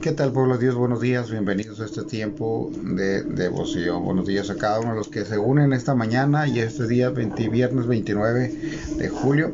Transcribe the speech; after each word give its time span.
¿Qué 0.00 0.12
tal 0.12 0.32
pueblo 0.32 0.54
de 0.54 0.60
Dios? 0.60 0.76
Buenos 0.76 1.00
días, 1.00 1.28
bienvenidos 1.28 1.80
a 1.80 1.84
este 1.84 2.04
tiempo 2.04 2.70
de 2.72 3.24
devoción. 3.24 4.04
Buenos 4.04 4.26
días 4.26 4.48
a 4.48 4.54
cada 4.54 4.78
uno 4.78 4.90
de 4.90 4.96
los 4.96 5.08
que 5.08 5.24
se 5.24 5.38
unen 5.38 5.72
esta 5.72 5.96
mañana 5.96 6.46
y 6.46 6.60
este 6.60 6.86
día 6.86 7.10
20, 7.10 7.48
viernes 7.48 7.88
29 7.88 8.54
de 8.96 9.08
julio. 9.08 9.52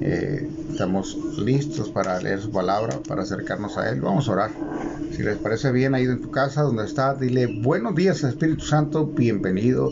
Eh, 0.00 0.48
estamos 0.70 1.18
listos 1.38 1.90
para 1.90 2.18
leer 2.18 2.40
su 2.40 2.50
palabra, 2.50 2.98
para 3.06 3.24
acercarnos 3.24 3.76
a 3.76 3.90
Él. 3.90 4.00
Vamos 4.00 4.26
a 4.28 4.32
orar. 4.32 4.50
Si 5.12 5.22
les 5.22 5.36
parece 5.36 5.70
bien, 5.70 5.94
ahí 5.94 6.04
en 6.04 6.22
tu 6.22 6.30
casa, 6.30 6.62
donde 6.62 6.86
está, 6.86 7.14
dile 7.14 7.60
buenos 7.62 7.94
días 7.94 8.24
Espíritu 8.24 8.64
Santo, 8.64 9.06
bienvenido 9.06 9.90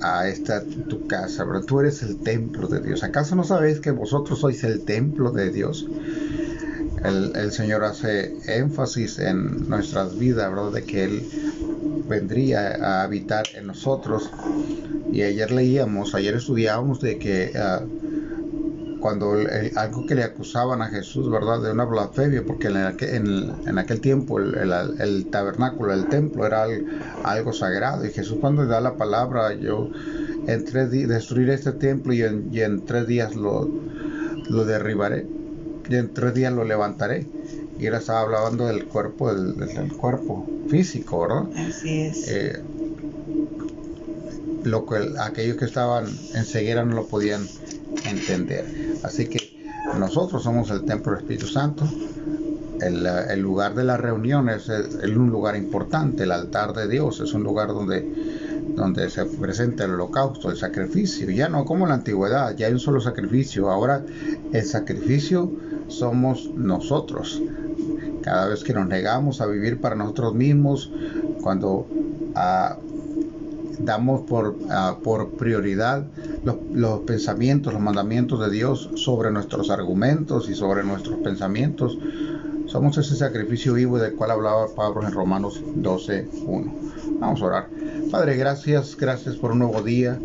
a 0.00 0.26
esta 0.26 0.64
tu 0.64 1.06
casa, 1.06 1.44
pero 1.46 1.62
tú 1.62 1.78
eres 1.78 2.02
el 2.02 2.16
templo 2.16 2.66
de 2.66 2.80
Dios. 2.80 3.04
¿Acaso 3.04 3.36
no 3.36 3.44
sabéis 3.44 3.78
que 3.78 3.92
vosotros 3.92 4.40
sois 4.40 4.64
el 4.64 4.80
templo 4.80 5.30
de 5.30 5.50
Dios? 5.50 5.86
El, 7.04 7.52
Señor 7.52 7.84
hace 7.84 8.36
énfasis 8.46 9.18
en 9.18 9.68
nuestras 9.68 10.18
vidas, 10.18 10.50
¿verdad? 10.50 10.72
De 10.72 10.84
que 10.84 11.04
Él 11.04 11.28
vendría 12.08 12.76
a 12.76 13.02
habitar 13.02 13.44
en 13.54 13.66
nosotros. 13.66 14.30
Y 15.10 15.22
ayer 15.22 15.50
leíamos, 15.50 16.14
ayer 16.14 16.34
estudiábamos 16.34 17.00
de 17.00 17.18
que 17.18 17.52
ah, 17.56 17.82
cuando 19.00 19.34
algo 19.76 20.06
que 20.06 20.14
le 20.14 20.22
acusaban 20.22 20.80
a 20.80 20.86
Jesús, 20.86 21.28
¿verdad? 21.28 21.60
De 21.60 21.72
una 21.72 21.84
blasfemia, 21.84 22.44
porque 22.46 22.68
en 22.68 22.76
aquel, 22.76 23.52
en, 23.66 23.78
aquel 23.78 24.00
tiempo 24.00 24.38
el, 24.38 25.26
tabernáculo, 25.30 25.92
el 25.92 26.06
templo 26.06 26.46
era 26.46 26.66
algo, 27.24 27.52
sagrado. 27.52 28.06
Y 28.06 28.10
Jesús 28.10 28.38
cuando 28.40 28.64
da 28.64 28.80
la 28.80 28.96
palabra, 28.96 29.54
yo 29.54 29.90
en 30.46 30.64
tres 30.64 30.90
destruiré 30.90 31.54
este 31.54 31.72
templo 31.72 32.12
y 32.12 32.22
en, 32.22 32.84
tres 32.84 33.08
días 33.08 33.34
lo 33.34 33.68
derribaré 34.64 35.41
y 35.88 35.96
en 35.96 36.12
tres 36.14 36.34
días 36.34 36.52
lo 36.52 36.64
levantaré. 36.64 37.26
Y 37.78 37.86
él 37.86 37.94
estaba 37.94 38.20
hablando 38.20 38.66
del 38.66 38.84
cuerpo, 38.84 39.34
del, 39.34 39.92
cuerpo 39.92 40.46
físico, 40.68 41.22
¿verdad? 41.22 41.44
Así 41.68 42.02
es. 42.02 42.28
Eh, 42.28 42.62
lo 44.64 44.86
que 44.86 45.14
aquellos 45.20 45.56
que 45.56 45.64
estaban 45.64 46.06
en 46.06 46.44
ceguera 46.44 46.84
no 46.84 46.94
lo 46.94 47.06
podían 47.06 47.46
entender. 48.08 48.64
Así 49.02 49.26
que 49.26 49.66
nosotros 49.98 50.42
somos 50.42 50.70
el 50.70 50.84
templo 50.84 51.12
del 51.12 51.22
Espíritu 51.22 51.46
Santo. 51.46 51.84
El, 52.80 53.06
el 53.06 53.40
lugar 53.40 53.74
de 53.74 53.84
las 53.84 54.00
reuniones 54.00 54.68
es, 54.68 54.94
es, 54.94 55.16
un 55.16 55.30
lugar 55.30 55.56
importante, 55.56 56.24
el 56.24 56.32
altar 56.32 56.72
de 56.72 56.88
Dios 56.88 57.20
es 57.20 57.32
un 57.32 57.44
lugar 57.44 57.68
donde, 57.68 58.51
donde 58.74 59.10
se 59.10 59.24
presenta 59.24 59.84
el 59.84 59.92
holocausto, 59.92 60.50
el 60.50 60.56
sacrificio. 60.56 61.30
Ya 61.30 61.48
no 61.48 61.64
como 61.64 61.84
en 61.84 61.90
la 61.90 61.96
antigüedad, 61.96 62.56
ya 62.56 62.66
hay 62.66 62.72
un 62.72 62.80
solo 62.80 63.00
sacrificio. 63.00 63.70
Ahora 63.70 64.04
el 64.52 64.64
sacrificio 64.64 65.50
somos 65.88 66.50
nosotros. 66.54 67.42
Cada 68.22 68.48
vez 68.48 68.62
que 68.62 68.72
nos 68.72 68.86
negamos 68.86 69.40
a 69.40 69.46
vivir 69.46 69.80
para 69.80 69.96
nosotros 69.96 70.34
mismos, 70.34 70.90
cuando 71.42 71.86
ah, 72.34 72.76
damos 73.78 74.22
por, 74.22 74.56
ah, 74.70 74.96
por 75.02 75.30
prioridad 75.32 76.06
los, 76.44 76.56
los, 76.72 77.00
pensamientos, 77.00 77.72
los 77.72 77.82
mandamientos 77.82 78.40
de 78.40 78.50
Dios 78.50 78.90
sobre 78.94 79.30
nuestros 79.30 79.70
argumentos 79.70 80.48
y 80.48 80.54
sobre 80.54 80.84
nuestros 80.84 81.18
pensamientos, 81.18 81.98
somos 82.72 82.96
ese 82.96 83.16
sacrificio 83.16 83.74
vivo 83.74 83.98
del 83.98 84.14
cual 84.14 84.30
hablaba 84.30 84.74
Pablo 84.74 85.06
en 85.06 85.12
Romanos 85.12 85.62
12.1. 85.62 87.18
Vamos 87.20 87.42
a 87.42 87.44
orar. 87.44 87.68
Padre, 88.10 88.38
gracias, 88.38 88.96
gracias 88.96 89.36
por 89.36 89.52
un 89.52 89.58
nuevo 89.58 89.82
día. 89.82 90.18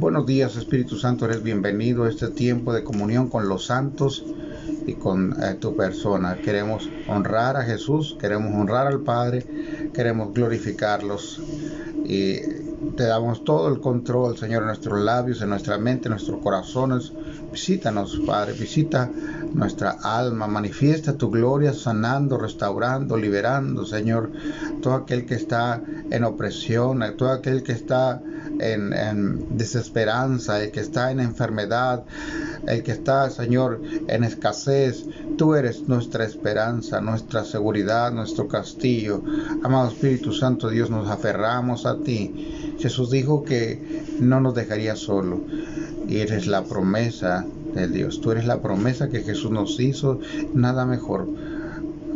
Buenos 0.00 0.26
días, 0.26 0.56
Espíritu 0.56 0.96
Santo, 0.96 1.26
eres 1.26 1.44
bienvenido 1.44 2.02
a 2.02 2.10
este 2.10 2.26
tiempo 2.26 2.72
de 2.72 2.82
comunión 2.82 3.28
con 3.28 3.48
los 3.48 3.66
santos 3.66 4.24
y 4.84 4.94
con 4.94 5.40
eh, 5.44 5.54
tu 5.54 5.76
persona. 5.76 6.36
Queremos 6.38 6.90
honrar 7.06 7.56
a 7.56 7.62
Jesús, 7.62 8.16
queremos 8.18 8.52
honrar 8.52 8.88
al 8.88 9.02
Padre, 9.02 9.46
queremos 9.94 10.34
glorificarlos 10.34 11.40
y 12.04 12.40
te 12.96 13.04
damos 13.04 13.44
todo 13.44 13.68
el 13.68 13.80
control, 13.80 14.36
Señor, 14.36 14.62
en 14.62 14.66
nuestros 14.66 15.00
labios, 15.00 15.40
en 15.40 15.50
nuestra 15.50 15.78
mente, 15.78 16.08
en 16.08 16.14
nuestros 16.14 16.42
corazones. 16.42 17.12
Visítanos, 17.52 18.20
Padre, 18.26 18.54
visita 18.54 19.08
nuestra 19.54 19.96
alma, 20.02 20.46
manifiesta 20.46 21.16
tu 21.16 21.30
gloria 21.30 21.72
sanando, 21.72 22.36
restaurando, 22.36 23.16
liberando, 23.16 23.86
Señor, 23.86 24.32
todo 24.82 24.94
aquel 24.94 25.24
que 25.24 25.36
está 25.36 25.80
en 26.10 26.24
opresión, 26.24 27.02
todo 27.16 27.30
aquel 27.30 27.62
que 27.62 27.72
está 27.72 28.20
en, 28.58 29.56
desesperanza, 29.56 30.62
el 30.62 30.70
que 30.70 30.80
está 30.80 31.10
en 31.10 31.20
enfermedad, 31.20 32.04
el 32.66 32.82
que 32.82 32.92
está, 32.92 33.30
Señor, 33.30 33.80
en 34.08 34.24
escasez. 34.24 35.04
Tú 35.36 35.54
eres 35.54 35.88
nuestra 35.88 36.24
esperanza, 36.24 37.00
nuestra 37.00 37.44
seguridad, 37.44 38.12
nuestro 38.12 38.48
castillo. 38.48 39.22
Amado 39.62 39.88
Espíritu 39.88 40.32
Santo, 40.32 40.68
Dios, 40.68 40.90
nos 40.90 41.08
aferramos 41.08 41.86
a 41.86 41.98
ti. 41.98 42.76
Jesús 42.78 43.10
dijo 43.10 43.44
que 43.44 44.04
no 44.20 44.40
nos 44.40 44.54
dejaría 44.54 44.96
solo. 44.96 45.42
Y 46.08 46.18
eres 46.18 46.46
la 46.46 46.64
promesa 46.64 47.46
de 47.74 47.88
Dios. 47.88 48.20
Tú 48.20 48.32
eres 48.32 48.46
la 48.46 48.60
promesa 48.60 49.08
que 49.08 49.22
Jesús 49.22 49.50
nos 49.50 49.78
hizo. 49.80 50.20
Nada 50.54 50.86
mejor 50.86 51.28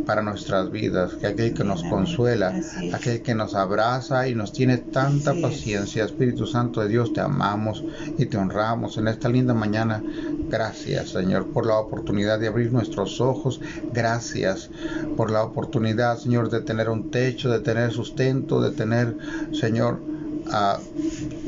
para 0.09 0.23
nuestras 0.23 0.71
vidas, 0.71 1.13
que 1.13 1.27
aquel 1.27 1.53
que 1.53 1.63
nos 1.63 1.83
consuela, 1.83 2.59
aquel 2.93 3.21
que 3.21 3.35
nos 3.35 3.53
abraza 3.53 4.27
y 4.27 4.33
nos 4.33 4.51
tiene 4.51 4.77
tanta 4.77 5.35
paciencia. 5.39 6.03
Espíritu 6.03 6.47
Santo 6.47 6.81
de 6.81 6.87
Dios, 6.87 7.13
te 7.13 7.21
amamos 7.21 7.83
y 8.17 8.25
te 8.25 8.35
honramos 8.35 8.97
en 8.97 9.07
esta 9.07 9.29
linda 9.29 9.53
mañana. 9.53 10.01
Gracias, 10.49 11.09
Señor, 11.09 11.49
por 11.49 11.67
la 11.67 11.77
oportunidad 11.77 12.39
de 12.39 12.47
abrir 12.47 12.73
nuestros 12.73 13.21
ojos. 13.21 13.61
Gracias 13.93 14.71
por 15.15 15.29
la 15.29 15.43
oportunidad, 15.43 16.17
Señor, 16.17 16.49
de 16.49 16.61
tener 16.61 16.89
un 16.89 17.11
techo, 17.11 17.51
de 17.51 17.59
tener 17.59 17.91
sustento, 17.91 18.61
de 18.61 18.71
tener, 18.71 19.15
Señor, 19.51 19.99
a 20.51 20.79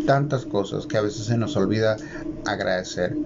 tantas 0.06 0.46
cosas 0.46 0.86
que 0.86 0.98
a 0.98 1.02
veces 1.02 1.26
se 1.26 1.36
nos 1.36 1.56
olvida 1.56 1.98
agradecer. 2.46 3.18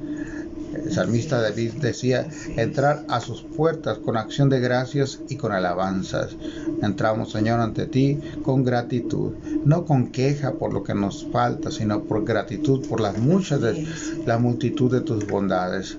El 0.84 0.92
salmista 0.92 1.42
David 1.42 1.74
decía, 1.82 2.28
entrar 2.56 3.06
a 3.08 3.20
sus 3.20 3.42
puertas 3.42 3.98
con 4.00 4.18
acción 4.18 4.50
de 4.50 4.60
gracias 4.60 5.20
y 5.30 5.38
con 5.38 5.52
alabanzas. 5.52 6.36
Entramos, 6.82 7.32
Señor, 7.32 7.60
ante 7.60 7.86
ti 7.86 8.20
con 8.44 8.64
gratitud, 8.64 9.34
no 9.66 9.86
con 9.86 10.12
queja 10.12 10.54
por 10.54 10.74
lo 10.74 10.84
que 10.84 10.94
nos 10.94 11.28
falta, 11.32 11.72
sino 11.72 12.04
por 12.04 12.26
gratitud 12.26 12.88
por 12.88 13.00
las 13.00 13.18
muchas 13.18 13.62
de 13.62 13.88
la 14.26 14.38
multitud 14.38 14.92
de 14.92 15.02
tus 15.02 15.26
bondades. 15.28 15.98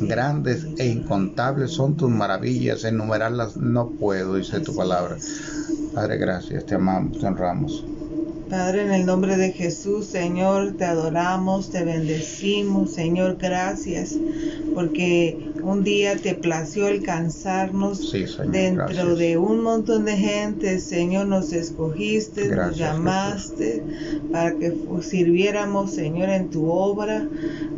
Grandes 0.00 0.66
e 0.78 0.86
incontables 0.86 1.72
son 1.72 1.96
tus 1.96 2.10
maravillas, 2.10 2.84
enumerarlas 2.84 3.56
no 3.56 3.90
puedo, 3.90 4.36
dice 4.36 4.60
tu 4.60 4.74
palabra. 4.74 5.16
Padre, 5.94 6.18
gracias, 6.18 6.66
te 6.66 6.74
amamos, 6.74 7.18
te 7.18 7.26
honramos. 7.26 7.84
Padre, 8.48 8.82
en 8.82 8.92
el 8.92 9.04
nombre 9.04 9.36
de 9.36 9.52
Jesús, 9.52 10.06
Señor, 10.06 10.72
te 10.78 10.84
adoramos, 10.84 11.70
te 11.70 11.84
bendecimos, 11.84 12.92
Señor, 12.92 13.36
gracias, 13.38 14.16
porque 14.74 15.52
un 15.62 15.84
día 15.84 16.16
te 16.16 16.34
plació 16.34 16.86
alcanzarnos 16.86 18.10
dentro 18.46 19.16
de 19.16 19.36
un 19.36 19.62
montón 19.62 20.06
de 20.06 20.16
gente, 20.16 20.78
Señor, 20.80 21.26
nos 21.26 21.52
escogiste, 21.52 22.48
nos 22.48 22.76
llamaste 22.76 23.82
para 24.32 24.54
que 24.54 24.72
sirviéramos, 25.02 25.92
Señor, 25.92 26.30
en 26.30 26.48
tu 26.48 26.70
obra, 26.70 27.28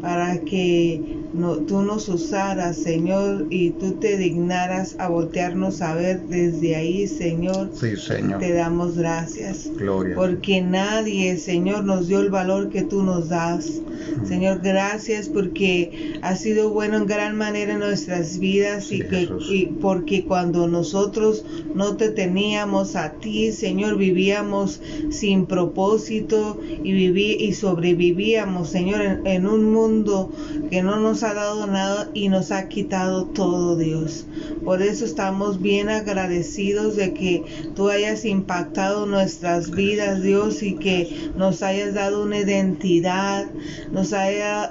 para 0.01 0.39
que 0.39 1.20
no, 1.33 1.57
tú 1.59 1.83
nos 1.83 2.09
usaras, 2.09 2.77
Señor, 2.77 3.47
y 3.51 3.71
tú 3.71 3.93
te 3.93 4.17
dignaras 4.17 4.97
a 4.99 5.09
voltearnos 5.09 5.81
a 5.81 5.95
ver 5.95 6.23
desde 6.23 6.75
ahí, 6.75 7.07
Señor. 7.07 7.71
Sí, 7.73 7.97
Señor. 7.97 8.41
Te 8.41 8.53
damos 8.53 8.97
gracias. 8.97 9.69
Gloria. 9.77 10.17
Porque 10.17 10.61
nadie, 10.61 11.37
Señor, 11.37 11.85
nos 11.85 12.09
dio 12.09 12.21
el 12.21 12.31
valor 12.31 12.71
que 12.71 12.83
tú 12.83 13.03
nos 13.03 13.29
das. 13.29 13.81
Señor, 14.27 14.61
gracias 14.63 15.29
porque 15.29 16.19
ha 16.23 16.35
sido 16.35 16.71
bueno 16.71 16.97
en 16.97 17.07
gran 17.07 17.37
manera 17.37 17.75
en 17.75 17.81
nuestras 17.81 18.39
vidas 18.39 18.91
y, 18.91 19.01
que, 19.01 19.29
y 19.51 19.67
porque 19.67 20.25
cuando 20.25 20.67
nosotros 20.69 21.45
no 21.75 21.97
te 21.97 22.09
teníamos 22.11 22.97
a 22.97 23.13
ti, 23.13 23.53
Señor, 23.53 23.97
vivíamos 23.99 24.81
sin 25.11 25.47
propósito 25.47 26.59
y, 26.83 26.93
viví, 26.93 27.37
y 27.39 27.53
sobrevivíamos, 27.53 28.69
Señor, 28.69 29.03
en, 29.03 29.27
en 29.27 29.47
un 29.47 29.71
mundo 29.73 30.33
que 30.71 30.83
no 30.83 30.99
nos 30.99 31.20
ha 31.23 31.35
dado 31.35 31.67
nada 31.67 32.11
y 32.15 32.29
nos 32.29 32.51
ha 32.51 32.69
quitado 32.69 33.27
todo, 33.27 33.77
Dios. 33.77 34.27
Por 34.65 34.83
eso 34.83 35.05
estamos 35.05 35.61
bien 35.61 35.89
agradecidos 35.89 36.97
de 36.97 37.15
que 37.15 37.45
tú 37.75 37.89
hayas 37.89 38.25
impactado 38.25 39.07
nuestras 39.07 39.71
vidas, 39.71 40.23
Dios, 40.23 40.63
y 40.63 40.75
que 40.77 41.31
nos 41.37 41.63
hayas 41.63 41.95
dado 41.95 42.23
una 42.23 42.39
identidad, 42.39 43.47
nos 43.91 44.13
hayas 44.13 44.71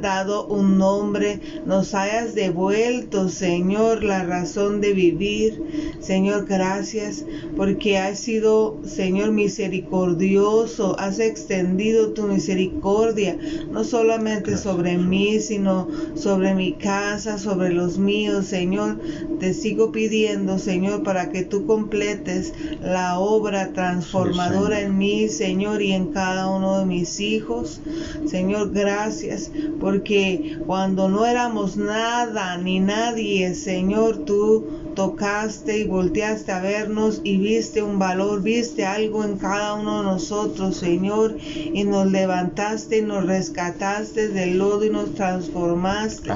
dado 0.00 0.46
un 0.46 0.78
nombre, 0.78 1.40
nos 1.64 1.94
hayas 1.94 2.34
devuelto, 2.34 3.28
Señor, 3.28 4.02
la 4.02 4.24
razón 4.24 4.80
de 4.80 4.92
vivir. 4.92 5.96
Señor, 6.00 6.46
gracias 6.46 7.24
porque 7.56 7.98
has 7.98 8.18
sido, 8.18 8.78
Señor, 8.84 9.32
misericordioso, 9.32 10.98
has 10.98 11.18
extendido 11.18 12.12
tu 12.12 12.24
misericordia, 12.24 13.38
no 13.70 13.84
solamente 13.84 14.56
sobre 14.56 14.98
mí, 14.98 15.40
sino 15.40 15.85
sobre 16.14 16.54
mi 16.54 16.72
casa, 16.72 17.38
sobre 17.38 17.72
los 17.72 17.98
míos, 17.98 18.46
Señor. 18.46 18.98
Te 19.40 19.54
sigo 19.54 19.92
pidiendo, 19.92 20.58
Señor, 20.58 21.02
para 21.02 21.30
que 21.30 21.44
tú 21.44 21.66
completes 21.66 22.52
la 22.80 23.18
obra 23.18 23.72
transformadora 23.72 24.80
en 24.80 24.98
mí, 24.98 25.28
Señor, 25.28 25.82
y 25.82 25.92
en 25.92 26.06
cada 26.12 26.48
uno 26.48 26.80
de 26.80 26.86
mis 26.86 27.20
hijos. 27.20 27.80
Señor, 28.26 28.72
gracias, 28.72 29.50
porque 29.80 30.58
cuando 30.66 31.08
no 31.08 31.26
éramos 31.26 31.76
nada 31.76 32.56
ni 32.58 32.80
nadie, 32.80 33.54
Señor, 33.54 34.18
tú 34.24 34.85
tocaste 34.96 35.78
y 35.78 35.84
volteaste 35.84 36.50
a 36.50 36.60
vernos 36.60 37.20
y 37.22 37.36
viste 37.36 37.82
un 37.82 38.00
valor, 38.00 38.42
viste 38.42 38.84
algo 38.84 39.22
en 39.22 39.36
cada 39.36 39.74
uno 39.74 39.98
de 39.98 40.04
nosotros, 40.04 40.78
Señor, 40.78 41.36
y 41.44 41.84
nos 41.84 42.10
levantaste 42.10 42.98
y 42.98 43.02
nos 43.02 43.24
rescataste 43.24 44.28
del 44.28 44.58
lodo 44.58 44.84
y 44.84 44.90
nos 44.90 45.14
transformaste 45.14 46.30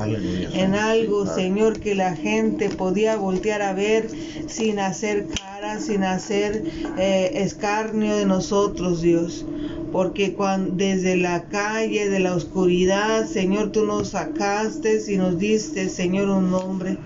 en 0.54 0.74
algo, 0.74 1.26
Señor, 1.26 1.80
que 1.80 1.96
la 1.96 2.14
gente 2.14 2.68
podía 2.68 3.16
voltear 3.16 3.62
a 3.62 3.72
ver 3.72 4.08
sin 4.46 4.78
hacer 4.78 5.26
cara, 5.26 5.80
sin 5.80 6.04
hacer 6.04 6.62
eh, 6.98 7.30
escarnio 7.34 8.14
de 8.14 8.26
nosotros, 8.26 9.02
Dios 9.02 9.44
porque 9.92 10.34
cuando, 10.34 10.74
desde 10.76 11.16
la 11.16 11.44
calle 11.44 12.08
de 12.08 12.20
la 12.20 12.34
oscuridad, 12.34 13.26
Señor, 13.26 13.72
tú 13.72 13.84
nos 13.84 14.10
sacaste 14.10 15.00
y 15.08 15.16
nos 15.16 15.38
diste, 15.38 15.88
Señor, 15.88 16.28
un 16.28 16.50
nombre. 16.50 16.96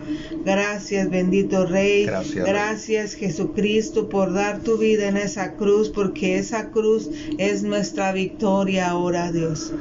Gracias, 0.44 1.10
bendito 1.10 1.66
Rey. 1.66 2.04
Gracias, 2.04 2.46
Gracias, 2.46 3.14
Jesucristo, 3.14 4.08
por 4.08 4.32
dar 4.32 4.60
tu 4.60 4.78
vida 4.78 5.08
en 5.08 5.16
esa 5.16 5.54
cruz, 5.54 5.88
porque 5.88 6.38
esa 6.38 6.70
cruz 6.70 7.10
es 7.38 7.62
nuestra 7.62 8.12
victoria 8.12 8.90
ahora, 8.90 9.32
Dios. 9.32 9.72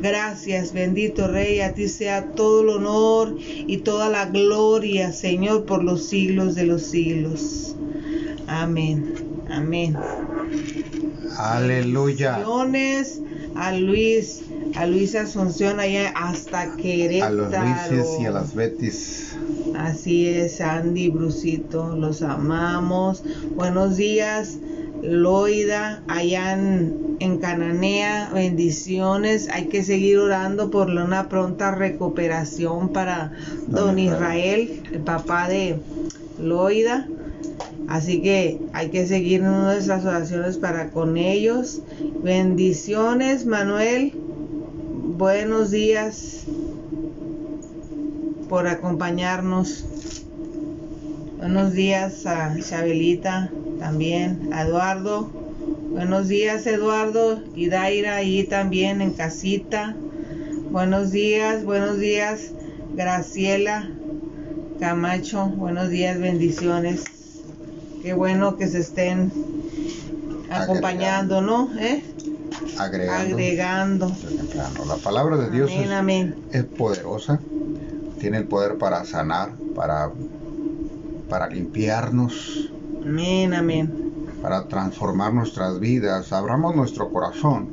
Gracias, 0.00 0.72
bendito 0.72 1.28
Rey. 1.28 1.60
A 1.60 1.74
ti 1.74 1.88
sea 1.88 2.26
todo 2.32 2.62
el 2.62 2.68
honor 2.68 3.36
y 3.38 3.78
toda 3.78 4.08
la 4.08 4.26
gloria, 4.26 5.12
Señor, 5.12 5.64
por 5.64 5.82
los 5.82 6.06
siglos 6.06 6.54
de 6.54 6.64
los 6.64 6.82
siglos. 6.82 7.74
Amén. 8.46 9.14
Amén. 9.50 9.96
Aleluya. 11.36 12.36
A 13.54 13.72
Luis, 13.72 14.42
a 14.74 14.86
Luis 14.86 15.14
Asunción 15.14 15.80
allá 15.80 16.10
hasta 16.16 16.76
Querétaro. 16.76 17.46
A 17.46 17.50
los 17.50 17.90
Luises 17.90 18.20
y 18.20 18.26
a 18.26 18.30
las 18.30 18.54
Betis. 18.54 19.36
Así 19.76 20.28
es, 20.28 20.60
Andy, 20.60 21.08
Brusito, 21.08 21.96
los 21.96 22.22
amamos. 22.22 23.22
Buenos 23.54 23.96
días, 23.96 24.58
Loida, 25.02 26.02
allá 26.08 26.52
en, 26.52 27.16
en 27.20 27.38
Cananea, 27.38 28.30
bendiciones. 28.32 29.48
Hay 29.50 29.66
que 29.66 29.82
seguir 29.82 30.18
orando 30.18 30.70
por 30.70 30.88
una 30.88 31.28
pronta 31.28 31.74
recuperación 31.74 32.90
para 32.90 33.32
don 33.66 33.98
Israel, 33.98 34.82
el 34.92 35.00
papá 35.00 35.48
de 35.48 35.78
Loida. 36.38 37.06
Así 37.88 38.22
que 38.22 38.60
hay 38.72 38.90
que 38.90 39.06
seguir 39.06 39.42
nuestras 39.42 40.04
oraciones 40.04 40.56
para 40.56 40.90
con 40.90 41.16
ellos. 41.16 41.82
Bendiciones, 42.22 43.44
Manuel. 43.46 44.12
Buenos 45.18 45.70
días 45.70 46.44
por 48.48 48.66
acompañarnos. 48.66 49.84
Buenos 51.38 51.72
días 51.72 52.24
a 52.26 52.54
Chabelita 52.60 53.50
también, 53.78 54.50
a 54.52 54.62
Eduardo. 54.62 55.30
Buenos 55.90 56.28
días, 56.28 56.66
Eduardo 56.66 57.42
y 57.54 57.68
Daira 57.68 58.16
ahí 58.16 58.44
también 58.44 59.02
en 59.02 59.12
casita. 59.12 59.96
Buenos 60.70 61.10
días, 61.10 61.64
buenos 61.64 61.98
días, 61.98 62.52
Graciela 62.94 63.90
Camacho. 64.80 65.46
Buenos 65.56 65.90
días, 65.90 66.18
bendiciones. 66.18 67.21
Qué 68.02 68.14
bueno 68.14 68.56
que 68.56 68.66
se 68.66 68.80
estén 68.80 69.30
acompañando, 70.50 71.40
¿no? 71.40 71.70
¿Eh? 71.78 72.02
Agregando. 72.78 74.12
La 74.86 74.96
palabra 74.96 75.36
de 75.36 75.50
Dios 75.50 75.70
es, 75.70 76.64
poderosa, 76.64 77.38
tiene 78.18 78.38
el 78.38 78.44
poder 78.44 78.76
para 78.76 79.04
sanar, 79.04 79.52
para, 79.74 80.10
para 81.28 81.48
limpiarnos. 81.48 82.70
Amén, 83.04 83.54
amén. 83.54 84.12
Para 84.42 84.66
transformar 84.66 85.32
nuestras 85.32 85.78
vidas. 85.78 86.32
Abramos 86.32 86.74
nuestro 86.74 87.12
corazón. 87.12 87.70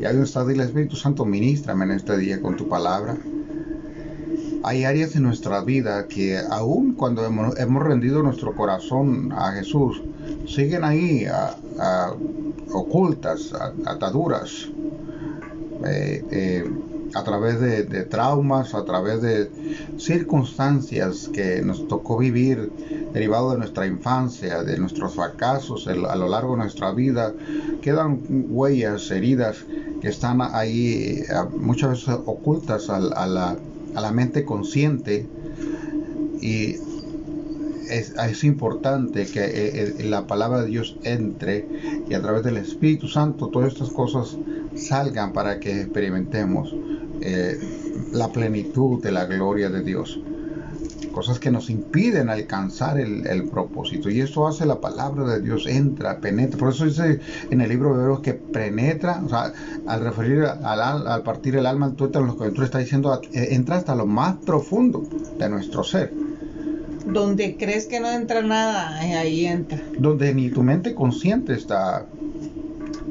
Y 0.00 0.04
ahí 0.04 0.16
está, 0.20 0.44
dile 0.44 0.62
Espíritu 0.62 0.94
Santo, 0.94 1.24
ministrame 1.24 1.86
en 1.86 1.90
este 1.92 2.16
día 2.18 2.40
con 2.40 2.56
tu 2.56 2.68
palabra 2.68 3.16
hay 4.66 4.82
áreas 4.82 5.14
en 5.14 5.22
nuestra 5.22 5.60
vida 5.62 6.08
que 6.08 6.40
aún 6.50 6.94
cuando 6.94 7.24
hemos, 7.24 7.82
rendido 7.84 8.20
nuestro 8.24 8.56
corazón 8.56 9.32
a 9.32 9.52
Jesús, 9.52 10.02
siguen 10.44 10.82
ahí 10.82 11.24
ocultas, 12.72 13.52
ataduras, 13.84 14.68
eh, 15.86 16.24
eh, 16.32 16.70
a 17.14 17.22
través 17.22 17.60
de, 17.60 17.84
traumas, 18.06 18.74
a 18.74 18.84
través 18.84 19.22
de 19.22 19.48
circunstancias 19.98 21.30
que 21.32 21.62
nos 21.62 21.86
tocó 21.86 22.18
vivir 22.18 22.72
derivado 23.12 23.52
de 23.52 23.58
nuestra 23.58 23.86
infancia, 23.86 24.64
de 24.64 24.78
nuestros 24.78 25.14
fracasos 25.14 25.86
a 25.86 26.16
lo 26.16 26.28
largo 26.28 26.56
de 26.56 26.62
nuestra 26.62 26.90
vida, 26.90 27.32
quedan 27.82 28.20
huellas, 28.48 29.12
heridas 29.12 29.58
que 30.00 30.08
están 30.08 30.40
ahí 30.42 31.20
eh, 31.20 31.24
muchas 31.56 31.90
veces 31.90 32.18
ocultas 32.26 32.90
a 32.90 32.98
la 32.98 33.56
a 33.96 34.00
la 34.00 34.12
mente 34.12 34.44
consciente 34.44 35.26
y 36.40 36.76
es, 37.88 38.44
importante 38.44 39.26
que 39.26 39.40
eh, 39.44 39.94
eh, 39.98 40.04
la 40.04 40.26
palabra 40.26 40.60
de 40.60 40.66
Dios 40.66 40.98
entre 41.02 41.66
y 42.08 42.14
a 42.14 42.20
través 42.20 42.42
del 42.42 42.58
Espíritu 42.58 43.08
Santo 43.08 43.48
todas 43.48 43.72
estas 43.72 43.90
cosas 43.90 44.36
salgan 44.74 45.32
para 45.32 45.60
que 45.60 45.80
experimentemos 45.80 46.74
eh, 47.22 47.58
la 48.12 48.28
plenitud 48.28 49.02
de 49.02 49.12
la 49.12 49.24
gloria 49.24 49.70
de 49.70 49.82
Dios 49.82 50.20
cosas 51.16 51.38
que 51.38 51.50
nos 51.50 51.70
impiden 51.70 52.28
alcanzar 52.28 53.00
el, 53.00 53.48
propósito. 53.50 54.10
Y 54.10 54.20
eso 54.20 54.46
hace 54.46 54.66
la 54.66 54.82
palabra 54.82 55.24
de 55.24 55.40
Dios, 55.40 55.66
entra, 55.66 56.20
penetra. 56.20 56.58
Por 56.58 56.74
eso 56.74 56.84
dice 56.84 57.20
en 57.50 57.62
el 57.62 57.70
libro 57.70 57.94
de 57.94 58.02
Hebreos 58.02 58.20
que 58.20 58.34
penetra, 58.34 59.22
o 59.24 59.28
sea, 59.30 59.50
al 59.86 60.00
referir 60.02 60.44
al, 60.44 61.06
al 61.08 61.22
partir 61.22 61.56
el 61.56 61.64
alma, 61.64 61.94
tú, 61.96 62.10
lo 62.12 62.36
que 62.36 62.50
tú 62.50 62.62
está 62.62 62.80
diciendo, 62.80 63.18
eh, 63.32 63.48
entra 63.52 63.76
hasta 63.76 63.94
lo 63.94 64.04
más 64.04 64.36
profundo 64.44 65.08
de 65.38 65.48
nuestro 65.48 65.84
ser. 65.84 66.12
Donde 67.06 67.56
crees 67.56 67.86
que 67.86 67.98
no 67.98 68.10
entra 68.10 68.42
nada, 68.42 69.02
eh, 69.06 69.14
ahí 69.14 69.46
entra. 69.46 69.80
Donde 69.98 70.34
ni 70.34 70.50
tu 70.50 70.62
mente 70.62 70.94
consciente 70.94 71.54
está 71.54 72.04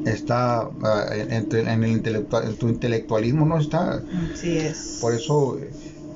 está 0.04 0.70
eh, 1.12 1.44
en, 1.50 1.82
el 1.82 1.90
intelectual, 1.90 2.54
tu 2.54 2.68
intelectualismo 2.68 3.44
no 3.44 3.58
está. 3.58 4.00
Así 4.32 4.58
es. 4.58 4.98
Por 5.00 5.12
eso 5.12 5.58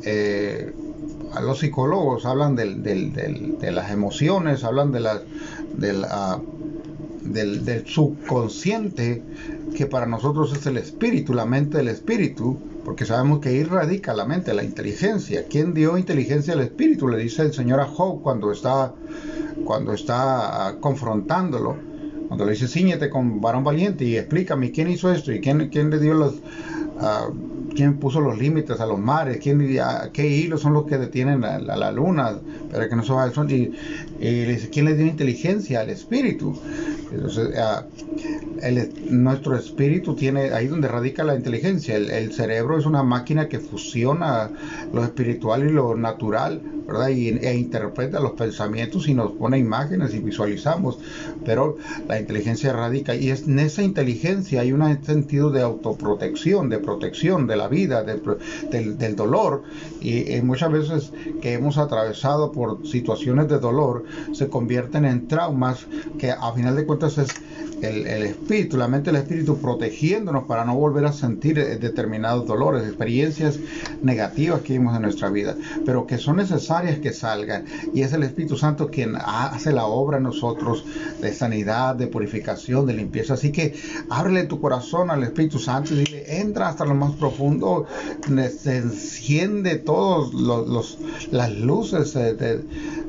eh, 0.04 0.72
los 1.40 1.60
psicólogos 1.60 2.26
hablan 2.26 2.56
del, 2.56 2.82
de 2.82 3.70
las 3.70 3.90
emociones, 3.90 4.64
hablan 4.64 4.90
de 4.90 5.00
la, 5.00 5.20
del, 7.22 7.64
del, 7.64 7.86
subconsciente, 7.86 9.22
que 9.76 9.86
para 9.86 10.06
nosotros 10.06 10.52
es 10.52 10.66
el 10.66 10.76
espíritu, 10.76 11.32
la 11.32 11.46
mente 11.46 11.78
del 11.78 11.88
espíritu, 11.88 12.58
porque 12.84 13.04
sabemos 13.04 13.38
que 13.40 13.50
ahí 13.50 13.62
radica 13.62 14.12
la 14.12 14.24
mente, 14.24 14.52
la 14.54 14.64
inteligencia. 14.64 15.44
¿Quién 15.48 15.72
dio 15.72 15.96
inteligencia 15.96 16.54
al 16.54 16.60
espíritu? 16.60 17.08
Le 17.08 17.18
dice 17.18 17.42
el 17.42 17.52
Señor 17.52 17.80
a 17.80 17.86
Job 17.86 18.22
cuando 18.22 18.50
está, 18.50 18.92
cuando 19.64 19.92
está 19.92 20.66
ah, 20.66 20.76
confrontándolo, 20.80 21.76
cuando 22.26 22.44
le 22.44 22.52
dice, 22.52 22.66
ciñete 22.68 23.10
con 23.10 23.40
varón 23.40 23.64
valiente 23.64 24.04
y 24.04 24.16
explícame 24.16 24.72
quién 24.72 24.90
hizo 24.90 25.12
esto 25.12 25.32
y 25.32 25.40
quién, 25.40 25.68
quién 25.68 25.90
le 25.90 25.98
dio 25.98 26.14
los... 26.14 26.34
Uh, 26.34 27.59
quién 27.74 27.98
puso 27.98 28.20
los 28.20 28.38
límites 28.38 28.80
a 28.80 28.86
los 28.86 28.98
mares, 28.98 29.38
quién, 29.42 29.66
qué 30.12 30.26
hilos 30.26 30.60
son 30.60 30.74
los 30.74 30.86
que 30.86 30.98
detienen 30.98 31.44
a, 31.44 31.58
la 31.58 31.92
luna 31.92 32.36
para 32.70 32.88
que 32.88 32.96
no 32.96 33.02
vaya 33.02 33.26
el 33.26 33.34
sol, 33.34 33.50
y, 33.50 33.72
quién 34.70 34.84
le 34.84 34.94
dio 34.94 35.06
inteligencia 35.06 35.80
al 35.80 35.90
espíritu. 35.90 36.58
Entonces, 37.12 37.50
nuestro 39.10 39.56
espíritu 39.56 40.14
tiene 40.14 40.50
ahí 40.52 40.68
donde 40.68 40.88
radica 40.88 41.24
la 41.24 41.34
inteligencia. 41.34 41.96
El, 41.96 42.32
cerebro 42.32 42.78
es 42.78 42.86
una 42.86 43.02
máquina 43.02 43.48
que 43.48 43.58
fusiona 43.58 44.50
lo 44.92 45.02
espiritual 45.02 45.68
y 45.68 45.72
lo 45.72 45.96
natural, 45.96 46.60
¿verdad? 46.86 47.08
Y, 47.08 47.28
e 47.28 47.54
interpreta 47.56 48.20
los 48.20 48.32
pensamientos 48.32 49.08
y 49.08 49.14
nos 49.14 49.32
pone 49.32 49.58
imágenes 49.58 50.14
y 50.14 50.20
visualizamos, 50.20 50.98
pero 51.44 51.76
la 52.06 52.20
inteligencia 52.20 52.72
radica 52.72 53.14
y 53.14 53.30
es, 53.30 53.48
en 53.48 53.58
esa 53.58 53.82
inteligencia 53.82 54.60
hay 54.60 54.72
un 54.72 55.04
sentido 55.04 55.50
de 55.50 55.62
autoprotección, 55.62 56.68
de 56.68 56.78
protección 56.78 57.46
de 57.46 57.56
la 57.56 57.68
vida, 57.68 58.04
del, 58.04 59.16
dolor 59.16 59.62
y, 60.00 60.32
y 60.32 60.42
muchas 60.42 60.70
veces 60.70 61.12
que 61.42 61.54
hemos 61.54 61.78
atravesado 61.78 62.52
por 62.52 62.59
situaciones 62.84 63.48
de 63.48 63.58
dolor 63.58 64.04
se 64.32 64.48
convierten 64.48 65.04
en 65.04 65.28
traumas 65.28 65.86
que 66.18 66.30
a 66.30 66.52
final 66.52 66.76
de 66.76 66.86
cuentas 66.86 67.18
es 67.18 67.28
el, 67.82 68.06
espíritu, 68.06 68.76
la 68.76 68.88
mente 68.88 69.10
del 69.10 69.22
espíritu 69.22 69.58
protegiéndonos 69.58 70.44
para 70.44 70.64
no 70.64 70.74
volver 70.74 71.04
a 71.06 71.12
sentir 71.12 71.58
eh, 71.58 71.76
determinados 71.76 72.46
dolores, 72.46 72.86
experiencias 72.86 73.58
negativas 74.02 74.62
que 74.62 74.74
vimos 74.74 74.94
en 74.96 75.02
nuestra 75.02 75.30
vida, 75.30 75.56
pero 75.84 76.06
que 76.06 76.18
son 76.18 76.36
necesarias 76.36 76.98
que 76.98 77.12
salgan. 77.12 77.64
Y 77.94 78.02
es 78.02 78.12
el 78.12 78.22
Espíritu 78.22 78.56
Santo 78.56 78.88
quien 78.88 79.16
hace 79.16 79.72
la 79.72 79.86
obra 79.86 80.18
en 80.18 80.24
nosotros 80.24 80.84
de 81.20 81.32
sanidad, 81.32 81.94
de 81.94 82.06
purificación, 82.06 82.86
de 82.86 82.94
limpieza. 82.94 83.34
Así 83.34 83.52
que 83.52 83.74
ábrele 84.08 84.44
tu 84.44 84.60
corazón 84.60 85.10
al 85.10 85.22
Espíritu 85.22 85.58
Santo 85.58 85.94
y 85.94 85.98
dile, 85.98 86.40
entra 86.40 86.68
hasta 86.68 86.84
lo 86.84 86.94
más 86.94 87.12
profundo, 87.12 87.86
se 88.58 88.76
enciende 88.76 89.76
todas 89.76 90.32
las 91.30 91.56
luces, 91.56 92.16
eh, 92.52 92.64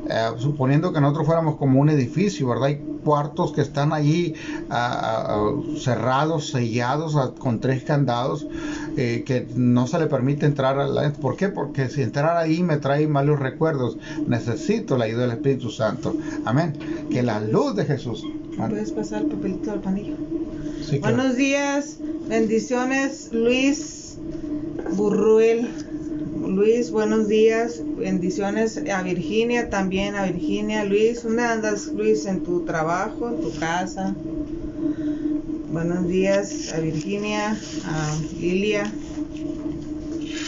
eh, 0.10 0.30
suponiendo 0.38 0.92
que 0.94 1.02
nosotros 1.02 1.26
fuéramos 1.26 1.56
como 1.58 1.80
un 1.80 1.90
edificio, 1.90 2.48
¿verdad? 2.48 2.66
Hay 2.66 2.82
cuartos 3.04 3.52
que 3.52 3.62
están 3.62 3.94
allí 3.94 4.36
cerrados, 5.78 6.50
sellados 6.52 7.16
con 7.40 7.60
tres 7.60 7.84
candados, 7.84 8.48
eh, 8.98 9.24
que 9.26 9.48
no 9.56 9.88
se 9.88 10.00
le 10.00 10.08
permite 10.08 10.46
entrar 10.46 10.80
a 10.80 10.88
la 10.88 11.12
¿Por 11.14 11.36
qué? 11.36 11.50
Porque 11.50 11.90
si 11.90 12.02
entrar 12.02 12.38
ahí 12.38 12.64
me 12.64 12.78
trae 12.78 13.08
malos 13.08 13.40
recuerdos. 13.40 13.98
Necesito 14.28 14.98
la 14.98 15.06
ayuda 15.06 15.22
del 15.22 15.32
Espíritu 15.32 15.70
Santo. 15.70 16.16
Amén. 16.46 16.74
Que 17.10 17.24
la 17.24 17.40
luz 17.40 17.76
de 17.76 17.86
Jesús. 17.86 18.26
¿Puedes 18.58 18.92
pasar 18.92 19.24
el 19.24 19.28
papelito 19.28 19.72
al 19.72 19.82
panillo? 19.82 20.16
Buenos 21.00 21.36
días, 21.36 21.98
bendiciones, 22.28 23.30
Luis 23.32 24.18
Burruel. 24.96 25.70
Luis, 26.48 26.90
buenos 26.90 27.28
días, 27.28 27.82
bendiciones 27.98 28.82
a 28.92 29.04
Virginia 29.04 29.70
también, 29.70 30.16
a 30.16 30.26
Virginia, 30.26 30.84
Luis, 30.84 31.24
¿dónde 31.24 31.44
andas 31.44 31.88
Luis? 31.88 32.26
¿En 32.26 32.42
tu 32.44 32.66
trabajo, 32.66 33.30
en 33.30 33.42
tu 33.42 33.58
casa? 33.60 34.16
Buenos 35.72 36.08
días 36.08 36.74
a 36.74 36.80
Virginia, 36.80 37.60
a 37.86 38.18
Lilia, 38.40 38.92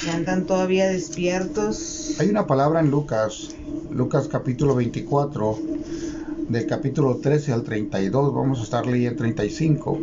que 0.04 0.10
andan 0.10 0.46
todavía 0.46 0.88
despiertos. 0.88 2.16
Hay 2.20 2.28
una 2.30 2.48
palabra 2.48 2.80
en 2.80 2.90
Lucas, 2.90 3.56
Lucas 3.92 4.28
capítulo 4.28 4.76
24, 4.76 5.60
del 6.50 6.66
capítulo 6.66 7.18
13 7.18 7.54
al 7.54 7.64
32, 7.64 8.34
vamos 8.34 8.60
a 8.60 8.64
estar 8.64 8.88
leyendo 8.88 9.20
35. 9.20 10.00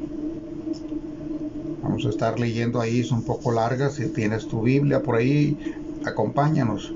Vamos 1.82 2.06
a 2.06 2.10
estar 2.10 2.38
leyendo 2.38 2.80
ahí, 2.80 3.00
es 3.00 3.10
un 3.10 3.24
poco 3.24 3.50
larga, 3.50 3.90
si 3.90 4.06
tienes 4.06 4.46
tu 4.46 4.62
Biblia 4.62 5.02
por 5.02 5.16
ahí, 5.16 5.58
acompáñanos. 6.04 6.92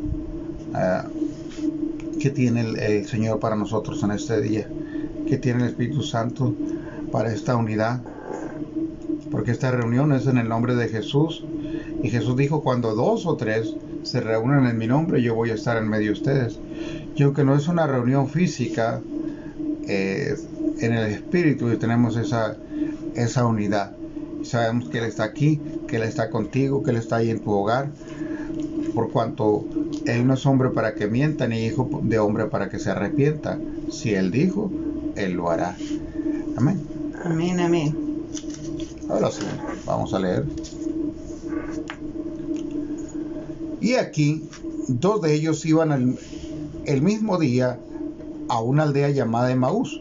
Ah, 0.72 1.06
¿Qué 2.20 2.30
tiene 2.30 2.60
el, 2.60 3.06
Señor 3.06 3.38
para 3.38 3.56
nosotros 3.56 4.02
en 4.02 4.12
este 4.12 4.40
día? 4.40 4.68
¿Qué 5.26 5.36
tiene 5.36 5.64
el 5.64 5.68
Espíritu 5.70 6.02
Santo 6.02 6.54
para 7.10 7.32
esta 7.32 7.56
unidad? 7.56 8.00
Porque 9.30 9.50
esta 9.50 9.70
reunión 9.70 10.12
es 10.12 10.26
en 10.26 10.38
el 10.38 10.48
nombre 10.48 10.74
de 10.74 10.88
Jesús. 10.88 11.44
Y 12.02 12.10
Jesús 12.10 12.36
dijo, 12.36 12.62
cuando 12.62 12.94
dos 12.94 13.26
o 13.26 13.36
tres 13.36 13.74
se 14.04 14.20
reúnen 14.20 14.66
en 14.66 14.78
mi 14.78 14.86
nombre, 14.86 15.22
yo 15.22 15.34
voy 15.34 15.50
a 15.50 15.54
estar 15.54 15.76
en 15.76 15.88
medio 15.88 16.06
de 16.06 16.12
ustedes. 16.12 16.58
Y 17.16 17.22
aunque 17.24 17.44
no 17.44 17.54
es 17.56 17.68
una 17.68 17.86
reunión 17.86 18.28
física, 18.28 19.00
eh, 19.86 20.34
en 20.78 20.92
el 20.92 21.12
Espíritu 21.12 21.76
tenemos 21.76 22.16
esa, 22.16 22.56
esa 23.14 23.44
unidad. 23.44 23.96
Y 24.40 24.44
sabemos 24.44 24.88
que 24.88 24.98
Él 24.98 25.04
está 25.04 25.24
aquí, 25.24 25.60
que 25.88 25.96
Él 25.96 26.02
está 26.04 26.30
contigo, 26.30 26.82
que 26.82 26.90
Él 26.92 26.96
está 26.96 27.16
ahí 27.16 27.30
en 27.30 27.40
tu 27.40 27.50
hogar 27.50 27.90
por 28.94 29.10
cuanto 29.10 29.64
él 30.06 30.26
no 30.26 30.34
es 30.34 30.46
hombre 30.46 30.70
para 30.70 30.94
que 30.94 31.08
mienta, 31.08 31.48
ni 31.48 31.64
hijo 31.64 32.00
de 32.02 32.18
hombre 32.18 32.46
para 32.46 32.68
que 32.68 32.78
se 32.78 32.90
arrepienta. 32.90 33.58
Si 33.90 34.14
él 34.14 34.30
dijo, 34.30 34.70
él 35.16 35.32
lo 35.32 35.50
hará. 35.50 35.76
Amén. 36.56 36.80
Amén, 37.24 37.60
amén. 37.60 37.96
Ahora 39.08 39.30
sí, 39.30 39.42
vamos 39.84 40.14
a 40.14 40.18
leer. 40.18 40.44
Y 43.80 43.94
aquí, 43.94 44.48
dos 44.88 45.20
de 45.20 45.34
ellos 45.34 45.64
iban 45.66 46.16
el, 46.86 47.02
mismo 47.02 47.38
día 47.38 47.78
a 48.48 48.60
una 48.60 48.84
aldea 48.84 49.10
llamada 49.10 49.50
Emaús, 49.50 50.00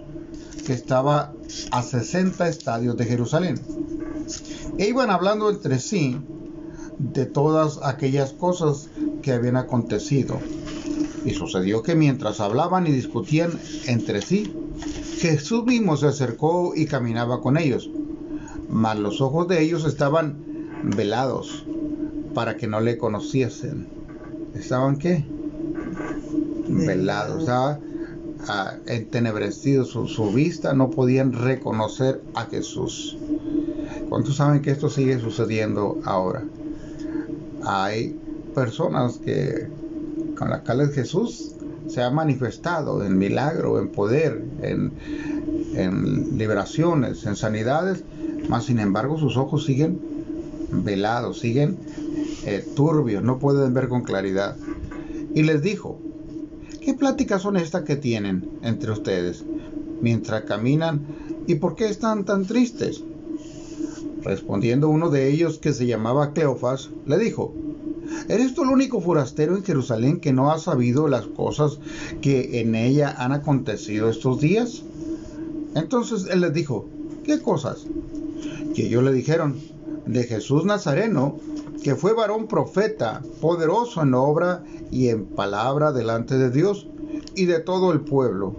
que 0.65 0.73
estaba 0.73 1.33
a 1.71 1.83
60 1.83 2.47
estadios 2.47 2.95
de 2.95 3.05
Jerusalén. 3.05 3.59
E 4.77 4.87
iban 4.87 5.09
hablando 5.09 5.49
entre 5.49 5.79
sí 5.79 6.17
de 7.11 7.25
todas 7.25 7.79
aquellas 7.83 8.31
cosas 8.31 8.89
que 9.21 9.33
habían 9.33 9.57
acontecido. 9.57 10.39
Y 11.25 11.31
sucedió 11.31 11.83
que 11.83 11.95
mientras 11.95 12.39
hablaban 12.39 12.87
y 12.87 12.91
discutían 12.91 13.51
entre 13.87 14.21
sí, 14.21 14.53
Jesús 15.17 15.65
mismo 15.65 15.97
se 15.97 16.07
acercó 16.07 16.73
y 16.75 16.85
caminaba 16.85 17.41
con 17.41 17.57
ellos, 17.57 17.89
mas 18.69 18.97
los 18.97 19.21
ojos 19.21 19.47
de 19.47 19.61
ellos 19.61 19.85
estaban 19.85 20.37
velados 20.83 21.65
para 22.33 22.57
que 22.57 22.67
no 22.67 22.81
le 22.81 22.97
conociesen. 22.97 23.87
¿Estaban 24.55 24.97
qué? 24.97 25.25
Velados, 26.67 27.41
estaban 27.41 27.79
ah, 28.47 28.75
entenebrecidos 28.85 29.89
su, 29.89 30.07
su 30.07 30.31
vista, 30.31 30.73
no 30.73 30.89
podían 30.89 31.33
reconocer 31.33 32.21
a 32.33 32.45
Jesús. 32.45 33.17
¿Cuántos 34.09 34.35
saben 34.35 34.61
que 34.61 34.71
esto 34.71 34.89
sigue 34.89 35.19
sucediendo 35.19 35.99
ahora? 36.03 36.43
Hay 37.65 38.19
personas 38.53 39.17
que 39.17 39.67
con 40.37 40.49
las 40.49 40.61
cuales 40.61 40.93
Jesús 40.93 41.55
se 41.87 42.01
ha 42.01 42.09
manifestado 42.09 43.03
en 43.03 43.17
milagro, 43.17 43.79
en 43.79 43.89
poder, 43.89 44.43
en, 44.61 44.91
liberaciones, 46.37 47.25
en 47.25 47.35
sanidades, 47.35 48.03
mas 48.47 48.65
sin 48.65 48.79
embargo 48.79 49.17
sus 49.17 49.37
ojos 49.37 49.65
siguen 49.65 49.99
velados, 50.71 51.39
siguen 51.39 51.77
eh, 52.45 52.65
turbios, 52.75 53.23
no 53.23 53.39
pueden 53.39 53.73
ver 53.73 53.87
con 53.87 54.03
claridad. 54.03 54.55
Y 55.33 55.43
les 55.43 55.61
dijo, 55.61 55.99
¿qué 56.81 56.93
pláticas 56.93 57.41
son 57.41 57.57
estas 57.57 57.83
que 57.83 57.95
tienen 57.95 58.49
entre 58.61 58.91
ustedes 58.91 59.43
mientras 60.01 60.43
caminan 60.43 61.01
y 61.47 61.55
por 61.55 61.75
qué 61.75 61.89
están 61.89 62.23
tan 62.23 62.45
tristes? 62.45 63.03
Respondiendo 64.23 64.89
uno 64.89 65.09
de 65.09 65.29
ellos, 65.29 65.59
que 65.59 65.73
se 65.73 65.85
llamaba 65.85 66.33
Cleofas, 66.33 66.89
le 67.05 67.17
dijo, 67.17 67.53
¿Eres 68.29 68.53
tú 68.53 68.63
el 68.63 68.69
único 68.69 69.01
forastero 69.01 69.55
en 69.55 69.63
Jerusalén 69.63 70.19
que 70.19 70.33
no 70.33 70.51
ha 70.51 70.59
sabido 70.59 71.07
las 71.07 71.27
cosas 71.27 71.79
que 72.21 72.61
en 72.61 72.75
ella 72.75 73.15
han 73.17 73.31
acontecido 73.31 74.09
estos 74.09 74.39
días? 74.39 74.83
Entonces 75.75 76.27
él 76.29 76.41
les 76.41 76.53
dijo, 76.53 76.87
¿qué 77.23 77.41
cosas? 77.41 77.85
Y 78.75 78.83
ellos 78.83 79.03
le 79.03 79.11
dijeron, 79.11 79.59
de 80.05 80.23
Jesús 80.23 80.65
Nazareno, 80.65 81.37
que 81.81 81.95
fue 81.95 82.13
varón 82.13 82.47
profeta, 82.47 83.21
poderoso 83.41 84.01
en 84.03 84.13
obra 84.13 84.63
y 84.91 85.09
en 85.09 85.25
palabra 85.25 85.91
delante 85.91 86.37
de 86.37 86.49
Dios 86.49 86.87
y 87.35 87.45
de 87.45 87.59
todo 87.59 87.91
el 87.91 88.01
pueblo 88.01 88.55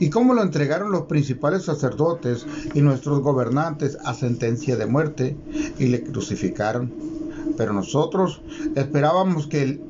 y 0.00 0.10
cómo 0.10 0.34
lo 0.34 0.42
entregaron 0.42 0.92
los 0.92 1.02
principales 1.02 1.64
sacerdotes 1.64 2.46
y 2.74 2.80
nuestros 2.80 3.20
gobernantes 3.20 3.98
a 4.04 4.14
sentencia 4.14 4.76
de 4.76 4.86
muerte 4.86 5.36
y 5.78 5.86
le 5.86 6.02
crucificaron. 6.02 6.92
Pero 7.56 7.72
nosotros 7.72 8.42
esperábamos 8.74 9.46
que 9.46 9.62
él, 9.62 9.80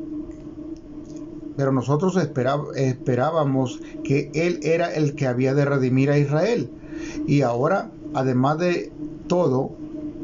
pero 1.57 1.73
nosotros 1.73 2.17
esperábamos 2.17 3.81
que 4.05 4.31
él 4.35 4.61
era 4.63 4.93
el 4.93 5.15
que 5.15 5.27
había 5.27 5.55
de 5.55 5.65
redimir 5.65 6.11
a 6.11 6.19
Israel. 6.19 6.71
Y 7.27 7.43
ahora, 7.43 7.91
además 8.15 8.59
de 8.59 8.93
todo, 9.27 9.73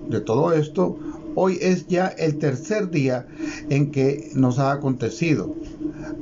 de 0.09 0.21
todo 0.21 0.52
esto, 0.52 0.99
hoy 1.35 1.59
es 1.61 1.87
ya 1.87 2.09
el 2.09 2.38
tercer 2.38 2.90
día 2.90 3.26
en 3.71 3.90
que 3.90 4.31
nos 4.35 4.59
ha 4.59 4.73
acontecido 4.73 5.54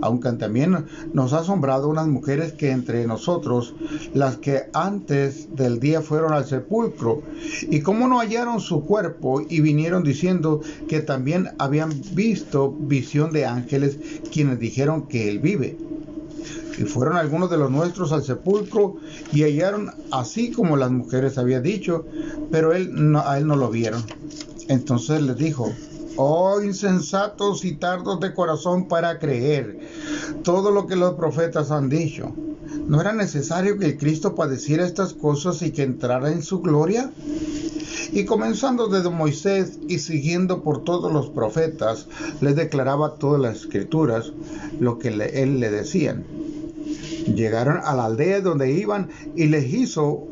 aunque 0.01 0.31
también 0.33 0.87
nos 1.13 1.33
ha 1.33 1.41
asombrado 1.41 1.89
unas 1.89 2.07
mujeres 2.07 2.53
que 2.53 2.71
entre 2.71 3.07
nosotros, 3.07 3.75
las 4.15 4.37
que 4.37 4.65
antes 4.73 5.55
del 5.57 5.81
día 5.81 6.01
fueron 6.01 6.33
al 6.33 6.47
sepulcro, 6.47 7.23
y 7.63 7.81
cómo 7.81 8.09
no 8.09 8.21
hallaron 8.21 8.61
su 8.61 8.85
cuerpo 8.85 9.43
y 9.49 9.61
vinieron 9.61 10.03
diciendo 10.03 10.61
que 10.89 11.01
también 11.01 11.51
habían 11.59 11.91
visto 12.13 12.71
visión 12.71 13.33
de 13.33 13.47
ángeles 13.47 13.99
quienes 14.33 14.59
dijeron 14.59 15.07
que 15.07 15.29
él 15.29 15.39
vive. 15.39 15.77
Y 16.79 16.85
fueron 16.85 17.17
algunos 17.19 17.51
de 17.51 17.59
los 17.59 17.71
nuestros 17.71 18.13
al 18.13 18.23
sepulcro 18.23 18.97
y 19.33 19.43
hallaron 19.43 19.91
así 20.11 20.51
como 20.51 20.77
las 20.77 20.91
mujeres 20.91 21.37
habían 21.37 21.63
dicho, 21.63 22.07
pero 22.51 22.73
él 22.73 23.15
a 23.17 23.39
él 23.39 23.47
no 23.47 23.57
lo 23.57 23.69
vieron. 23.69 24.03
Entonces 24.69 25.21
les 25.21 25.37
dijo, 25.37 25.73
Oh 26.23 26.61
insensatos 26.61 27.65
y 27.65 27.77
tardos 27.77 28.21
de 28.21 28.35
corazón 28.35 28.89
para 28.89 29.19
creer 29.19 29.79
todo 30.45 30.71
lo 30.71 30.87
que 30.87 30.95
los 30.95 31.15
profetas 31.15 31.71
han 31.71 31.89
dicho. 31.89 32.35
¿No 32.87 33.01
era 33.01 33.15
necesario 33.15 33.79
que 33.79 33.87
el 33.87 33.97
Cristo 33.97 34.35
padeciera 34.35 34.85
estas 34.85 35.15
cosas 35.15 35.63
y 35.63 35.71
que 35.71 35.83
entrara 35.83 36.31
en 36.31 36.43
su 36.43 36.61
gloria? 36.61 37.11
Y 38.13 38.27
comenzando 38.27 38.89
desde 38.89 39.09
Moisés 39.09 39.79
y 39.89 39.99
siguiendo 39.99 40.63
por 40.63 40.85
todos 40.85 41.11
los 41.11 41.31
profetas, 41.31 42.07
les 42.43 42.55
declaraba 42.55 43.15
todas 43.15 43.41
las 43.41 43.57
escrituras 43.57 44.31
lo 44.79 44.99
que 44.99 45.09
él 45.09 45.59
le 45.59 45.71
decían. 45.71 46.27
Llegaron 47.35 47.81
a 47.83 47.95
la 47.95 48.05
aldea 48.05 48.43
donde 48.43 48.71
iban 48.73 49.09
y 49.37 49.47
les 49.47 49.73
hizo 49.73 50.29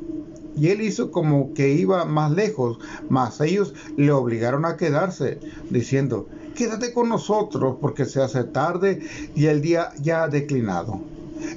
y 0.59 0.69
él 0.69 0.81
hizo 0.81 1.11
como 1.11 1.55
que 1.55 1.73
iba 1.73 2.05
más 2.05 2.33
lejos, 2.33 2.79
mas 3.09 3.41
ellos 3.41 3.75
le 3.97 4.11
obligaron 4.11 4.65
a 4.65 4.77
quedarse, 4.77 5.39
diciendo, 5.71 6.29
quédate 6.55 6.93
con 6.93 7.09
nosotros 7.09 7.77
porque 7.81 8.05
se 8.05 8.21
hace 8.21 8.45
tarde 8.45 9.01
y 9.35 9.47
el 9.47 9.61
día 9.61 9.91
ya 10.03 10.25
ha 10.25 10.29
declinado. 10.29 11.01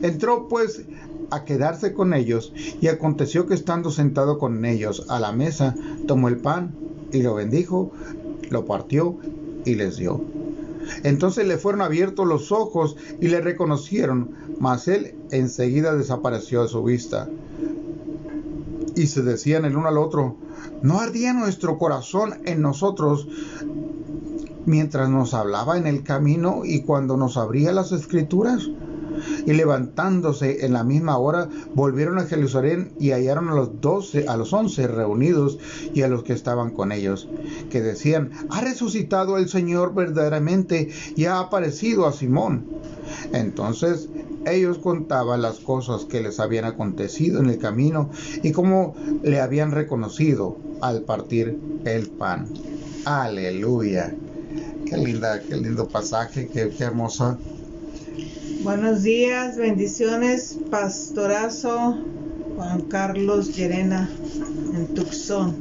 Entró 0.03 0.47
pues 0.47 0.83
a 1.31 1.43
quedarse 1.45 1.93
con 1.93 2.13
ellos 2.13 2.53
y 2.79 2.87
aconteció 2.87 3.47
que 3.47 3.55
estando 3.55 3.89
sentado 3.89 4.37
con 4.37 4.63
ellos 4.65 5.05
a 5.09 5.19
la 5.19 5.31
mesa, 5.31 5.75
tomó 6.05 6.27
el 6.27 6.37
pan 6.37 6.75
y 7.11 7.23
lo 7.23 7.35
bendijo, 7.35 7.91
lo 8.49 8.65
partió 8.65 9.17
y 9.65 9.75
les 9.75 9.97
dio. 9.97 10.21
Entonces 11.03 11.47
le 11.47 11.57
fueron 11.57 11.81
abiertos 11.81 12.27
los 12.27 12.51
ojos 12.51 12.97
y 13.19 13.29
le 13.29 13.41
reconocieron, 13.41 14.31
mas 14.59 14.87
él 14.87 15.15
enseguida 15.31 15.95
desapareció 15.95 16.63
de 16.63 16.69
su 16.69 16.83
vista 16.83 17.29
y 19.01 19.07
se 19.07 19.23
decían 19.23 19.65
el 19.65 19.75
uno 19.75 19.87
al 19.87 19.97
otro, 19.97 20.37
¿no 20.83 20.99
ardía 20.99 21.33
nuestro 21.33 21.79
corazón 21.79 22.35
en 22.45 22.61
nosotros 22.61 23.27
mientras 24.67 25.09
nos 25.09 25.33
hablaba 25.33 25.75
en 25.79 25.87
el 25.87 26.03
camino 26.03 26.61
y 26.63 26.83
cuando 26.83 27.17
nos 27.17 27.35
abría 27.35 27.71
las 27.71 27.91
escrituras? 27.91 28.69
Y 29.45 29.53
levantándose 29.53 30.65
en 30.65 30.73
la 30.73 30.83
misma 30.83 31.17
hora, 31.17 31.49
volvieron 31.73 32.19
a 32.19 32.25
Jerusalén 32.25 32.93
y 32.99 33.09
hallaron 33.09 33.49
a 33.49 33.55
los 33.55 33.81
doce, 33.81 34.27
a 34.27 34.37
los 34.37 34.53
once 34.53 34.87
reunidos 34.87 35.57
y 35.93 36.03
a 36.03 36.07
los 36.07 36.23
que 36.23 36.33
estaban 36.33 36.69
con 36.69 36.91
ellos, 36.91 37.27
que 37.71 37.81
decían, 37.81 38.31
ha 38.51 38.61
resucitado 38.61 39.37
el 39.37 39.49
Señor 39.49 39.95
verdaderamente 39.95 40.89
y 41.15 41.25
ha 41.25 41.39
aparecido 41.39 42.07
a 42.07 42.13
Simón. 42.13 42.67
Entonces 43.33 44.09
ellos 44.45 44.77
contaban 44.79 45.41
las 45.41 45.59
cosas 45.59 46.05
que 46.05 46.21
les 46.21 46.39
habían 46.39 46.65
acontecido 46.65 47.39
en 47.39 47.49
el 47.49 47.57
camino 47.57 48.09
y 48.43 48.51
cómo 48.51 48.95
le 49.23 49.39
habían 49.39 49.71
reconocido 49.71 50.57
al 50.81 51.01
partir 51.01 51.59
el 51.85 52.07
pan. 52.07 52.47
Aleluya. 53.05 54.13
Qué 54.85 54.97
linda, 54.97 55.41
qué 55.41 55.55
lindo 55.57 55.87
pasaje, 55.87 56.47
qué, 56.47 56.69
qué 56.69 56.83
hermosa. 56.83 57.37
Buenos 58.63 59.03
días, 59.03 59.57
bendiciones, 59.57 60.57
pastorazo 60.69 61.97
Juan 62.55 62.81
Carlos 62.81 63.55
Llerena 63.55 64.09
en 64.75 64.87
Tucson. 64.93 65.55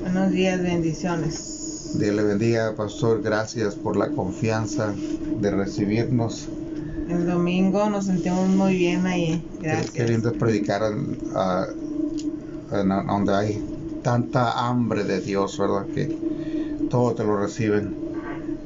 Buenos 0.00 0.30
días, 0.32 0.62
bendiciones. 0.62 1.96
Dios 1.98 2.14
le 2.14 2.22
bendiga, 2.22 2.74
pastor. 2.76 3.22
Gracias 3.22 3.74
por 3.74 3.96
la 3.96 4.10
confianza 4.10 4.94
de 5.40 5.50
recibirnos 5.50 6.48
el 7.08 7.26
domingo 7.26 7.88
nos 7.90 8.06
sentimos 8.06 8.48
muy 8.48 8.76
bien 8.76 9.06
ahí. 9.06 9.46
Gracias. 9.60 9.90
Qué, 9.90 10.04
lindo 10.04 10.32
predicar 10.32 10.82
donde 12.70 13.34
hay 13.34 13.62
tanta 14.02 14.66
hambre 14.66 15.04
de 15.04 15.20
Dios, 15.20 15.58
¿verdad? 15.58 15.86
Que 15.86 16.16
todo 16.90 17.14
te 17.14 17.24
lo 17.24 17.36
reciben. 17.36 17.96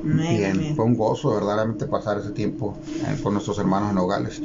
bien, 0.03 0.75
fue 0.77 0.85
un 0.85 0.97
gozo 0.97 1.35
verdaderamente 1.35 1.87
pasar 1.87 2.19
ese 2.19 2.31
tiempo 2.31 2.77
eh, 2.87 3.19
con 3.23 3.33
nuestros 3.35 3.59
hermanos 3.59 3.91
en 3.91 3.97
Nogales. 3.97 4.43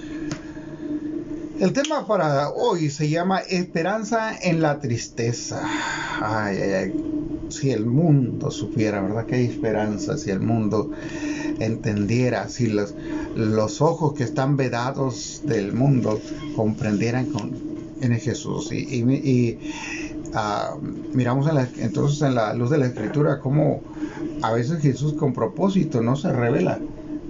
El 1.63 1.72
tema 1.72 2.05
para 2.05 2.50
hoy 2.50 2.89
se 2.89 3.08
llama 3.08 3.39
Esperanza 3.39 4.38
en 4.38 4.62
la 4.62 4.82
tristeza. 4.82 5.62
Ay, 6.22 6.58
ay, 6.58 6.72
ay. 6.74 7.46
Si 7.48 7.72
el 7.72 7.86
mundo 7.86 8.51
supiera, 8.51 9.01
¿verdad? 9.01 9.25
Que 9.25 9.36
hay 9.36 9.46
esperanza, 9.46 10.17
si 10.17 10.29
el 10.29 10.41
mundo 10.41 10.91
entendiera, 11.60 12.50
si 12.50 12.67
los, 12.67 12.93
los 13.38 13.79
ojos 13.79 14.12
que 14.12 14.25
están 14.25 14.58
vedados 14.58 15.43
del 15.46 15.72
mundo 15.72 16.20
comprendieran 16.58 17.27
con, 17.27 17.53
en 18.01 18.20
Jesús. 18.20 18.70
Y, 18.74 19.58
ah, 20.34 20.75
miramos 21.13 21.48
entonces 21.77 22.24
en 22.24 22.36
la 22.36 22.53
luz 22.53 22.72
de 22.72 22.77
la 22.77 22.88
escritura 22.88 23.39
cómo 23.39 23.79
a 24.41 24.51
veces 24.51 24.82
Jesús 24.82 25.13
con 25.13 25.32
propósito 25.32 26.01
no 26.01 26.17
se 26.17 26.34
revela, 26.34 26.82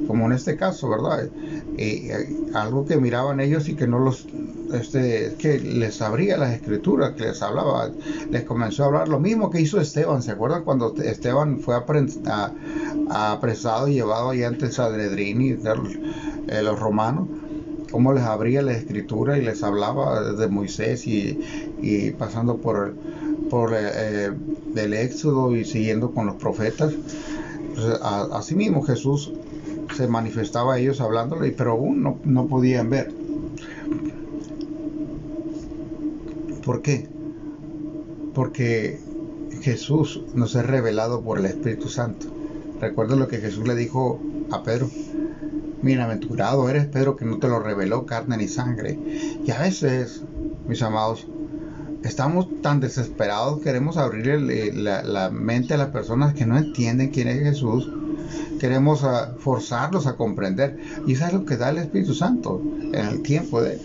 como 0.07 0.25
en 0.25 0.33
este 0.33 0.57
caso, 0.57 0.89
¿verdad? 0.89 1.29
Y, 1.77 2.09
algo 2.53 2.85
que 2.85 2.97
miraban 2.97 3.39
ellos 3.39 3.69
y 3.69 3.75
que 3.75 3.87
no 3.87 3.99
los 3.99 4.27
este, 4.73 5.35
que 5.37 5.59
les 5.59 6.01
abría 6.01 6.37
las 6.37 6.53
escrituras, 6.53 7.13
que 7.13 7.25
les 7.25 7.41
hablaba, 7.41 7.89
les 8.29 8.43
comenzó 8.43 8.83
a 8.83 8.87
hablar 8.87 9.07
lo 9.07 9.19
mismo 9.19 9.49
que 9.49 9.61
hizo 9.61 9.79
Esteban. 9.79 10.21
¿Se 10.21 10.31
acuerdan 10.31 10.63
cuando 10.63 10.95
Esteban 10.97 11.59
fue 11.59 11.75
apresado 13.09 13.87
y 13.87 13.93
llevado 13.93 14.31
allá 14.31 14.47
ante 14.47 14.65
el 14.65 14.71
Sadredrín 14.71 15.41
y 15.41 15.51
eh, 15.51 16.63
los 16.63 16.79
romanos? 16.79 17.27
Cómo 17.91 18.13
les 18.13 18.23
abría 18.23 18.63
la 18.63 18.73
escritura 18.73 19.37
y 19.37 19.43
les 19.43 19.61
hablaba 19.61 20.33
de 20.33 20.47
Moisés 20.47 21.05
y, 21.05 21.39
pasando 22.17 22.57
por, 22.57 22.95
por 23.51 23.73
eh, 23.75 24.31
el 24.75 24.93
éxodo 24.93 25.55
y 25.55 25.63
siguiendo 25.63 26.11
con 26.11 26.25
los 26.25 26.35
profetas. 26.37 26.93
así 28.31 28.55
mismo 28.55 28.81
Jesús 28.81 29.31
se 29.95 30.07
manifestaba 30.07 30.75
a 30.75 30.79
ellos 30.79 31.01
hablándole, 31.01 31.51
pero 31.51 31.71
aún 31.71 32.03
no, 32.03 32.19
no 32.23 32.47
podían 32.47 32.89
ver. 32.89 33.11
¿Por 36.63 36.81
qué? 36.81 37.07
Porque 38.33 38.99
Jesús 39.61 40.21
nos 40.33 40.55
es 40.55 40.65
revelado 40.65 41.21
por 41.21 41.39
el 41.39 41.45
Espíritu 41.45 41.89
Santo. 41.89 42.27
Recuerda 42.79 43.15
lo 43.15 43.27
que 43.27 43.37
Jesús 43.37 43.67
le 43.67 43.75
dijo 43.75 44.19
a 44.51 44.63
Pedro. 44.63 44.89
Bienaventurado 45.81 46.69
eres 46.69 46.85
Pedro 46.85 47.15
que 47.15 47.25
no 47.25 47.39
te 47.39 47.47
lo 47.47 47.59
reveló 47.59 48.05
carne 48.05 48.37
ni 48.37 48.47
sangre. 48.47 48.97
Y 49.45 49.51
a 49.51 49.59
veces, 49.59 50.23
mis 50.67 50.81
amados, 50.81 51.27
estamos 52.03 52.61
tan 52.61 52.79
desesperados, 52.79 53.61
queremos 53.61 53.97
abrirle 53.97 54.73
la, 54.73 55.29
mente 55.29 55.73
a 55.73 55.77
las 55.77 55.89
personas 55.89 56.33
que 56.33 56.45
no 56.45 56.57
entienden 56.57 57.09
quién 57.09 57.27
es 57.27 57.39
Jesús. 57.41 57.89
Queremos 58.59 59.03
ah, 59.03 59.33
forzarlos 59.39 60.07
a 60.07 60.15
comprender. 60.15 60.79
Y 61.07 61.13
eso 61.13 61.25
es 61.25 61.33
lo 61.33 61.45
que 61.45 61.57
da 61.57 61.69
el 61.69 61.77
Espíritu 61.77 62.13
Santo 62.13 62.61
en 62.93 63.05
el 63.05 63.21
tiempo 63.21 63.61
de... 63.61 63.79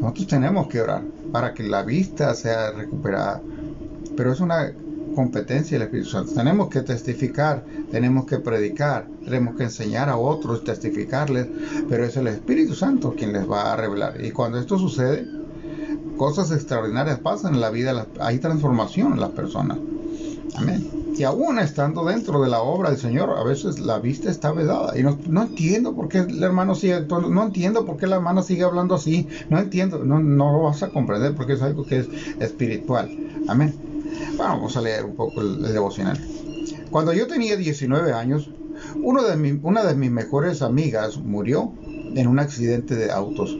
Nosotros 0.00 0.28
tenemos 0.28 0.68
que 0.68 0.80
orar 0.80 1.02
para 1.32 1.54
que 1.54 1.62
la 1.64 1.82
vista 1.82 2.34
sea 2.34 2.70
recuperada. 2.70 3.42
Pero 4.16 4.32
es 4.32 4.40
una 4.40 4.72
competencia 5.14 5.76
del 5.76 5.86
Espíritu 5.86 6.10
Santo. 6.10 6.32
Tenemos 6.32 6.68
que 6.68 6.82
testificar, 6.82 7.64
tenemos 7.90 8.24
que 8.26 8.38
predicar, 8.38 9.06
tenemos 9.24 9.56
que 9.56 9.64
enseñar 9.64 10.08
a 10.08 10.16
otros, 10.16 10.62
testificarles, 10.62 11.48
pero 11.88 12.04
es 12.04 12.16
el 12.16 12.28
Espíritu 12.28 12.74
Santo 12.74 13.14
quien 13.16 13.32
les 13.32 13.50
va 13.50 13.72
a 13.72 13.76
revelar. 13.76 14.24
Y 14.24 14.30
cuando 14.30 14.58
esto 14.58 14.78
sucede, 14.78 15.26
cosas 16.16 16.52
extraordinarias 16.52 17.18
pasan 17.18 17.54
en 17.54 17.60
la 17.60 17.70
vida, 17.70 18.06
hay 18.20 18.38
transformación 18.38 19.14
en 19.14 19.20
las 19.20 19.30
personas. 19.30 19.78
Amén. 20.54 20.97
Y 21.18 21.24
aún 21.24 21.58
estando 21.58 22.04
dentro 22.04 22.40
de 22.40 22.48
la 22.48 22.60
obra 22.60 22.90
del 22.90 22.98
Señor, 23.00 23.30
a 23.36 23.42
veces 23.42 23.80
la 23.80 23.98
vista 23.98 24.30
está 24.30 24.52
vedada. 24.52 24.96
Y 24.96 25.02
no, 25.02 25.18
no 25.26 25.42
entiendo 25.42 25.92
por 25.92 26.08
qué 26.08 26.18
el 26.18 26.40
hermano 26.40 26.76
sigue 26.76 27.04
no 27.08 27.42
entiendo 27.42 27.84
por 27.84 27.96
qué 27.96 28.06
la 28.06 28.16
hermana 28.16 28.40
sigue 28.40 28.62
hablando 28.62 28.94
así. 28.94 29.26
No 29.50 29.58
entiendo, 29.58 30.04
no, 30.04 30.20
no 30.20 30.52
lo 30.52 30.62
vas 30.62 30.84
a 30.84 30.90
comprender 30.90 31.34
porque 31.34 31.54
es 31.54 31.62
algo 31.62 31.84
que 31.84 31.98
es 31.98 32.08
espiritual. 32.38 33.10
Amén. 33.48 33.74
Bueno, 34.36 34.54
vamos 34.54 34.76
a 34.76 34.80
leer 34.80 35.04
un 35.04 35.16
poco 35.16 35.40
el, 35.40 35.60
devocional. 35.60 36.16
Cuando 36.92 37.12
yo 37.12 37.26
tenía 37.26 37.56
19 37.56 38.12
años, 38.12 38.48
uno 39.02 39.24
de 39.24 39.58
una 39.64 39.82
de 39.82 39.96
mis 39.96 40.12
mejores 40.12 40.62
amigas 40.62 41.18
murió 41.18 41.72
en 42.14 42.28
un 42.28 42.38
accidente 42.38 42.94
de 42.94 43.10
autos. 43.10 43.58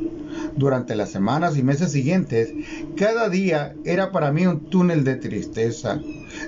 Durante 0.56 0.96
las 0.96 1.10
semanas 1.10 1.56
y 1.56 1.62
meses 1.62 1.92
siguientes, 1.92 2.52
cada 2.96 3.28
día 3.28 3.74
era 3.84 4.10
para 4.12 4.32
mí 4.32 4.46
un 4.46 4.60
túnel 4.70 5.04
de 5.04 5.16
tristeza. 5.16 6.00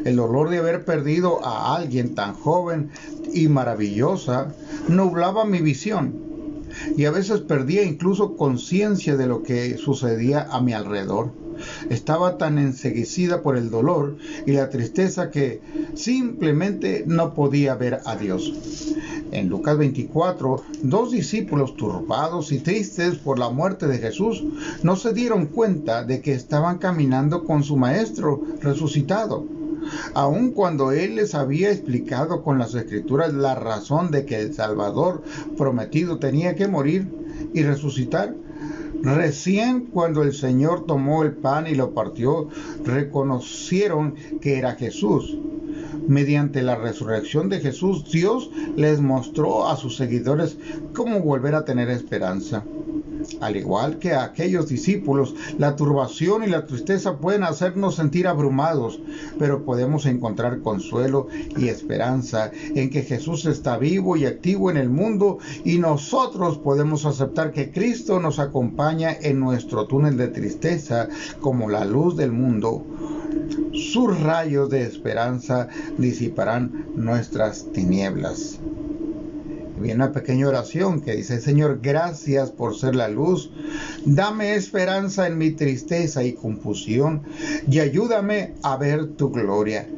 El 0.05 0.17
dolor 0.17 0.51
de 0.51 0.59
haber 0.59 0.85
perdido 0.85 1.45
a 1.45 1.77
alguien 1.77 2.15
tan 2.15 2.35
joven 2.35 2.91
y 3.33 3.49
maravillosa 3.49 4.53
nublaba 4.89 5.45
mi 5.45 5.61
visión 5.61 6.31
y 6.97 7.05
a 7.05 7.11
veces 7.11 7.41
perdía 7.41 7.83
incluso 7.83 8.37
conciencia 8.37 9.17
de 9.17 9.27
lo 9.27 9.43
que 9.43 9.77
sucedía 9.77 10.47
a 10.51 10.61
mi 10.61 10.73
alrededor. 10.73 11.33
Estaba 11.91 12.39
tan 12.39 12.59
enseguecida 12.59 13.43
por 13.43 13.57
el 13.57 13.71
dolor 13.71 14.17
y 14.47 14.53
la 14.53 14.71
tristeza 14.71 15.31
que 15.31 15.61
simplemente 15.95 17.05
no 17.07 17.35
podía 17.35 17.75
ver 17.75 18.01
a 18.07 18.17
Dios. 18.17 18.95
En 19.33 19.49
Lucas 19.49 19.79
24, 19.79 20.63
dos 20.83 21.13
discípulos 21.13 21.77
turbados 21.77 22.51
y 22.51 22.59
tristes 22.59 23.17
por 23.17 23.39
la 23.39 23.49
muerte 23.49 23.87
de 23.87 23.99
Jesús 23.99 24.45
no 24.83 24.97
se 24.97 25.13
dieron 25.13 25.47
cuenta 25.47 26.03
de 26.05 26.21
que 26.21 26.33
estaban 26.33 26.79
caminando 26.79 27.45
con 27.45 27.63
su 27.63 27.77
Maestro 27.77 28.43
resucitado. 28.61 29.45
aun 30.15 30.51
cuando 30.51 30.93
Él 30.93 31.15
les 31.17 31.35
había 31.35 31.71
explicado 31.71 32.43
con 32.43 32.59
las 32.59 32.75
escrituras 32.75 33.33
la 33.33 33.55
razón 33.55 34.11
de 34.11 34.27
que 34.27 34.39
el 34.39 34.53
Salvador 34.53 35.23
prometido 35.57 36.19
tenía 36.19 36.55
que 36.55 36.69
morir 36.69 37.09
y 37.55 37.63
resucitar. 37.63 38.35
Recién 39.03 39.87
cuando 39.87 40.23
el 40.23 40.35
Señor 40.35 40.85
tomó 40.85 41.23
el 41.23 41.33
pan 41.33 41.67
y 41.67 41.75
lo 41.75 41.95
partió, 41.95 42.49
reconocieron 42.85 44.15
que 44.43 44.59
era 44.59 44.75
Jesús. 44.75 45.39
Mediante 46.11 46.63
la 46.63 46.75
resurrección 46.75 47.49
de 47.49 47.61
Jesús, 47.61 48.11
Dios 48.11 48.51
les 48.75 49.01
mostró 49.01 49.69
a 49.69 49.77
sus 49.77 49.97
seguidores 49.97 50.57
cómo 50.93 51.21
volver 51.21 51.55
a 51.55 51.65
tener 51.65 51.89
esperanza. 51.89 52.65
Al 53.41 53.57
igual 53.57 53.99
que 53.99 54.13
a 54.13 54.25
aquellos 54.25 54.69
discípulos, 54.69 55.35
la 55.59 55.77
turbación 55.77 56.45
y 56.45 56.49
la 56.49 56.67
tristeza 56.67 57.19
pueden 57.19 57.43
hacernos 57.43 57.97
sentir 57.97 58.27
abrumados, 58.27 59.01
pero 59.39 59.65
podemos 59.65 60.07
encontrar 60.07 60.61
consuelo 60.61 61.29
y 61.57 61.69
esperanza 61.69 62.51
en 62.75 62.91
que 62.91 63.03
Jesús 63.03 63.47
está 63.47 63.79
vivo 63.79 64.17
y 64.17 64.27
activo 64.27 64.71
en 64.71 64.77
el 64.77 64.89
mundo 64.89 65.39
y 65.65 65.79
nosotros 65.79 66.59
podemos 66.59 67.07
aceptar 67.07 67.53
que 67.53 67.71
Cristo 67.71 68.21
nos 68.21 68.39
acompaña 68.39 69.17
en 69.21 69.41
nuestro 69.41 69.87
túnel 69.87 70.17
de 70.17 70.29
tristeza 70.29 71.09
como 71.41 71.69
la 71.69 71.85
luz 71.85 72.17
del 72.17 72.33
mundo. 72.33 72.85
Sus 73.73 74.21
rayos 74.21 74.71
de 74.71 74.83
esperanza 74.83 75.69
disiparán 75.97 76.87
nuestras 76.97 77.71
tinieblas 77.73 78.59
viene 79.81 80.05
una 80.05 80.13
pequeña 80.13 80.49
oración 80.49 81.01
que 81.01 81.17
dice, 81.17 81.41
Señor, 81.41 81.81
gracias 81.83 82.51
por 82.51 82.77
ser 82.77 82.95
la 82.95 83.09
luz. 83.09 83.51
Dame 84.05 84.55
esperanza 84.55 85.27
en 85.27 85.39
mi 85.39 85.51
tristeza 85.51 86.23
y 86.23 86.35
confusión 86.35 87.23
y 87.69 87.81
ayúdame 87.81 88.55
a 88.63 88.77
ver 88.77 89.07
tu 89.17 89.31
gloria. 89.31 89.89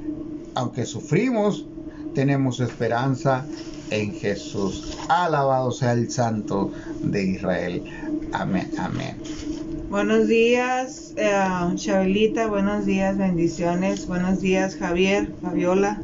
Aunque 0.55 0.87
sufrimos, 0.87 1.67
tenemos 2.15 2.61
esperanza 2.61 3.45
en 3.91 4.15
Jesús. 4.15 4.99
Alabado 5.09 5.71
sea 5.71 5.93
el 5.93 6.11
Santo 6.11 6.73
de 7.03 7.25
Israel. 7.25 7.83
Amén, 8.33 8.71
amén. 8.79 9.17
Buenos 9.91 10.27
días, 10.27 11.13
eh, 11.17 11.31
Chabelita. 11.75 12.47
Buenos 12.47 12.87
días, 12.87 13.19
bendiciones. 13.19 14.07
Buenos 14.07 14.41
días, 14.41 14.77
Javier, 14.77 15.31
Fabiola. 15.43 16.01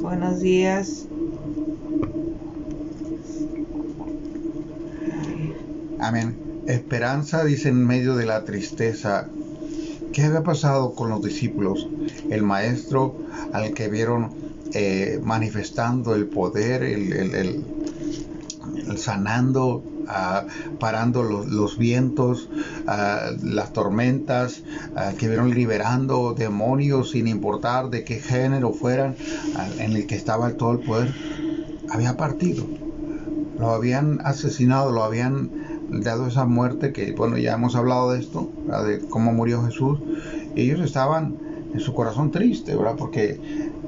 Buenos 0.00 0.38
días, 0.38 1.08
Amén. 6.00 6.62
Esperanza 6.68 7.44
dice 7.44 7.70
en 7.70 7.84
medio 7.84 8.14
de 8.14 8.24
la 8.24 8.44
tristeza. 8.44 9.26
¿Qué 10.12 10.22
había 10.22 10.44
pasado 10.44 10.94
con 10.94 11.10
los 11.10 11.22
discípulos? 11.22 11.88
El 12.30 12.44
maestro 12.44 13.16
al 13.52 13.74
que 13.74 13.88
vieron 13.88 14.30
eh, 14.74 15.20
manifestando 15.24 16.14
el 16.14 16.26
poder, 16.26 16.84
el, 16.84 17.64
sanando, 18.96 19.82
ah, 20.06 20.44
parando 20.78 21.24
los, 21.24 21.78
vientos, 21.78 22.48
ah, 22.86 23.30
las 23.42 23.72
tormentas, 23.72 24.62
ah, 24.94 25.14
que 25.18 25.26
vieron 25.26 25.52
liberando 25.52 26.32
demonios 26.32 27.10
sin 27.10 27.26
importar 27.26 27.90
de 27.90 28.04
qué 28.04 28.20
género 28.20 28.72
fueran, 28.72 29.16
en 29.78 29.92
el 29.94 30.06
que 30.06 30.14
estaba 30.14 30.52
todo 30.52 30.72
el 30.72 30.78
poder, 30.78 31.12
había 31.90 32.16
partido. 32.16 32.66
Lo 33.58 33.70
habían 33.70 34.20
asesinado, 34.22 34.92
lo 34.92 35.02
habían 35.02 35.57
dado 35.90 36.26
esa 36.26 36.44
muerte, 36.44 36.92
que 36.92 37.12
bueno, 37.12 37.38
ya 37.38 37.54
hemos 37.54 37.74
hablado 37.76 38.12
de 38.12 38.20
esto, 38.20 38.50
de 38.86 39.00
cómo 39.08 39.32
murió 39.32 39.62
Jesús, 39.64 39.98
ellos 40.54 40.80
estaban 40.80 41.36
en 41.72 41.80
su 41.80 41.92
corazón 41.92 42.30
triste, 42.30 42.76
¿verdad? 42.76 42.96
Porque 42.96 43.40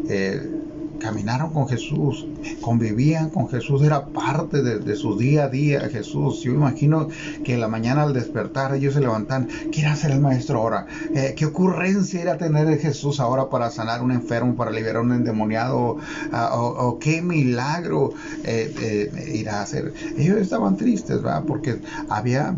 eh, 0.08 0.59
caminaron 1.00 1.52
con 1.52 1.66
Jesús, 1.68 2.26
convivían 2.60 3.30
con 3.30 3.48
Jesús, 3.48 3.82
era 3.82 4.06
parte 4.06 4.62
de, 4.62 4.96
su 4.96 5.16
día 5.18 5.44
a 5.44 5.48
día 5.48 5.80
Jesús. 5.88 6.42
Yo 6.42 6.52
imagino 6.52 7.08
que 7.44 7.54
en 7.54 7.60
la 7.60 7.68
mañana 7.68 8.02
al 8.02 8.12
despertar 8.12 8.74
ellos 8.74 8.94
se 8.94 9.00
levantan, 9.00 9.48
¿quiere 9.72 9.88
hacer 9.88 10.12
el 10.12 10.20
maestro 10.20 10.58
ahora? 10.58 10.86
Eh, 11.14 11.34
¿Qué 11.36 11.46
ocurrencia 11.46 12.20
era 12.20 12.36
tener 12.36 12.68
a 12.68 12.76
Jesús 12.76 13.20
ahora 13.20 13.48
para 13.48 13.70
sanar 13.70 14.02
un 14.02 14.12
enfermo, 14.12 14.54
para 14.54 14.70
liberar 14.70 15.02
un 15.02 15.12
endemoniado? 15.12 15.96
Ah, 16.32 16.50
o, 16.54 16.98
qué 16.98 17.22
milagro 17.22 18.12
eh, 18.44 18.72
eh, 18.80 19.32
irá 19.34 19.60
a 19.60 19.62
hacer? 19.62 19.92
Ellos 20.16 20.36
estaban 20.38 20.76
tristes, 20.76 21.22
¿verdad? 21.22 21.44
Porque 21.46 21.80
había 22.08 22.56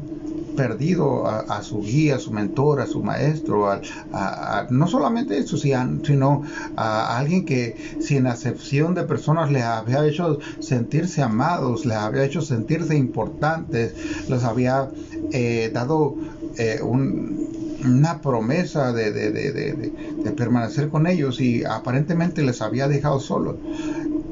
perdido 0.56 1.26
a, 1.26 1.62
su 1.62 1.82
guía, 1.82 2.16
a 2.16 2.18
su 2.18 2.30
mentor, 2.30 2.80
a 2.80 2.86
su 2.86 3.02
maestro, 3.02 3.70
a, 3.70 4.66
no 4.70 4.86
solamente 4.86 5.38
eso, 5.38 5.56
sino 5.56 6.42
a 6.76 7.18
alguien 7.18 7.44
que 7.44 7.76
sin 8.00 8.26
acepción 8.26 8.94
de 8.94 9.04
personas 9.04 9.50
les 9.50 9.64
había 9.64 10.06
hecho 10.06 10.38
sentirse 10.60 11.22
amados, 11.22 11.86
les 11.86 11.96
había 11.96 12.24
hecho 12.24 12.42
sentirse 12.42 12.96
importantes, 12.96 13.94
les 14.28 14.44
había 14.44 14.90
eh, 15.32 15.70
dado 15.72 16.16
eh, 16.56 16.80
una 16.82 18.20
promesa 18.20 18.92
de, 18.92 19.92
permanecer 20.36 20.88
con 20.88 21.06
ellos 21.06 21.40
y 21.40 21.64
aparentemente 21.64 22.42
les 22.42 22.62
había 22.62 22.88
dejado 22.88 23.20
solos. 23.20 23.56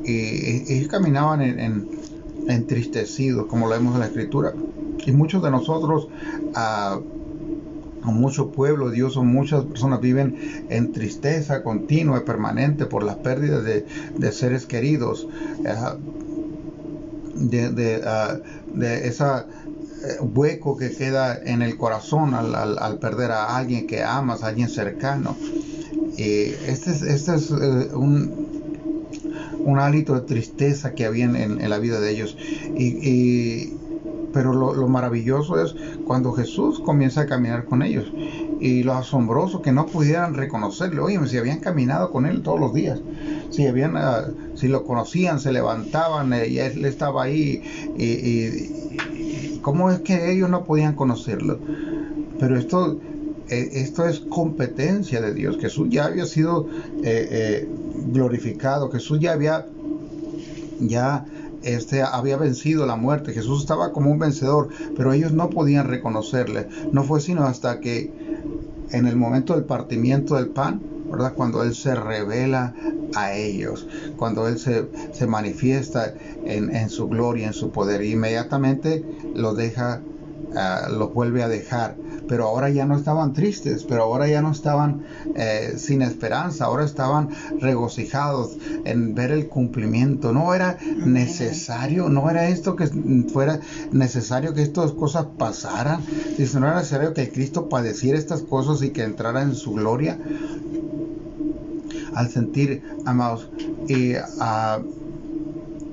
Y, 0.04 0.72
ellos 0.72 0.88
caminaban 0.88 1.42
en, 1.42 1.88
entristecidos, 2.48 3.46
como 3.46 3.66
lo 3.66 3.72
vemos 3.72 3.94
en 3.94 4.00
la 4.00 4.06
escritura. 4.06 4.52
Y 5.06 5.12
muchos 5.12 5.42
de 5.42 5.50
nosotros, 5.50 6.08
uh, 6.54 7.00
mucho 8.04 8.50
pueblo 8.50 8.90
Dios 8.90 9.16
o 9.16 9.24
muchas 9.24 9.64
personas 9.64 10.00
viven 10.00 10.66
en 10.68 10.92
tristeza 10.92 11.62
continua 11.62 12.18
y 12.18 12.20
permanente 12.20 12.86
por 12.86 13.02
las 13.02 13.16
pérdidas 13.16 13.64
de, 13.64 14.32
seres 14.32 14.66
queridos, 14.66 15.28
ah, 15.66 15.96
de, 17.34 17.70
de, 17.70 18.02
ah, 18.04 18.38
de 18.74 19.08
esa 19.08 19.46
eh, 20.02 20.16
hueco 20.20 20.76
que 20.76 20.90
queda 20.90 21.38
en 21.44 21.62
el 21.62 21.76
corazón 21.76 22.34
al, 22.34 22.98
perder 22.98 23.32
a 23.32 23.56
alguien 23.56 23.86
que 23.86 24.02
amas, 24.02 24.42
a 24.42 24.48
alguien 24.48 24.68
cercano. 24.68 25.36
Y 26.16 26.52
este 26.66 26.90
es, 26.90 27.02
este 27.02 27.34
es 27.34 27.50
eh, 27.50 27.94
un, 27.94 28.48
un 29.58 29.78
hálito 29.78 30.14
de 30.14 30.22
tristeza 30.22 30.92
que 30.94 31.04
había 31.04 31.24
en, 31.24 31.68
la 31.68 31.78
vida 31.78 32.00
de 32.00 32.10
ellos. 32.10 32.36
y, 32.76 33.79
pero 34.32 34.52
lo, 34.52 34.88
maravilloso 34.88 35.62
es 35.62 35.74
cuando 36.06 36.32
Jesús 36.32 36.80
comienza 36.80 37.22
a 37.22 37.26
caminar 37.26 37.64
con 37.64 37.82
ellos 37.82 38.12
y 38.60 38.82
lo 38.82 38.94
asombroso 38.94 39.62
que 39.62 39.72
no 39.72 39.86
pudieran 39.86 40.34
reconocerle. 40.34 41.00
Oye, 41.00 41.18
si 41.26 41.38
habían 41.38 41.60
caminado 41.60 42.10
con 42.10 42.26
él 42.26 42.42
todos 42.42 42.60
los 42.60 42.74
días, 42.74 43.00
si 43.50 43.66
habían, 43.66 43.96
ah, 43.96 44.26
si 44.54 44.68
lo 44.68 44.84
conocían, 44.84 45.40
se 45.40 45.52
levantaban 45.52 46.32
eh, 46.32 46.48
y 46.48 46.58
él 46.58 46.84
estaba 46.84 47.24
ahí 47.24 47.62
y, 47.96 49.58
cómo 49.62 49.90
es 49.90 50.00
que 50.00 50.32
ellos 50.32 50.48
no 50.48 50.64
podían 50.64 50.94
conocerlo. 50.94 51.58
Pero 52.38 52.58
esto, 52.58 52.98
eh, 53.48 53.70
esto 53.74 54.06
es 54.06 54.20
competencia 54.20 55.20
de 55.20 55.34
Dios. 55.34 55.58
Jesús 55.60 55.88
ya 55.90 56.06
había 56.06 56.26
sido 56.26 56.68
eh, 57.02 57.68
glorificado, 58.12 58.90
Jesús 58.90 59.18
ya 59.20 59.32
había 59.32 59.66
ya 60.80 61.26
este 61.62 62.02
había 62.02 62.36
vencido 62.36 62.86
la 62.86 62.96
muerte, 62.96 63.32
Jesús 63.32 63.60
estaba 63.60 63.92
como 63.92 64.10
un 64.10 64.18
vencedor, 64.18 64.68
pero 64.96 65.12
ellos 65.12 65.32
no 65.32 65.50
podían 65.50 65.88
reconocerle. 65.88 66.68
No 66.92 67.04
fue 67.04 67.20
sino 67.20 67.44
hasta 67.44 67.80
que 67.80 68.12
en 68.90 69.06
el 69.06 69.16
momento 69.16 69.54
del 69.54 69.64
partimiento 69.64 70.36
del 70.36 70.48
pan, 70.48 70.82
¿verdad? 71.10 71.34
Cuando 71.34 71.62
Él 71.62 71.74
se 71.74 71.94
revela 71.94 72.74
a 73.14 73.34
ellos, 73.34 73.86
cuando 74.16 74.48
Él 74.48 74.58
se, 74.58 74.86
se 75.12 75.26
manifiesta 75.26 76.14
en, 76.44 76.74
en, 76.74 76.88
su 76.88 77.08
gloria, 77.08 77.48
en 77.48 77.52
su 77.52 77.70
poder, 77.70 78.04
inmediatamente 78.04 79.04
lo 79.34 79.54
deja, 79.54 80.00
uh, 80.50 80.92
los 80.92 81.12
vuelve 81.12 81.42
a 81.42 81.48
dejar 81.48 81.96
pero 82.30 82.46
ahora 82.46 82.70
ya 82.70 82.86
no 82.86 82.96
estaban 82.96 83.32
tristes, 83.32 83.82
pero 83.82 84.04
ahora 84.04 84.28
ya 84.28 84.40
no 84.40 84.52
estaban 84.52 85.02
eh, 85.34 85.74
sin 85.78 86.00
esperanza, 86.00 86.66
ahora 86.66 86.84
estaban 86.84 87.30
regocijados 87.58 88.56
en 88.84 89.16
ver 89.16 89.32
el 89.32 89.48
cumplimiento. 89.48 90.32
No 90.32 90.54
era 90.54 90.78
necesario, 91.04 92.08
no 92.08 92.30
era 92.30 92.46
esto 92.46 92.76
que 92.76 92.86
fuera 93.32 93.58
necesario 93.90 94.54
que 94.54 94.62
estas 94.62 94.92
cosas 94.92 95.26
pasaran, 95.38 96.04
si 96.36 96.44
no 96.56 96.68
era 96.68 96.76
necesario 96.76 97.14
que 97.14 97.32
Cristo 97.32 97.68
padeciera 97.68 98.16
estas 98.16 98.42
cosas 98.42 98.80
y 98.84 98.90
que 98.90 99.02
entrara 99.02 99.42
en 99.42 99.56
su 99.56 99.72
gloria. 99.72 100.16
Al 102.14 102.28
sentir, 102.28 102.84
amados, 103.06 103.50
y 103.88 104.12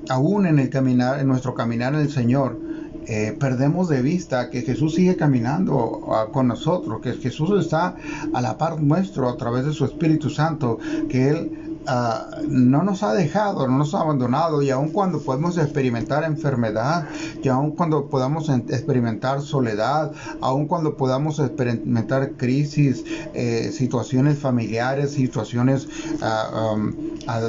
aún 0.08 0.46
en 0.46 0.60
el 0.60 0.70
caminar, 0.70 1.18
en 1.18 1.26
nuestro 1.26 1.54
caminar 1.54 1.94
en 1.94 2.00
el 2.00 2.12
Señor, 2.12 2.67
eh, 3.08 3.34
perdemos 3.40 3.88
de 3.88 4.02
vista 4.02 4.50
que 4.50 4.60
Jesús 4.60 4.94
sigue 4.94 5.16
caminando 5.16 6.08
ah, 6.12 6.26
con 6.30 6.46
nosotros, 6.46 7.00
que 7.00 7.14
Jesús 7.14 7.58
está 7.58 7.96
a 8.34 8.40
la 8.42 8.58
par 8.58 8.82
nuestro 8.82 9.30
a 9.30 9.36
través 9.38 9.64
de 9.64 9.72
su 9.72 9.86
Espíritu 9.86 10.28
Santo, 10.28 10.78
que 11.08 11.30
Él 11.30 11.78
ah, 11.86 12.28
no 12.46 12.82
nos 12.82 13.02
ha 13.02 13.14
dejado, 13.14 13.66
no 13.66 13.78
nos 13.78 13.94
ha 13.94 14.00
abandonado 14.02 14.60
y 14.60 14.68
aun 14.68 14.90
cuando 14.90 15.20
podemos 15.22 15.56
experimentar 15.56 16.22
enfermedad, 16.24 17.08
y 17.42 17.48
aun 17.48 17.70
cuando 17.70 18.10
podamos 18.10 18.50
experimentar 18.50 19.40
soledad, 19.40 20.12
aun 20.42 20.66
cuando 20.66 20.98
podamos 20.98 21.38
experimentar 21.38 22.32
crisis, 22.32 23.06
eh, 23.32 23.70
situaciones 23.72 24.38
familiares, 24.38 25.12
situaciones 25.12 25.88
ah, 26.20 26.76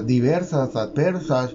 diversas, 0.05 0.73
adversas, 0.77 1.53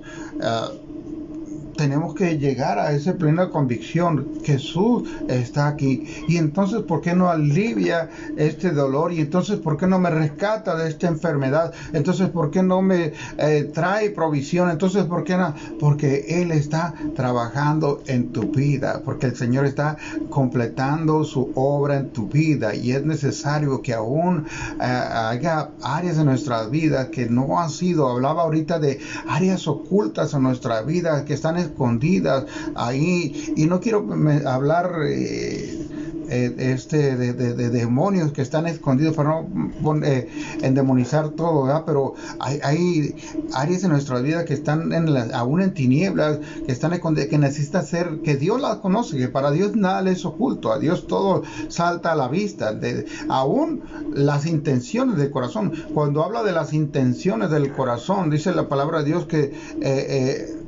tenemos 1.77 2.15
que 2.15 2.39
llegar 2.39 2.79
a 2.79 2.93
esa 2.93 3.15
plena 3.15 3.51
convicción. 3.51 4.41
Jesús 4.45 5.09
está 5.29 5.69
aquí. 5.69 6.07
Y 6.29 6.37
entonces, 6.37 6.83
¿por 6.83 7.01
qué 7.01 7.15
no 7.15 7.31
alivia 7.31 8.11
este 8.37 8.71
dolor? 8.71 9.13
Y 9.13 9.21
entonces, 9.21 9.59
¿por 9.59 9.77
qué 9.77 9.87
no 9.87 9.99
me 9.99 10.11
rescata 10.11 10.77
de 10.77 10.89
esta 10.89 11.09
enfermedad? 11.09 11.73
Entonces, 11.93 12.29
¿por 12.31 12.51
qué 12.51 12.63
no 12.63 12.83
me 12.83 13.13
eh, 13.39 13.71
trae 13.73 14.11
provisión? 14.11 14.71
Entonces, 14.71 15.05
¿por 15.05 15.25
qué 15.25 15.37
no? 15.37 15.55
Porque 15.79 16.41
Él 16.43 16.51
está 16.51 16.95
trabajando 17.15 18.03
en 18.07 18.33
tu 18.33 18.43
vida. 18.51 19.03
Porque 19.05 19.27
el 19.27 19.37
Señor 19.37 19.67
está 19.67 19.97
completando 20.31 21.25
su 21.25 21.53
obra 21.55 21.97
en 21.97 22.11
tu 22.11 22.29
vida. 22.29 22.75
Y 22.75 22.93
es 22.93 23.05
necesario 23.05 23.83
que 23.83 23.95
aún 23.95 24.47
eh, 24.81 24.85
haya 24.85 25.71
áreas 25.83 26.17
de 26.17 26.25
nuestra 26.25 26.67
vida 26.67 27.11
que 27.11 27.27
no 27.27 27.61
han 27.61 27.71
sido. 27.71 28.09
Hablaba 28.09 28.43
ahorita 28.43 28.79
de 28.79 29.01
áreas 29.29 29.67
ocultas 29.67 30.35
en 30.35 30.43
nuestra 30.43 30.83
vida 30.83 31.25
que 31.25 31.35
están 31.35 31.59
escondidas 31.65 32.47
ahí. 32.75 33.53
Y 33.57 33.67
no 33.67 33.81
quiero 33.81 34.07
hablar 34.47 34.93
eh, 35.07 35.85
eh, 36.29 36.55
este, 36.59 37.17
de, 37.17 37.35
demonios 37.71 38.33
que 38.33 38.41
están 38.41 38.67
escondidos 38.67 39.15
para 39.15 39.43
no 39.43 40.05
eh, 40.05 40.29
endemonizar 40.63 41.31
todo, 41.31 41.85
pero 41.85 42.15
hay, 42.39 42.61
hay, 42.63 43.15
áreas 43.53 43.85
en 43.85 43.91
nuestra 43.91 44.21
vida 44.21 44.45
que 44.45 44.55
están 44.55 44.93
en 44.93 45.09
aún 45.35 45.61
en 45.61 45.75
tinieblas, 45.75 46.39
que 46.65 46.73
están 46.73 46.95
escondidas, 46.95 47.29
que 47.29 47.39
necesita 47.39 47.83
ser, 47.83 48.21
que 48.25 48.37
Dios 48.37 48.61
las 48.61 48.77
conoce, 48.77 49.19
que 49.19 49.29
para 49.29 49.51
Dios 49.51 49.77
nada 49.77 50.01
le 50.01 50.13
es 50.13 50.25
oculto, 50.25 50.73
a 50.73 50.79
Dios 50.79 51.07
todo 51.07 51.43
salta 51.69 52.13
a 52.13 52.17
la 52.17 52.29
vista, 52.29 52.73
de, 52.73 53.07
aún 53.29 53.83
las 54.15 54.47
intenciones 54.47 55.17
del 55.17 55.31
corazón. 55.31 55.73
Cuando 55.93 56.25
habla 56.25 56.43
de 56.43 56.53
las 56.53 56.73
intenciones 56.73 57.51
del 57.51 57.73
corazón, 57.73 58.31
dice 58.31 58.55
la 58.55 58.69
palabra 58.69 59.01
de 59.01 59.05
Dios 59.05 59.27
que 59.27 59.53
eh, 59.81 60.64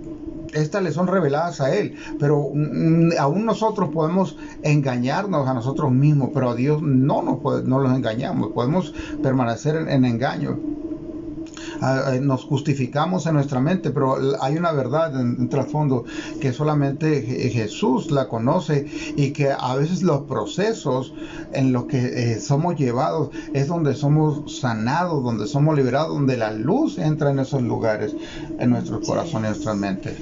estas 0.53 0.83
le 0.83 0.93
son 0.93 1.07
reveladas 1.07 1.61
a 1.61 1.75
Él, 1.75 1.95
pero 2.19 2.51
mm, 2.53 3.13
aún 3.19 3.45
nosotros 3.45 3.91
podemos 3.91 4.37
engañarnos 4.63 5.49
a 5.49 5.55
nosotros 5.55 5.91
mismos, 5.91 6.31
pero 6.33 6.51
a 6.51 6.55
Dios 6.55 6.83
no 6.83 7.23
nos, 7.23 7.65
no 7.65 7.79
los 7.79 7.93
engañamos, 7.93 8.53
podemos 8.53 8.93
permanecer 9.23 9.77
en, 9.77 10.05
engaño 10.05 10.59
nos 12.21 12.45
justificamos 12.45 13.27
en 13.27 13.35
nuestra 13.35 13.61
mente, 13.61 13.91
pero 13.91 14.17
hay 14.41 14.57
una 14.57 14.73
verdad 14.73 15.21
en, 15.21 15.49
trasfondo 15.49 16.05
que 16.41 16.53
solamente 16.53 17.23
Jesús 17.23 18.11
la 18.11 18.29
conoce 18.29 18.87
y 19.17 19.31
que 19.31 19.51
a 19.51 19.75
veces 19.77 20.03
los 20.03 20.23
procesos 20.23 21.13
en 21.53 21.73
los 21.73 21.85
que 21.85 22.33
eh, 22.33 22.41
somos 22.41 22.77
llevados 22.77 23.31
es 23.53 23.69
donde 23.69 23.95
somos 23.95 24.61
sanados, 24.61 25.23
donde 25.23 25.47
somos 25.47 25.77
liberados, 25.77 26.15
donde 26.15 26.37
la 26.37 26.53
luz 26.53 26.99
entra 26.99 27.31
en 27.31 27.39
esos 27.39 27.63
lugares, 27.63 28.15
en 28.59 28.71
nuestros 28.71 29.07
corazones 29.07 29.51
y 29.51 29.53
nuestras 29.53 29.77
mentes. 29.77 30.15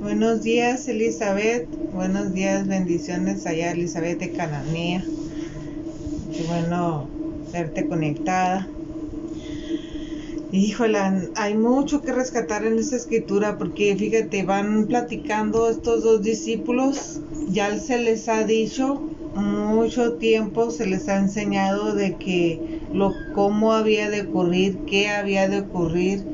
Buenos 0.00 0.42
días, 0.42 0.86
Elizabeth. 0.88 1.68
Buenos 1.92 2.32
días, 2.32 2.66
bendiciones 2.66 3.46
allá, 3.46 3.72
Elizabeth 3.72 4.20
de 4.20 4.30
Cananea. 4.30 5.02
Qué 6.32 6.44
bueno 6.46 7.08
verte 7.52 7.88
conectada. 7.88 8.68
Híjole, 10.50 10.98
hay 11.34 11.54
mucho 11.58 12.00
que 12.00 12.10
rescatar 12.10 12.64
en 12.64 12.78
esta 12.78 12.96
escritura 12.96 13.58
porque 13.58 13.94
fíjate, 13.94 14.44
van 14.44 14.86
platicando 14.86 15.68
estos 15.68 16.02
dos 16.02 16.22
discípulos, 16.22 17.20
ya 17.48 17.78
se 17.78 17.98
les 17.98 18.30
ha 18.30 18.44
dicho 18.44 18.98
mucho 19.34 20.14
tiempo, 20.14 20.70
se 20.70 20.86
les 20.86 21.06
ha 21.10 21.18
enseñado 21.18 21.94
de 21.94 22.16
que 22.16 22.80
lo 22.94 23.12
cómo 23.34 23.74
había 23.74 24.08
de 24.08 24.22
ocurrir, 24.22 24.78
qué 24.86 25.10
había 25.10 25.50
de 25.50 25.60
ocurrir, 25.60 26.24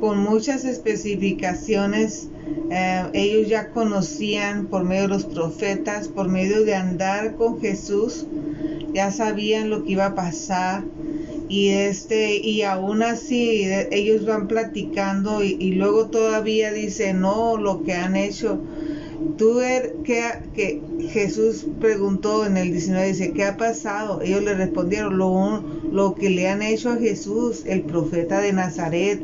con 0.00 0.18
muchas 0.18 0.64
especificaciones. 0.64 2.28
Eh, 2.70 3.04
ellos 3.12 3.50
ya 3.50 3.68
conocían 3.68 4.68
por 4.68 4.84
medio 4.84 5.02
de 5.02 5.08
los 5.08 5.26
profetas, 5.26 6.08
por 6.08 6.30
medio 6.30 6.64
de 6.64 6.74
andar 6.74 7.34
con 7.34 7.60
Jesús, 7.60 8.24
ya 8.94 9.10
sabían 9.10 9.68
lo 9.68 9.84
que 9.84 9.92
iba 9.92 10.06
a 10.06 10.14
pasar 10.14 10.84
y 11.48 11.68
este 11.68 12.36
y 12.36 12.62
aún 12.62 13.02
así 13.02 13.64
ellos 13.90 14.24
van 14.24 14.48
platicando 14.48 15.42
y, 15.42 15.72
luego 15.72 16.06
todavía 16.06 16.72
dice 16.72 17.14
no 17.14 17.56
lo 17.56 17.82
que 17.82 17.92
han 17.92 18.16
hecho 18.16 18.60
tú 19.36 19.60
er, 19.60 19.94
que, 20.04 20.22
que 20.54 20.80
Jesús 21.10 21.66
preguntó 21.80 22.46
en 22.46 22.56
el 22.56 22.72
19 22.72 23.08
dice 23.08 23.32
qué 23.32 23.44
ha 23.44 23.56
pasado 23.56 24.20
ellos 24.22 24.42
le 24.42 24.54
respondieron 24.54 25.18
lo, 25.18 25.62
lo 25.92 26.14
que 26.14 26.30
le 26.30 26.48
han 26.48 26.62
hecho 26.62 26.90
a 26.90 26.96
Jesús 26.96 27.64
el 27.66 27.82
profeta 27.82 28.40
de 28.40 28.52
Nazaret. 28.52 29.20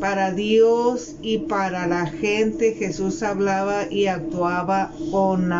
Para 0.00 0.32
Dios 0.32 1.16
y 1.22 1.38
para 1.38 1.86
la 1.86 2.06
gente 2.06 2.74
Jesús 2.74 3.22
hablaba 3.22 3.90
y 3.90 4.08
actuaba 4.08 4.92
con, 5.10 5.50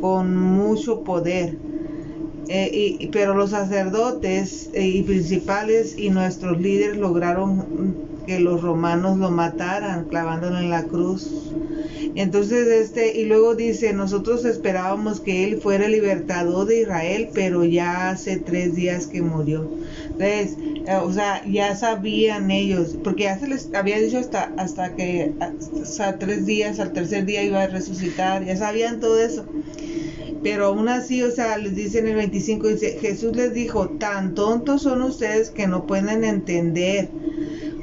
con 0.00 0.36
mucho 0.36 1.04
poder. 1.04 1.56
Eh, 2.48 3.08
pero 3.12 3.34
los 3.34 3.50
sacerdotes 3.50 4.70
eh, 4.74 4.86
y 4.86 5.02
principales 5.02 5.96
y 5.96 6.10
nuestros 6.10 6.60
líderes 6.60 6.96
lograron 6.96 7.94
que 8.26 8.40
los 8.40 8.62
romanos 8.62 9.18
lo 9.18 9.30
mataran 9.30 10.04
clavándolo 10.04 10.58
en 10.58 10.70
la 10.70 10.84
cruz. 10.84 11.30
Entonces, 12.16 12.68
este, 12.68 13.18
y 13.18 13.24
luego 13.24 13.54
dice, 13.54 13.92
nosotros 13.92 14.44
esperábamos 14.44 15.20
que 15.20 15.44
él 15.44 15.60
fuera 15.60 15.86
el 15.86 15.92
libertador 15.92 16.66
de 16.66 16.82
Israel, 16.82 17.28
pero 17.34 17.64
ya 17.64 18.10
hace 18.10 18.36
tres 18.36 18.74
días 18.74 19.06
que 19.06 19.20
murió. 19.20 19.68
Entonces, 20.12 20.56
eh, 20.86 20.96
o 21.02 21.12
sea, 21.12 21.44
ya 21.44 21.74
sabían 21.74 22.50
ellos, 22.50 22.96
porque 23.02 23.24
ya 23.24 23.38
se 23.38 23.48
les 23.48 23.68
había 23.74 23.98
dicho 23.98 24.18
hasta, 24.18 24.52
hasta 24.56 24.94
que, 24.94 25.32
hasta 25.40 26.18
tres 26.18 26.46
días, 26.46 26.78
al 26.78 26.92
tercer 26.92 27.24
día 27.24 27.42
iba 27.42 27.62
a 27.62 27.66
resucitar, 27.66 28.44
ya 28.44 28.56
sabían 28.56 29.00
todo 29.00 29.18
eso. 29.18 29.44
Pero 30.44 30.66
aún 30.66 30.88
así, 30.88 31.22
o 31.22 31.32
sea, 31.32 31.58
les 31.58 31.74
dice 31.74 31.98
en 31.98 32.08
el 32.08 32.16
25, 32.16 32.68
dice, 32.68 32.98
Jesús 33.00 33.34
les 33.36 33.52
dijo, 33.52 33.88
tan 33.98 34.34
tontos 34.34 34.82
son 34.82 35.02
ustedes 35.02 35.50
que 35.50 35.66
no 35.66 35.86
pueden 35.86 36.24
entender 36.24 37.10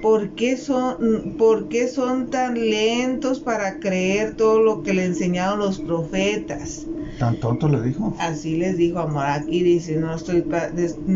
¿Por 0.01 0.35
qué, 0.35 0.57
son, 0.57 1.35
¿Por 1.37 1.69
qué 1.69 1.87
son 1.87 2.29
tan 2.31 2.55
lentos 2.55 3.39
para 3.39 3.79
creer 3.79 4.35
todo 4.35 4.61
lo 4.61 4.81
que 4.83 4.93
le 4.93 5.05
enseñaron 5.05 5.59
los 5.59 5.79
profetas? 5.79 6.89
¿Tan 7.21 7.39
tonto 7.39 7.69
le 7.69 7.79
dijo? 7.83 8.15
Así 8.17 8.57
les 8.57 8.77
dijo, 8.77 8.97
amor. 8.97 9.27
Aquí 9.27 9.61
dice, 9.61 9.95
no 9.97 10.15
estoy, 10.15 10.43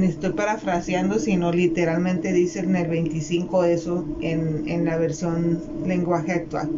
estoy 0.04 0.34
parafraseando, 0.34 1.18
sino 1.18 1.52
literalmente 1.52 2.32
dice 2.32 2.60
en 2.60 2.76
el 2.76 2.88
25 2.88 3.64
eso 3.64 4.06
en, 4.22 4.70
en 4.70 4.86
la 4.86 4.98
versión 4.98 5.60
lenguaje 5.84 6.34
actual. 6.34 6.70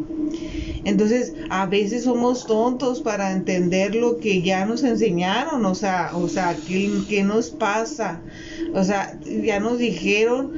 Entonces, 0.86 1.34
a 1.50 1.66
veces 1.66 2.06
somos 2.06 2.48
tontos 2.48 3.02
para 3.02 3.34
entender 3.34 3.96
lo 3.96 4.16
que 4.16 4.42
ya 4.42 4.66
nos 4.66 4.82
enseñaron, 4.84 5.66
o 5.66 5.76
sea, 5.76 6.12
o 6.13 6.30
sea, 6.30 6.56
¿qué, 6.66 6.90
qué 7.10 7.24
nos 7.26 7.50
pasa? 7.50 8.22
O 8.74 8.86
sea, 8.86 9.20
ya 9.44 9.60
nos 9.60 9.78
dijeron, 9.78 10.54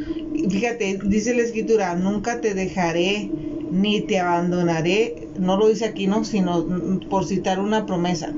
fíjate, 0.48 1.00
dice 1.06 1.34
la 1.34 1.42
escritura, 1.42 1.96
nunca 1.96 2.40
te 2.40 2.54
dejaré 2.54 3.32
ni 3.72 4.02
te 4.02 4.20
abandonaré, 4.20 5.28
no 5.38 5.58
lo 5.58 5.68
dice 5.68 5.86
aquí, 5.86 6.08
no, 6.08 6.24
sino 6.24 6.66
por 7.10 7.26
citar 7.26 7.60
una 7.60 7.86
promesa. 7.86 8.34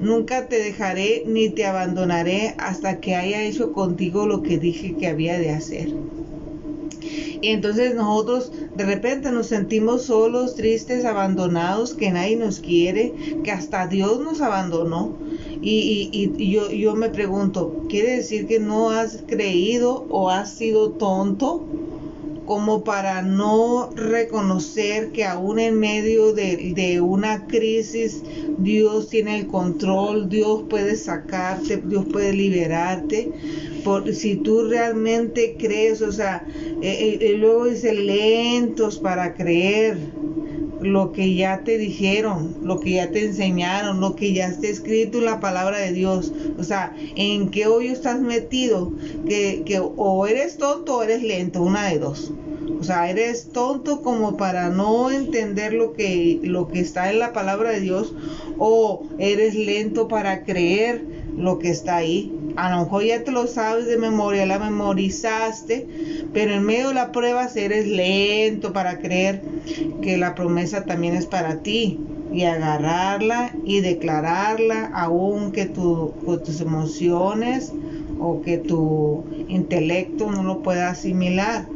Nunca 0.00 0.48
te 0.48 0.58
dejaré 0.58 1.24
ni 1.26 1.50
te 1.50 1.66
abandonaré 1.66 2.54
hasta 2.58 3.00
que 3.00 3.14
haya 3.14 3.42
hecho 3.42 3.72
contigo 3.72 4.26
lo 4.26 4.42
que 4.42 4.58
dije 4.58 4.96
que 4.96 5.06
había 5.06 5.38
de 5.38 5.50
hacer. 5.50 5.94
Y 7.42 7.48
entonces 7.48 7.94
nosotros 7.94 8.52
de 8.76 8.84
repente 8.84 9.30
nos 9.30 9.46
sentimos 9.46 10.02
solos, 10.02 10.56
tristes, 10.56 11.04
abandonados, 11.04 11.94
que 11.94 12.10
nadie 12.10 12.36
nos 12.36 12.60
quiere, 12.60 13.14
que 13.42 13.50
hasta 13.50 13.86
Dios 13.86 14.20
nos 14.20 14.42
abandonó. 14.42 15.16
Y, 15.62 16.10
y, 16.12 16.50
yo, 16.50 16.70
yo 16.70 16.94
me 16.94 17.08
pregunto, 17.08 17.84
¿quiere 17.88 18.16
decir 18.16 18.46
que 18.46 18.60
no 18.60 18.90
has 18.90 19.22
creído 19.26 20.06
o 20.10 20.28
has 20.30 20.52
sido 20.52 20.90
tonto? 20.90 21.64
Como 22.50 22.82
para 22.82 23.22
no 23.22 23.90
reconocer 23.94 25.12
que 25.12 25.24
aún 25.24 25.60
en 25.60 25.78
medio 25.78 26.32
de, 26.32 26.72
de, 26.74 27.00
una 27.00 27.46
crisis 27.46 28.24
Dios 28.58 29.08
tiene 29.08 29.38
el 29.38 29.46
control, 29.46 30.28
Dios 30.28 30.64
puede 30.68 30.96
sacarte, 30.96 31.76
Dios 31.76 32.06
puede 32.10 32.32
liberarte. 32.32 33.30
Por, 33.84 34.12
si 34.12 34.34
tú 34.34 34.64
realmente 34.64 35.54
crees, 35.60 36.02
o 36.02 36.10
sea, 36.10 36.44
eh, 36.82 37.18
eh, 37.20 37.34
luego 37.38 37.66
dice 37.66 37.94
lentos 37.94 38.98
para 38.98 39.32
creer 39.34 39.98
lo 40.80 41.12
que 41.12 41.34
ya 41.34 41.62
te 41.64 41.78
dijeron, 41.78 42.56
lo 42.62 42.80
que 42.80 42.92
ya 42.92 43.10
te 43.10 43.24
enseñaron, 43.24 44.00
lo 44.00 44.16
que 44.16 44.32
ya 44.32 44.46
está 44.46 44.68
escrito 44.68 45.18
en 45.18 45.26
la 45.26 45.40
palabra 45.40 45.78
de 45.78 45.92
Dios. 45.92 46.32
O 46.58 46.64
sea, 46.64 46.94
en 47.16 47.50
qué 47.50 47.66
hoyo 47.66 47.92
estás 47.92 48.20
metido, 48.20 48.92
que, 49.28 49.62
que 49.64 49.80
o 49.80 50.26
eres 50.26 50.56
tonto 50.56 50.98
o 50.98 51.02
eres 51.02 51.22
lento, 51.22 51.62
una 51.62 51.88
de 51.88 51.98
dos. 51.98 52.32
O 52.80 52.82
sea, 52.82 53.10
eres 53.10 53.50
tonto 53.52 54.00
como 54.00 54.38
para 54.38 54.70
no 54.70 55.10
entender 55.10 55.74
lo 55.74 55.92
que, 55.92 56.40
lo 56.42 56.68
que 56.68 56.80
está 56.80 57.10
en 57.10 57.18
la 57.18 57.34
palabra 57.34 57.72
de 57.72 57.80
Dios 57.80 58.14
o 58.58 59.02
eres 59.18 59.54
lento 59.54 60.08
para 60.08 60.44
creer 60.44 61.04
lo 61.36 61.58
que 61.58 61.68
está 61.68 61.96
ahí. 61.96 62.32
A 62.56 62.70
lo 62.70 62.84
mejor 62.84 63.04
ya 63.04 63.24
te 63.24 63.30
lo 63.30 63.46
sabes 63.46 63.86
de 63.86 63.96
memoria, 63.96 64.46
la 64.46 64.58
memorizaste, 64.58 65.86
pero 66.32 66.52
en 66.52 66.64
medio 66.64 66.88
de 66.88 66.94
la 66.94 67.12
prueba 67.12 67.48
eres 67.54 67.86
lento 67.86 68.72
para 68.72 68.98
creer 68.98 69.42
que 70.02 70.16
la 70.16 70.34
promesa 70.34 70.84
también 70.84 71.14
es 71.14 71.26
para 71.26 71.62
ti 71.62 72.00
y 72.32 72.44
agarrarla 72.44 73.52
y 73.64 73.80
declararla 73.80 74.90
aun 74.94 75.52
que 75.52 75.66
tu, 75.66 76.14
tus 76.44 76.60
emociones 76.60 77.72
o 78.20 78.42
que 78.42 78.58
tu 78.58 79.24
intelecto 79.48 80.30
no 80.30 80.42
lo 80.42 80.62
pueda 80.62 80.90
asimilar. 80.90 81.66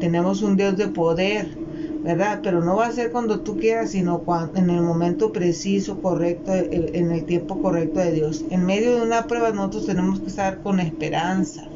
Tenemos 0.00 0.42
un 0.42 0.56
Dios 0.56 0.76
de 0.76 0.88
poder, 0.88 1.56
¿verdad? 2.02 2.40
Pero 2.42 2.64
no 2.64 2.76
va 2.76 2.86
a 2.86 2.92
ser 2.92 3.12
cuando 3.12 3.40
tú 3.40 3.56
quieras, 3.56 3.90
sino 3.90 4.20
cuando, 4.20 4.58
en 4.58 4.70
el 4.70 4.82
momento 4.82 5.32
preciso, 5.32 6.00
correcto, 6.00 6.52
en 6.52 7.10
el 7.10 7.24
tiempo 7.24 7.60
correcto 7.62 8.00
de 8.00 8.12
Dios. 8.12 8.44
En 8.50 8.64
medio 8.66 8.96
de 8.96 9.02
una 9.02 9.26
prueba 9.26 9.50
nosotros 9.50 9.86
tenemos 9.86 10.20
que 10.20 10.26
estar 10.26 10.62
con 10.62 10.80
esperanza, 10.80 11.68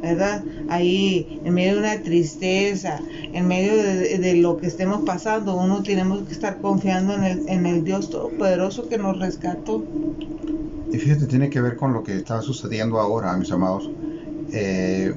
¿verdad? 0.00 0.42
Ahí, 0.68 1.40
en 1.44 1.54
medio 1.54 1.74
de 1.74 1.80
una 1.80 2.02
tristeza, 2.02 3.00
en 3.32 3.46
medio 3.46 3.76
de, 3.76 4.34
lo 4.36 4.56
que 4.56 4.66
estemos 4.66 5.02
pasando, 5.04 5.56
uno 5.56 5.82
tenemos 5.82 6.22
que 6.22 6.32
estar 6.32 6.58
confiando 6.60 7.14
en 7.14 7.24
el, 7.24 7.48
en 7.48 7.66
el 7.66 7.84
Dios 7.84 8.10
Todopoderoso 8.10 8.88
que 8.88 8.98
nos 8.98 9.18
rescató. 9.18 9.84
Y 10.90 10.98
fíjate, 10.98 11.26
tiene 11.26 11.50
que 11.50 11.60
ver 11.60 11.76
con 11.76 11.92
lo 11.92 12.02
que 12.02 12.16
está 12.16 12.42
sucediendo 12.42 12.98
ahora, 12.98 13.36
mis 13.36 13.50
amados. 13.52 13.90
Eh, 14.52 15.14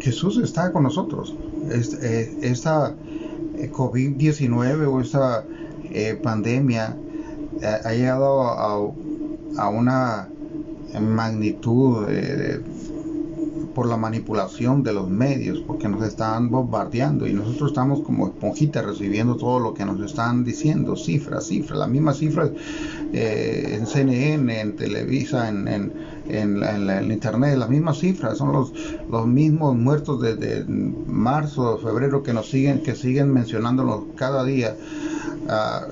Jesús 0.00 0.38
está 0.42 0.72
con 0.72 0.82
nosotros. 0.82 1.34
Eh, 1.70 2.38
esta 2.42 2.94
COVID-19 3.72 4.86
o 4.86 5.00
esta 5.00 5.44
pandemia 6.22 6.96
ha 7.84 7.92
llegado 7.92 8.42
a, 8.42 8.92
a 9.58 9.68
una 9.68 10.28
magnitud 11.00 12.06
por 13.74 13.86
la 13.86 13.96
manipulación 13.96 14.82
de 14.82 14.92
los 14.92 15.08
medios, 15.08 15.60
porque 15.60 15.88
nos 15.88 16.06
están 16.06 16.50
bombardeando 16.50 17.26
y 17.26 17.32
nosotros 17.32 17.70
estamos 17.70 18.00
como 18.00 18.26
esponjitas 18.26 18.84
recibiendo 18.84 19.36
todo 19.36 19.60
lo 19.60 19.74
que 19.74 19.84
nos 19.84 20.00
están 20.00 20.44
diciendo, 20.44 20.96
cifras, 20.96 21.46
cifras, 21.46 21.78
las 21.78 21.88
mismas 21.88 22.18
cifras 22.18 22.50
eh, 23.12 23.76
en 23.78 23.86
CNN, 23.86 24.60
en 24.60 24.76
Televisa, 24.76 25.48
en, 25.48 25.68
en, 25.68 25.92
en, 26.28 27.10
Internet, 27.10 27.58
las 27.58 27.68
mismas 27.68 27.98
cifras, 27.98 28.38
son 28.38 28.52
los, 28.52 28.72
los 29.10 29.26
mismos 29.26 29.76
muertos 29.76 30.20
desde 30.20 30.64
marzo, 30.66 31.78
febrero 31.78 32.22
que 32.22 32.32
nos 32.32 32.48
siguen, 32.48 32.82
que 32.82 32.94
siguen 32.94 33.32
mencionándonos 33.32 34.04
cada 34.16 34.44
día. 34.44 34.76
Ah, 35.48 35.86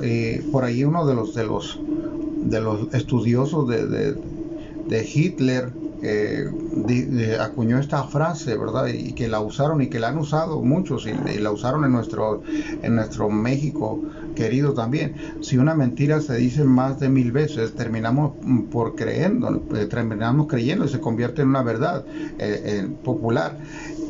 por 0.52 0.64
ahí 0.64 0.84
uno 0.84 1.06
de 1.06 1.14
los 1.14 1.34
de 1.34 1.44
los 1.44 1.80
de 2.44 2.60
los 2.60 2.94
estudiosos 2.94 3.68
de, 3.68 3.86
de, 3.86 4.12
de 4.86 5.08
Hitler 5.12 5.72
eh, 6.00 6.48
acuñó 7.40 7.78
esta 7.78 8.04
frase, 8.04 8.56
¿verdad? 8.56 8.86
Y 8.86 9.12
que 9.12 9.28
la 9.28 9.40
usaron 9.40 9.82
y 9.82 9.88
que 9.88 9.98
la 9.98 10.08
han 10.08 10.18
usado 10.18 10.62
muchos 10.62 11.06
y, 11.06 11.38
la 11.38 11.50
usaron 11.50 11.84
en 11.84 11.92
nuestro, 11.92 12.42
en 12.82 12.94
nuestro 12.94 13.28
México 13.30 14.00
querido 14.36 14.74
también. 14.74 15.14
Si 15.40 15.58
una 15.58 15.74
mentira 15.74 16.20
se 16.20 16.36
dice 16.36 16.64
más 16.64 17.00
de 17.00 17.08
mil 17.08 17.32
veces, 17.32 17.74
terminamos 17.74 18.32
por 18.70 18.94
creyendo, 18.94 19.62
eh, 19.74 19.86
terminamos 19.86 20.46
creyendo 20.46 20.84
y 20.84 20.88
se 20.88 21.00
convierte 21.00 21.42
en 21.42 21.48
una 21.48 21.62
verdad 21.62 22.04
eh, 22.38 22.88
popular. 23.02 23.58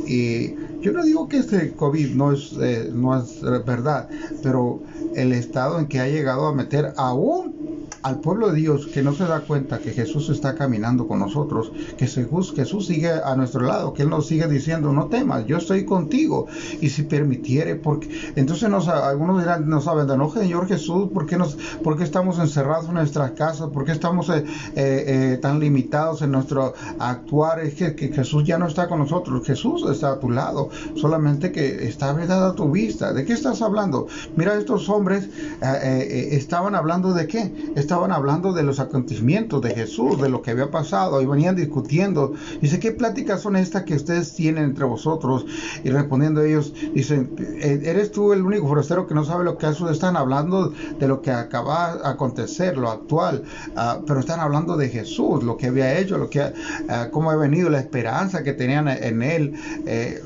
Y 0.07 0.55
yo 0.81 0.92
no 0.92 1.03
digo 1.03 1.29
que 1.29 1.38
este 1.38 1.72
COVID 1.72 2.14
no 2.14 2.33
es, 2.33 2.53
no 2.92 3.18
es 3.18 3.42
verdad, 3.42 4.09
pero 4.42 4.81
el 5.14 5.33
estado 5.33 5.79
en 5.79 5.87
que 5.87 6.01
ha 6.01 6.09
llegado 6.09 6.46
a 6.46 6.55
meter 6.55 6.92
aún 6.96 7.58
al 8.03 8.20
pueblo 8.20 8.51
de 8.51 8.57
Dios 8.57 8.87
que 8.87 9.03
no 9.03 9.12
se 9.12 9.24
da 9.24 9.40
cuenta 9.40 9.79
que 9.79 9.92
Jesús 9.92 10.29
está 10.31 10.55
caminando 10.55 11.07
con 11.07 11.18
nosotros, 11.18 11.70
que 11.96 12.07
Jesús, 12.07 12.53
Jesús 12.55 12.87
sigue 12.87 13.11
a 13.11 13.37
nuestro 13.37 13.62
lado, 13.62 13.92
que 13.92 14.03
Él 14.03 14.11
nos 14.11 14.27
sigue 14.27 14.48
diciendo, 14.48 14.92
no 14.92 15.07
temas, 15.07 15.46
yo 15.46 15.59
estoy 15.59 15.85
contigo. 15.85 16.46
Y 16.81 16.90
si 16.90 17.03
permitiere, 17.03 17.77
porque 17.77 18.09
entonces 18.37 18.68
nos, 18.68 18.88
algunos 18.88 19.40
dirán, 19.40 19.68
no 19.68 19.81
saben, 19.81 20.07
no 20.07 20.31
Señor 20.31 20.66
Jesús, 20.66 21.11
¿por 21.12 21.27
qué, 21.27 21.37
nos, 21.37 21.57
por 21.83 21.98
estamos 22.03 22.38
encerrados 22.38 22.88
en 22.88 22.94
nuestras 22.94 23.33
casas? 23.33 23.68
¿Por 23.70 23.85
qué 23.85 23.92
estamos 23.92 24.29
eh, 24.31 24.44
eh, 24.74 25.05
eh, 25.35 25.38
tan 25.40 25.61
limitados 25.61 26.22
en 26.22 26.33
nuestro 26.33 26.74
actuar? 26.98 27.61
Es 27.61 27.74
que, 27.74 27.94
que, 27.94 28.09
Jesús 28.09 28.44
ya 28.44 28.59
no 28.59 28.66
está 28.66 28.88
con 28.88 28.98
nosotros, 28.98 29.46
Jesús 29.46 29.85
está 29.90 30.12
a 30.12 30.20
tu 30.20 30.31
lado, 30.31 30.70
solamente 30.96 31.53
que 31.53 31.87
está 31.87 32.12
vedada 32.12 32.51
a 32.51 32.55
tu 32.55 32.70
vista. 32.70 33.12
¿De 33.12 33.24
qué 33.24 33.33
estás 33.33 33.62
hablando? 33.62 34.07
Mira, 34.37 34.55
estos 34.55 34.88
hombres 34.88 35.29
estaban 35.61 36.74
hablando 36.74 37.12
de 37.12 37.27
qué? 37.27 37.72
Estaban 37.79 38.12
hablando 38.12 38.53
de 38.53 38.62
los 38.62 38.81
acontecimientos 38.81 39.62
de 39.62 39.75
Jesús, 39.75 40.21
de 40.21 40.29
lo 40.29 40.43
que 40.43 40.51
había 40.51 40.71
pasado, 40.71 41.21
y 41.23 41.27
venían 41.27 41.57
discutiendo. 41.57 42.35
Dice, 42.61 42.79
¿qué 42.79 42.93
pláticas 42.93 43.43
son 43.43 43.57
estas 43.57 43.85
que 43.85 43.95
ustedes 43.95 44.35
tienen 44.35 44.64
entre 44.64 44.85
vosotros? 44.85 45.47
Y 45.85 45.91
respondiendo 45.91 46.43
ellos, 46.43 46.73
dicen, 46.95 47.31
eh, 47.38 47.81
¿eres 47.85 48.11
tú 48.11 48.33
el 48.33 48.43
único 48.43 48.69
forastero 48.69 49.07
que 49.07 49.14
no 49.14 49.25
sabe 49.25 49.45
lo 49.45 49.57
que 49.57 49.69
eso 49.69 49.88
están 49.91 50.17
hablando 50.17 50.73
de 50.99 51.09
lo 51.09 51.23
que 51.23 51.31
acaba 51.31 51.97
de 51.97 52.09
acontecer, 52.09 52.77
lo 52.77 52.91
actual? 52.91 53.45
Ah, 53.77 54.01
pero 54.07 54.21
están 54.21 54.41
hablando 54.41 54.77
de 54.77 54.88
Jesús, 54.88 55.45
lo 55.45 55.57
que 55.57 55.67
había 55.67 55.99
hecho, 55.99 56.19
lo 56.19 56.29
que, 56.29 56.41
uh, 56.41 57.11
cómo 57.11 57.31
ha 57.31 57.37
venido, 57.37 57.71
la 57.71 57.81
esperanza 57.81 58.43
que 58.43 58.53
tenían 58.53 58.88
en 58.88 59.23
él. 59.23 59.55
Eh, 59.87 60.23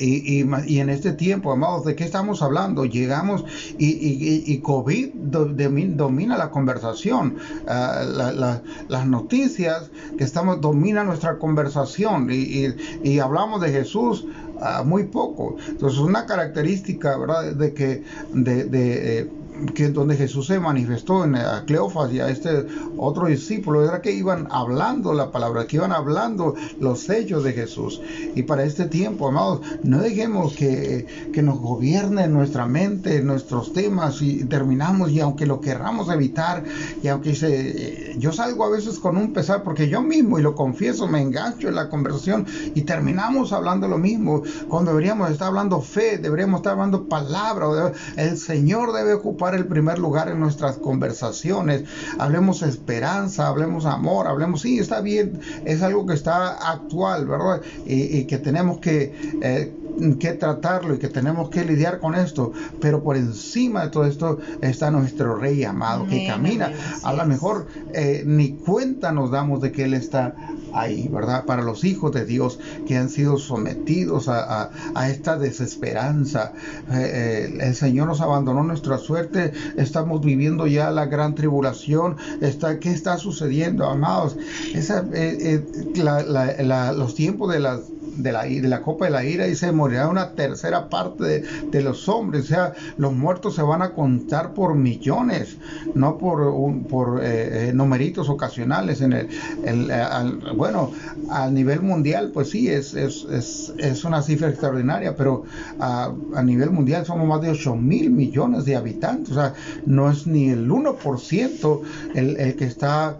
y, 0.00 0.44
y, 0.66 0.80
en 0.80 0.88
este 0.88 1.12
tiempo, 1.12 1.52
amados, 1.52 1.84
¿de 1.84 1.94
qué 1.94 2.04
estamos 2.04 2.42
hablando? 2.42 2.84
Llegamos 2.84 3.44
y, 3.78 4.58
COVID 4.60 5.08
domina 5.14 6.36
la 6.36 6.50
conversación, 6.50 7.36
ah, 7.68 8.60
las 8.88 9.06
noticias 9.06 9.90
que 10.16 10.24
estamos 10.24 10.60
dominan 10.60 11.06
nuestra 11.06 11.38
conversación 11.38 12.28
y, 12.30 13.18
hablamos 13.18 13.60
de 13.60 13.70
Jesús 13.70 14.26
ah, 14.60 14.82
muy 14.84 15.04
poco. 15.04 15.56
Entonces, 15.68 15.98
una 15.98 16.24
característica, 16.26 17.16
¿verdad?, 17.18 17.54
de 17.54 17.74
que 17.74 18.02
de, 18.32 18.64
de 18.64 19.18
eh, 19.20 19.30
que 19.74 19.88
donde 19.88 20.16
Jesús 20.16 20.46
se 20.46 20.60
manifestó 20.60 21.24
en 21.24 21.36
a 21.36 21.64
Cleofas 21.64 22.12
y 22.12 22.20
a 22.20 22.28
este 22.28 22.66
otro 22.96 23.26
discípulo 23.26 23.84
era 23.84 24.00
que 24.00 24.12
iban 24.12 24.48
hablando 24.50 25.12
la 25.14 25.30
palabra, 25.30 25.66
que 25.66 25.76
iban 25.76 25.92
hablando 25.92 26.54
los 26.78 27.00
sellos 27.00 27.44
de 27.44 27.52
Jesús. 27.52 28.00
Y 28.34 28.42
para 28.42 28.64
este 28.64 28.86
tiempo, 28.86 29.28
amados, 29.28 29.60
no 29.82 29.98
dejemos 29.98 30.54
que, 30.54 31.06
que 31.32 31.42
nos 31.42 31.58
gobierne 31.58 32.28
nuestra 32.28 32.66
mente, 32.66 33.22
nuestros 33.22 33.72
temas 33.72 34.22
y 34.22 34.44
terminamos 34.44 35.10
y 35.10 35.20
aunque 35.20 35.46
lo 35.46 35.60
querramos 35.60 36.08
evitar 36.10 36.64
y 37.02 37.08
aunque 37.08 37.34
se, 37.34 38.16
yo 38.18 38.32
salgo 38.32 38.64
a 38.64 38.70
veces 38.70 38.98
con 38.98 39.16
un 39.16 39.32
pesar 39.32 39.62
porque 39.62 39.88
yo 39.88 40.02
mismo 40.02 40.38
y 40.38 40.42
lo 40.42 40.54
confieso 40.54 41.06
me 41.06 41.20
engancho 41.20 41.68
en 41.68 41.74
la 41.74 41.88
conversación 41.88 42.46
y 42.74 42.82
terminamos 42.82 43.52
hablando 43.52 43.88
lo 43.88 43.98
mismo 43.98 44.42
cuando 44.68 44.90
deberíamos 44.90 45.30
estar 45.30 45.48
hablando 45.48 45.80
fe, 45.80 46.18
deberíamos 46.18 46.60
estar 46.60 46.72
hablando 46.72 47.08
palabra, 47.08 47.92
el 48.16 48.38
Señor 48.38 48.92
debe 48.92 49.14
ocupar 49.14 49.49
el 49.54 49.66
primer 49.66 49.98
lugar 49.98 50.28
en 50.28 50.40
nuestras 50.40 50.76
conversaciones. 50.78 51.84
Hablemos 52.18 52.62
esperanza, 52.62 53.46
hablemos 53.46 53.86
amor, 53.86 54.26
hablemos, 54.26 54.62
sí, 54.62 54.78
está 54.78 55.00
bien, 55.00 55.40
es 55.64 55.82
algo 55.82 56.06
que 56.06 56.14
está 56.14 56.70
actual, 56.70 57.26
¿verdad? 57.26 57.62
Y, 57.86 58.24
que 58.24 58.38
tenemos 58.38 58.78
que... 58.78 59.12
Eh, 59.42 59.76
que 60.18 60.32
tratarlo 60.32 60.94
y 60.94 60.98
que 60.98 61.08
tenemos 61.08 61.50
que 61.50 61.64
lidiar 61.64 62.00
con 62.00 62.14
esto, 62.14 62.52
pero 62.80 63.02
por 63.02 63.16
encima 63.16 63.84
de 63.84 63.90
todo 63.90 64.04
esto 64.04 64.38
está 64.62 64.90
nuestro 64.90 65.36
Rey 65.36 65.64
amado 65.64 66.06
que 66.06 66.26
camina. 66.26 66.72
A 67.02 67.12
lo 67.12 67.24
mejor 67.26 67.66
eh, 67.92 68.22
ni 68.26 68.52
cuenta 68.52 69.12
nos 69.12 69.30
damos 69.30 69.60
de 69.60 69.72
que 69.72 69.84
Él 69.84 69.94
está 69.94 70.34
ahí, 70.72 71.08
¿verdad? 71.08 71.44
Para 71.44 71.62
los 71.62 71.84
hijos 71.84 72.12
de 72.12 72.24
Dios 72.24 72.58
que 72.86 72.96
han 72.96 73.08
sido 73.08 73.38
sometidos 73.38 74.28
a, 74.28 74.70
esta 75.08 75.36
desesperanza. 75.36 76.52
Eh, 76.90 77.50
eh, 77.50 77.58
el 77.60 77.74
Señor 77.74 78.06
nos 78.06 78.20
abandonó 78.20 78.62
nuestra 78.62 78.98
suerte, 78.98 79.52
estamos 79.76 80.20
viviendo 80.20 80.66
ya 80.66 80.90
la 80.90 81.06
gran 81.06 81.34
tribulación. 81.34 82.16
Está, 82.40 82.78
¿Qué 82.78 82.90
está 82.90 83.18
sucediendo, 83.18 83.86
amados? 83.86 84.36
Esa, 84.74 85.04
los 86.92 87.14
tiempos 87.14 87.52
de 87.52 87.60
las 87.60 87.80
de 88.22 88.32
la, 88.32 88.44
de 88.44 88.68
la 88.68 88.82
copa 88.82 89.06
de 89.06 89.10
la 89.10 89.24
ira 89.24 89.46
y 89.46 89.54
se 89.54 89.72
morirá 89.72 90.08
una 90.08 90.32
tercera 90.32 90.88
parte 90.88 91.42
de, 91.70 91.82
los 91.82 92.08
hombres. 92.08 92.44
O 92.44 92.46
sea, 92.46 92.72
los 92.98 93.12
muertos 93.12 93.54
se 93.54 93.62
van 93.62 93.82
a 93.82 93.92
contar 93.92 94.54
por 94.54 94.74
millones, 94.74 95.56
no 95.94 96.18
por, 96.18 96.40
un, 96.42 96.84
por 96.84 97.22
eh, 97.22 97.68
eh, 97.68 97.72
numeritos 97.72 98.28
ocasionales. 98.28 99.00
En 99.00 99.12
el, 99.12 99.28
eh, 99.90 100.04
bueno, 100.56 100.92
a 101.30 101.50
nivel 101.50 101.80
mundial, 101.80 102.30
pues 102.32 102.50
sí, 102.50 102.68
es, 102.68 102.94
es, 102.94 103.24
es, 103.24 103.72
es 103.78 104.04
una 104.04 104.22
cifra 104.22 104.48
extraordinaria, 104.48 105.16
pero 105.16 105.44
a, 105.78 106.12
a, 106.34 106.42
nivel 106.42 106.70
mundial 106.70 107.06
somos 107.06 107.26
más 107.26 107.40
de 107.40 107.50
8 107.50 107.76
mil 107.76 108.10
millones 108.10 108.64
de 108.64 108.76
habitantes. 108.76 109.32
O 109.32 109.34
sea, 109.34 109.54
no 109.86 110.10
es 110.10 110.26
ni 110.26 110.50
el 110.50 110.68
1% 110.68 111.80
el, 112.14 112.36
el 112.36 112.56
que 112.56 112.64
está... 112.64 113.18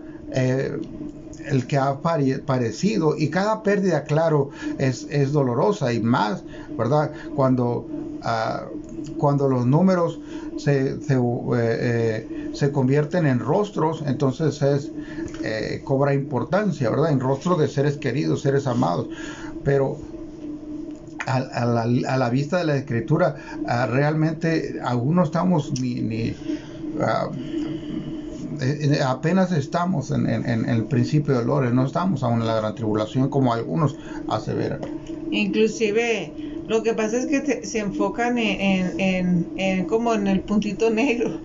el 1.46 1.66
que 1.66 1.76
ha 1.76 2.00
parecido 2.00 3.16
y 3.16 3.28
cada 3.30 3.62
pérdida, 3.62 4.04
claro, 4.04 4.50
es, 4.78 5.06
es 5.10 5.32
dolorosa 5.32 5.92
y 5.92 6.00
más, 6.00 6.42
¿verdad? 6.76 7.12
Cuando, 7.34 7.86
ah, 8.22 8.64
cuando 9.16 9.48
los 9.48 9.66
números 9.66 10.20
se, 10.56 11.00
se, 11.02 11.14
eh, 11.14 11.18
eh, 11.54 12.50
se, 12.52 12.70
convierten 12.70 13.26
en 13.26 13.38
rostros, 13.38 14.02
entonces 14.06 14.60
es, 14.62 14.90
eh, 15.42 15.80
cobra 15.84 16.14
importancia, 16.14 16.90
¿verdad? 16.90 17.10
En 17.12 17.20
rostros 17.20 17.58
de 17.58 17.68
seres 17.68 17.96
queridos, 17.96 18.42
seres 18.42 18.66
amados. 18.66 19.08
Pero 19.64 19.98
a, 21.26 21.40
la, 21.64 21.82
a 21.82 22.16
la, 22.16 22.30
vista 22.30 22.58
de 22.58 22.64
la 22.64 22.76
escritura, 22.76 23.36
ah, 23.66 23.86
realmente 23.86 24.80
aún 24.82 25.16
no 25.16 25.24
estamos 25.24 25.80
ni... 25.80 25.96
ni 25.96 26.36
ah, 27.00 27.28
apenas 29.06 29.52
estamos 29.52 30.10
en, 30.10 30.28
en, 30.28 30.68
el 30.68 30.84
principio 30.84 31.34
de 31.34 31.40
dolores, 31.40 31.72
no 31.72 31.86
estamos 31.86 32.22
aún 32.22 32.40
en 32.40 32.46
la 32.46 32.56
gran 32.56 32.74
tribulación 32.74 33.28
como 33.28 33.52
algunos 33.52 33.96
aseveran. 34.28 34.80
Inclusive 35.30 36.49
lo 36.70 36.84
que 36.84 36.94
pasa 36.94 37.18
es 37.18 37.26
que 37.26 37.66
se 37.66 37.80
enfocan 37.80 38.38
en, 38.38 39.00
en, 39.00 39.46
en, 39.56 39.86
como 39.86 40.14
en 40.14 40.28
el 40.28 40.38
puntito 40.38 40.88
negro, 40.88 41.40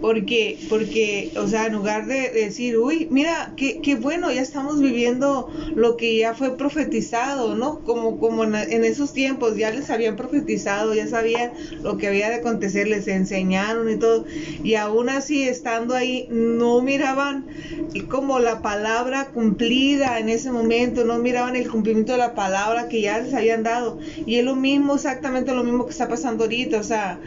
porque, 0.00 0.58
porque, 0.68 1.30
o 1.36 1.46
sea, 1.46 1.66
en 1.66 1.74
lugar 1.74 2.08
de 2.08 2.30
decir, 2.30 2.76
uy, 2.76 3.06
mira, 3.08 3.52
qué, 3.56 3.80
qué 3.80 3.94
bueno, 3.94 4.32
ya 4.32 4.42
estamos 4.42 4.80
viviendo 4.80 5.48
lo 5.76 5.96
que 5.96 6.16
ya 6.18 6.34
fue 6.34 6.56
profetizado, 6.56 7.54
¿no? 7.54 7.84
Como, 7.84 8.18
como 8.18 8.42
en, 8.42 8.56
esos 8.56 9.12
tiempos 9.12 9.56
ya 9.56 9.70
les 9.70 9.88
habían 9.88 10.16
profetizado, 10.16 10.94
ya 10.94 11.06
sabían 11.06 11.52
lo 11.80 11.96
que 11.96 12.08
había 12.08 12.28
de 12.28 12.34
acontecer, 12.34 12.88
les 12.88 13.06
enseñaron 13.06 13.88
y 13.88 13.94
todo, 13.94 14.24
y 14.64 14.74
aún 14.74 15.10
así 15.10 15.44
estando 15.44 15.94
ahí, 15.94 16.26
no 16.28 16.82
miraban 16.82 17.46
como 18.08 18.40
la 18.40 18.62
palabra 18.62 19.28
cumplida 19.28 20.18
en 20.18 20.28
ese 20.28 20.50
momento, 20.50 21.04
no 21.04 21.20
miraban 21.20 21.54
el 21.54 21.70
cumplimiento 21.70 22.12
de 22.12 22.18
la 22.18 22.34
palabra 22.34 22.88
que 22.88 23.00
ya 23.00 23.20
les 23.20 23.32
habían 23.32 23.62
dado, 23.62 24.00
y 24.26 24.34
él 24.34 24.55
mismo, 24.56 24.96
exactamente 24.96 25.54
lo 25.54 25.62
mismo 25.64 25.84
que 25.84 25.92
está 25.92 26.08
pasando 26.08 26.44
ahorita, 26.44 26.78
o 26.78 26.82
sea, 26.82 27.18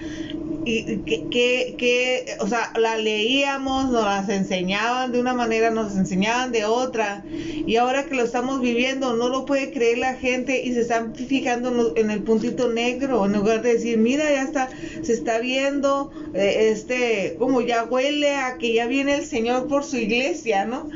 y 0.65 0.97
que, 0.99 1.75
que, 1.77 2.25
o 2.39 2.47
sea, 2.47 2.71
la 2.77 2.97
leíamos, 2.97 3.91
nos 3.91 4.03
las 4.03 4.29
enseñaban 4.29 5.11
de 5.11 5.19
una 5.19 5.33
manera, 5.33 5.71
nos 5.71 5.95
enseñaban 5.95 6.51
de 6.51 6.65
otra, 6.65 7.23
y 7.29 7.75
ahora 7.77 8.05
que 8.05 8.15
lo 8.15 8.23
estamos 8.23 8.61
viviendo, 8.61 9.15
no 9.15 9.29
lo 9.29 9.45
puede 9.45 9.71
creer 9.71 9.99
la 9.99 10.15
gente 10.15 10.61
y 10.63 10.73
se 10.73 10.81
están 10.81 11.15
fijando 11.15 11.93
en, 11.95 12.09
el 12.09 12.23
puntito 12.23 12.69
negro, 12.69 13.25
en 13.25 13.33
lugar 13.33 13.61
de 13.61 13.73
decir, 13.73 13.97
mira, 13.97 14.25
ya 14.25 14.43
está, 14.43 14.69
se 15.01 15.13
está 15.13 15.39
viendo, 15.39 16.11
eh, 16.33 16.69
este, 16.71 17.35
como 17.39 17.61
ya 17.61 17.85
huele 17.85 18.35
a 18.35 18.57
que 18.57 18.73
ya 18.73 18.87
viene 18.87 19.15
el 19.15 19.25
Señor 19.25 19.67
por 19.67 19.83
su 19.83 19.97
iglesia, 19.97 20.65
¿no? 20.65 20.89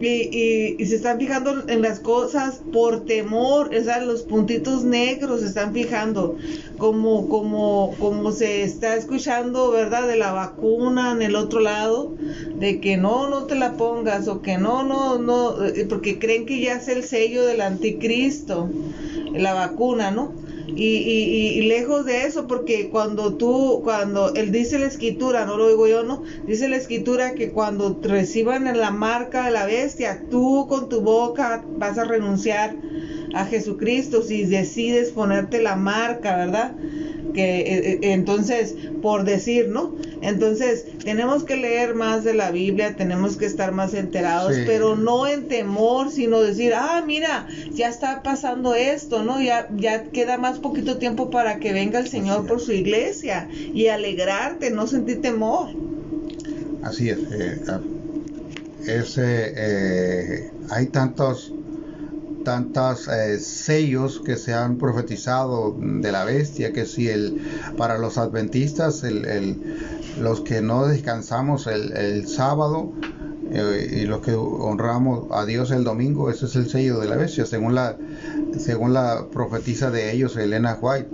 y, 0.00 0.76
y, 0.78 0.86
se 0.86 0.96
están 0.96 1.18
fijando 1.18 1.68
en 1.68 1.82
las 1.82 2.00
cosas 2.00 2.60
por 2.72 3.04
temor, 3.04 3.70
o 3.74 3.84
sea, 3.84 4.00
los 4.00 4.22
puntitos 4.22 4.82
negros 4.82 5.40
se 5.40 5.48
están 5.48 5.74
fijando, 5.74 6.36
como, 6.78 7.28
como, 7.28 7.94
como 7.98 8.32
se 8.32 8.62
está 8.62 8.96
escuchando, 9.00 9.70
¿verdad? 9.70 10.06
De 10.06 10.16
la 10.16 10.32
vacuna 10.32 11.12
en 11.12 11.22
el 11.22 11.34
otro 11.34 11.60
lado, 11.60 12.14
de 12.56 12.80
que 12.80 12.96
no, 12.96 13.28
no 13.28 13.44
te 13.44 13.54
la 13.56 13.72
pongas, 13.72 14.28
o 14.28 14.42
que 14.42 14.58
no, 14.58 14.84
no, 14.84 15.18
no, 15.18 15.64
eh, 15.64 15.86
porque 15.88 16.18
creen 16.18 16.46
que 16.46 16.60
ya 16.60 16.74
es 16.74 16.88
el 16.88 17.02
sello 17.04 17.44
del 17.44 17.60
anticristo, 17.60 18.70
la 19.32 19.54
vacuna, 19.54 20.10
¿no? 20.10 20.32
Y, 20.68 20.98
y, 20.98 21.58
y, 21.58 21.62
lejos 21.62 22.04
de 22.04 22.26
eso, 22.26 22.46
porque 22.46 22.90
cuando 22.90 23.34
tú, 23.34 23.80
cuando 23.82 24.32
él 24.34 24.52
dice 24.52 24.78
la 24.78 24.86
escritura, 24.86 25.44
no 25.44 25.56
lo 25.56 25.68
digo 25.68 25.88
yo, 25.88 26.04
no, 26.04 26.22
dice 26.46 26.68
la 26.68 26.76
escritura 26.76 27.34
que 27.34 27.50
cuando 27.50 27.98
reciban 28.00 28.64
la 28.64 28.90
marca 28.92 29.46
de 29.46 29.50
la 29.50 29.66
bestia, 29.66 30.22
tú 30.30 30.66
con 30.68 30.88
tu 30.88 31.00
boca 31.00 31.64
vas 31.76 31.98
a 31.98 32.04
renunciar 32.04 32.76
a 33.34 33.46
Jesucristo 33.46 34.22
si 34.22 34.44
decides 34.44 35.10
ponerte 35.10 35.60
la 35.60 35.76
marca, 35.76 36.36
¿verdad? 36.36 36.72
Que 37.32 37.60
eh, 37.60 37.92
eh, 37.92 37.98
entonces 38.02 38.74
por 39.02 39.24
decir 39.24 39.68
no 39.68 39.94
entonces 40.22 40.86
tenemos 41.04 41.44
que 41.44 41.56
leer 41.56 41.94
más 41.94 42.24
de 42.24 42.34
la 42.34 42.50
Biblia 42.50 42.96
tenemos 42.96 43.36
que 43.36 43.46
estar 43.46 43.72
más 43.72 43.94
enterados 43.94 44.54
pero 44.66 44.96
no 44.96 45.26
en 45.26 45.48
temor 45.48 46.10
sino 46.10 46.40
decir 46.40 46.72
ah 46.74 47.02
mira 47.06 47.46
ya 47.72 47.88
está 47.88 48.22
pasando 48.22 48.74
esto 48.74 49.22
no 49.22 49.40
ya 49.40 49.68
ya 49.76 50.04
queda 50.04 50.38
más 50.38 50.58
poquito 50.58 50.98
tiempo 50.98 51.30
para 51.30 51.58
que 51.58 51.72
venga 51.72 51.98
el 51.98 52.08
Señor 52.08 52.46
por 52.46 52.60
su 52.60 52.72
iglesia 52.72 53.48
y 53.52 53.86
alegrarte 53.86 54.70
no 54.70 54.86
sentir 54.86 55.20
temor. 55.20 55.68
Así 56.82 57.10
es 57.10 57.18
eh, 57.32 57.60
ah, 57.68 57.80
ese 58.86 60.50
hay 60.70 60.86
tantos 60.86 61.52
tantos 62.44 63.08
eh, 63.08 63.38
sellos 63.38 64.20
que 64.24 64.36
se 64.36 64.54
han 64.54 64.78
profetizado 64.78 65.76
de 65.78 66.12
la 66.12 66.24
bestia, 66.24 66.72
que 66.72 66.86
si 66.86 67.08
el, 67.08 67.40
para 67.76 67.98
los 67.98 68.18
adventistas, 68.18 69.04
el, 69.04 69.62
los 70.20 70.40
que 70.40 70.62
no 70.62 70.86
descansamos 70.86 71.66
el, 71.66 72.26
sábado 72.26 72.92
eh, 73.50 74.00
y 74.02 74.06
los 74.06 74.20
que 74.20 74.34
honramos 74.34 75.26
a 75.30 75.44
Dios 75.44 75.70
el 75.70 75.84
domingo, 75.84 76.30
ese 76.30 76.46
es 76.46 76.56
el 76.56 76.68
sello 76.68 77.00
de 77.00 77.08
la 77.08 77.16
bestia, 77.16 77.46
según 77.46 77.74
la, 77.74 77.96
según 78.58 78.92
la 78.92 79.26
profetisa 79.30 79.90
de 79.90 80.12
ellos, 80.12 80.36
Elena 80.36 80.78
White. 80.80 81.08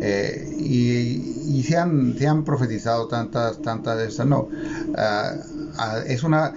Eh, 0.00 0.54
y, 0.58 1.58
y 1.58 1.62
se, 1.62 1.76
han, 1.76 2.16
se 2.18 2.26
han 2.26 2.44
profetizado 2.44 3.08
tantas, 3.08 3.62
tantas 3.62 3.96
de 3.96 4.06
estas, 4.06 4.26
no. 4.26 4.48
Ah, 4.96 5.32
ah, 5.78 6.00
es 6.06 6.22
una 6.22 6.52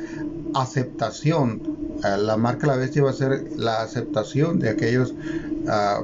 aceptación 0.53 1.61
la 2.01 2.37
marca 2.37 2.67
la 2.67 2.75
bestia 2.75 3.03
va 3.03 3.09
a 3.09 3.13
ser 3.13 3.51
la 3.57 3.81
aceptación 3.81 4.59
de 4.59 4.69
aquellos 4.69 5.13
ah, 5.67 6.01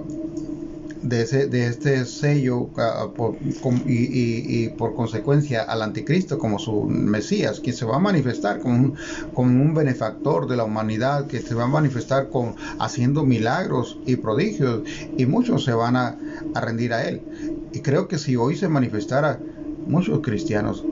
de, 1.01 1.21
ese, 1.21 1.47
de 1.47 1.67
este 1.67 2.05
sello 2.05 2.69
ah, 2.77 3.07
y, 3.85 4.69
por 4.69 4.95
consecuencia 4.95 5.61
al 5.63 5.81
anticristo 5.83 6.37
como 6.37 6.57
su 6.59 6.83
Mesías, 6.83 7.59
quien 7.59 7.75
se 7.75 7.85
va 7.85 7.97
a 7.97 7.99
manifestar 7.99 8.59
como 8.59 8.75
un, 8.75 8.95
como 9.33 9.61
un 9.61 9.73
benefactor 9.73 10.47
de 10.47 10.57
la 10.57 10.63
humanidad, 10.63 11.27
que 11.27 11.41
se 11.41 11.53
va 11.53 11.65
a 11.65 11.67
manifestar 11.67 12.29
con, 12.29 12.55
haciendo 12.79 13.23
milagros 13.23 13.99
y 14.05 14.15
prodigios 14.15 14.81
y 15.17 15.25
muchos 15.25 15.63
se 15.63 15.73
van 15.73 15.95
a, 15.95 16.17
a 16.55 16.61
rendir 16.61 16.93
a 16.93 17.07
él. 17.07 17.21
Y 17.71 17.79
creo 17.81 18.07
que 18.07 18.17
si 18.17 18.35
hoy 18.35 18.55
se 18.55 18.67
manifestara, 18.67 19.39
muchos 19.87 20.21
cristianos. 20.21 20.83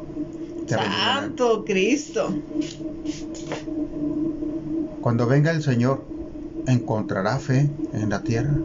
Santo 0.68 1.64
Cristo. 1.66 2.34
Cuando 5.02 5.28
venga 5.28 5.52
el 5.52 5.62
Señor, 5.62 6.06
¿encontrará 6.68 7.38
fe 7.38 7.70
en 7.94 8.10
la 8.10 8.24
tierra? 8.24 8.56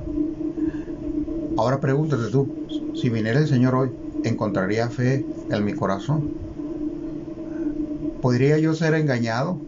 Ahora 1.56 1.80
pregúntate 1.80 2.30
tú, 2.30 2.92
si 2.94 3.08
viniera 3.08 3.40
el 3.40 3.48
Señor 3.48 3.74
hoy, 3.74 3.90
¿encontraría 4.22 4.88
fe 4.88 5.26
en 5.50 5.64
mi 5.64 5.72
corazón? 5.72 6.32
¿Podría 8.22 8.58
yo 8.58 8.74
ser 8.74 8.94
engañado? 8.94 9.58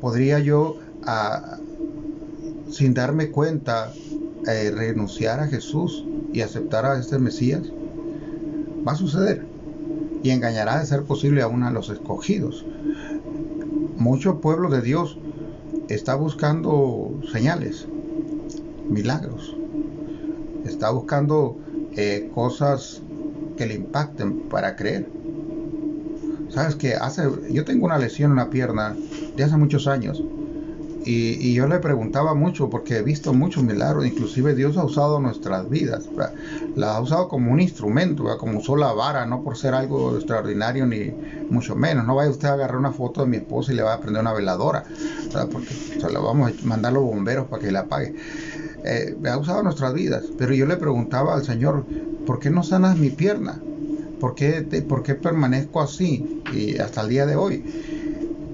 ¿Podría 0.00 0.38
yo, 0.38 0.78
ah, 1.04 1.58
sin 2.70 2.94
darme 2.94 3.30
cuenta, 3.30 3.92
eh, 4.46 4.70
renunciar 4.70 5.40
a 5.40 5.46
Jesús 5.46 6.04
y 6.32 6.40
aceptar 6.40 6.86
a 6.86 6.98
este 6.98 7.18
Mesías? 7.18 7.62
Va 8.86 8.92
a 8.92 8.96
suceder 8.96 9.53
y 10.24 10.30
engañará 10.30 10.80
de 10.80 10.86
ser 10.86 11.04
posible 11.04 11.42
aún 11.42 11.62
a 11.62 11.70
los 11.70 11.90
escogidos. 11.90 12.64
Mucho 13.98 14.40
pueblo 14.40 14.70
de 14.70 14.80
Dios 14.80 15.18
está 15.88 16.14
buscando 16.14 17.20
señales, 17.30 17.86
milagros, 18.88 19.54
está 20.64 20.90
buscando 20.90 21.58
eh, 21.92 22.30
cosas 22.34 23.02
que 23.58 23.66
le 23.66 23.74
impacten 23.74 24.48
para 24.48 24.76
creer. 24.76 25.06
Sabes 26.48 26.74
que 26.74 26.94
hace, 26.94 27.24
yo 27.50 27.64
tengo 27.66 27.84
una 27.84 27.98
lesión 27.98 28.30
en 28.30 28.38
la 28.38 28.48
pierna 28.48 28.96
de 29.36 29.44
hace 29.44 29.58
muchos 29.58 29.86
años 29.86 30.24
y, 31.06 31.54
yo 31.54 31.66
le 31.66 31.78
preguntaba 31.78 32.34
mucho 32.34 32.70
porque 32.70 32.98
he 32.98 33.02
visto 33.02 33.32
muchos 33.32 33.62
milagros, 33.62 34.06
inclusive 34.06 34.54
Dios 34.54 34.76
ha 34.76 34.84
usado 34.84 35.20
nuestras 35.20 35.68
vidas, 35.68 36.08
la 36.76 36.96
ha 36.96 37.00
usado 37.00 37.28
como 37.28 37.52
un 37.52 37.60
instrumento, 37.60 38.24
como 38.38 38.58
usó 38.58 38.76
la 38.76 38.92
vara, 38.92 39.26
no 39.26 39.42
por 39.42 39.56
ser 39.56 39.74
algo 39.74 40.16
extraordinario 40.16 40.86
ni 40.86 41.12
mucho 41.50 41.76
menos. 41.76 42.06
No 42.06 42.14
vaya 42.14 42.30
usted 42.30 42.48
a 42.48 42.54
agarrar 42.54 42.76
una 42.76 42.92
foto 42.92 43.22
de 43.22 43.28
mi 43.28 43.36
esposa 43.36 43.72
y 43.72 43.76
le 43.76 43.82
va 43.82 43.94
a 43.94 44.00
prender 44.00 44.22
una 44.22 44.32
veladora, 44.32 44.84
porque 45.52 45.68
se 45.74 46.10
la 46.10 46.20
vamos 46.20 46.50
a 46.50 46.66
mandar 46.66 46.92
los 46.92 47.02
bomberos 47.02 47.46
para 47.48 47.62
que 47.62 47.70
la 47.70 47.80
apague. 47.80 48.14
Eh, 48.84 49.16
ha 49.26 49.38
usado 49.38 49.62
nuestras 49.62 49.94
vidas, 49.94 50.24
pero 50.38 50.54
yo 50.54 50.66
le 50.66 50.76
preguntaba 50.76 51.34
al 51.34 51.44
Señor, 51.44 51.84
¿por 52.26 52.38
qué 52.38 52.50
no 52.50 52.62
sanas 52.62 52.98
mi 52.98 53.10
pierna? 53.10 53.60
¿Por 54.20 54.34
qué, 54.34 54.62
¿Por 54.88 55.02
qué 55.02 55.14
permanezco 55.14 55.82
así 55.82 56.42
y 56.52 56.78
hasta 56.78 57.02
el 57.02 57.08
día 57.08 57.26
de 57.26 57.36
hoy? 57.36 57.62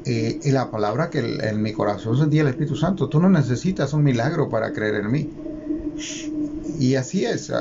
Y 0.04 0.50
la 0.50 0.70
palabra 0.70 1.10
que 1.10 1.18
en 1.18 1.62
mi 1.62 1.72
corazón 1.72 2.16
sentía 2.16 2.42
el 2.42 2.48
Espíritu 2.48 2.76
Santo, 2.76 3.08
tú 3.08 3.20
no 3.20 3.28
necesitas 3.28 3.92
un 3.92 4.02
milagro 4.02 4.48
para 4.48 4.72
creer 4.72 4.96
en 4.96 5.10
mí. 5.10 5.30
y 6.78 6.94
así 6.94 7.26
es, 7.26 7.52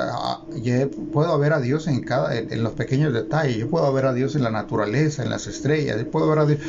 yo 0.62 0.90
puedo 1.12 1.38
ver 1.38 1.52
a 1.52 1.60
Dios 1.60 1.86
en 1.86 2.00
cada 2.00 2.36
en 2.36 2.62
los 2.62 2.72
pequeños 2.72 3.12
detalles, 3.12 3.58
yo 3.58 3.68
puedo 3.68 3.92
ver 3.92 4.06
a 4.06 4.14
Dios 4.14 4.34
en 4.36 4.42
la 4.42 4.50
naturaleza, 4.50 5.22
en 5.22 5.30
las 5.30 5.46
estrellas, 5.46 5.98
yo 5.98 6.10
puedo 6.10 6.28
ver 6.28 6.38
a 6.38 6.46
Dios, 6.46 6.60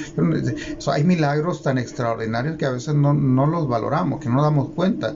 hay 0.87 1.03
milagros 1.05 1.63
tan 1.63 1.77
extraordinarios 1.77 2.57
que 2.57 2.65
a 2.65 2.71
veces 2.71 2.93
no, 2.93 3.13
no 3.13 3.47
los 3.47 3.67
valoramos, 3.69 4.19
que 4.19 4.29
no 4.29 4.43
damos 4.43 4.69
cuenta, 4.69 5.15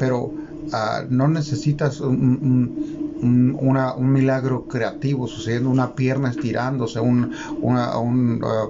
pero 0.00 0.32
ah, 0.72 1.04
no 1.08 1.28
necesitas 1.28 2.00
un, 2.00 3.02
un, 3.22 4.12
milagro 4.12 4.66
creativo 4.66 5.28
sucediendo, 5.28 5.70
una 5.70 5.94
pierna 5.94 6.30
estirándose, 6.30 6.98
un, 6.98 7.32
un 7.60 7.76
ah, 8.44 8.68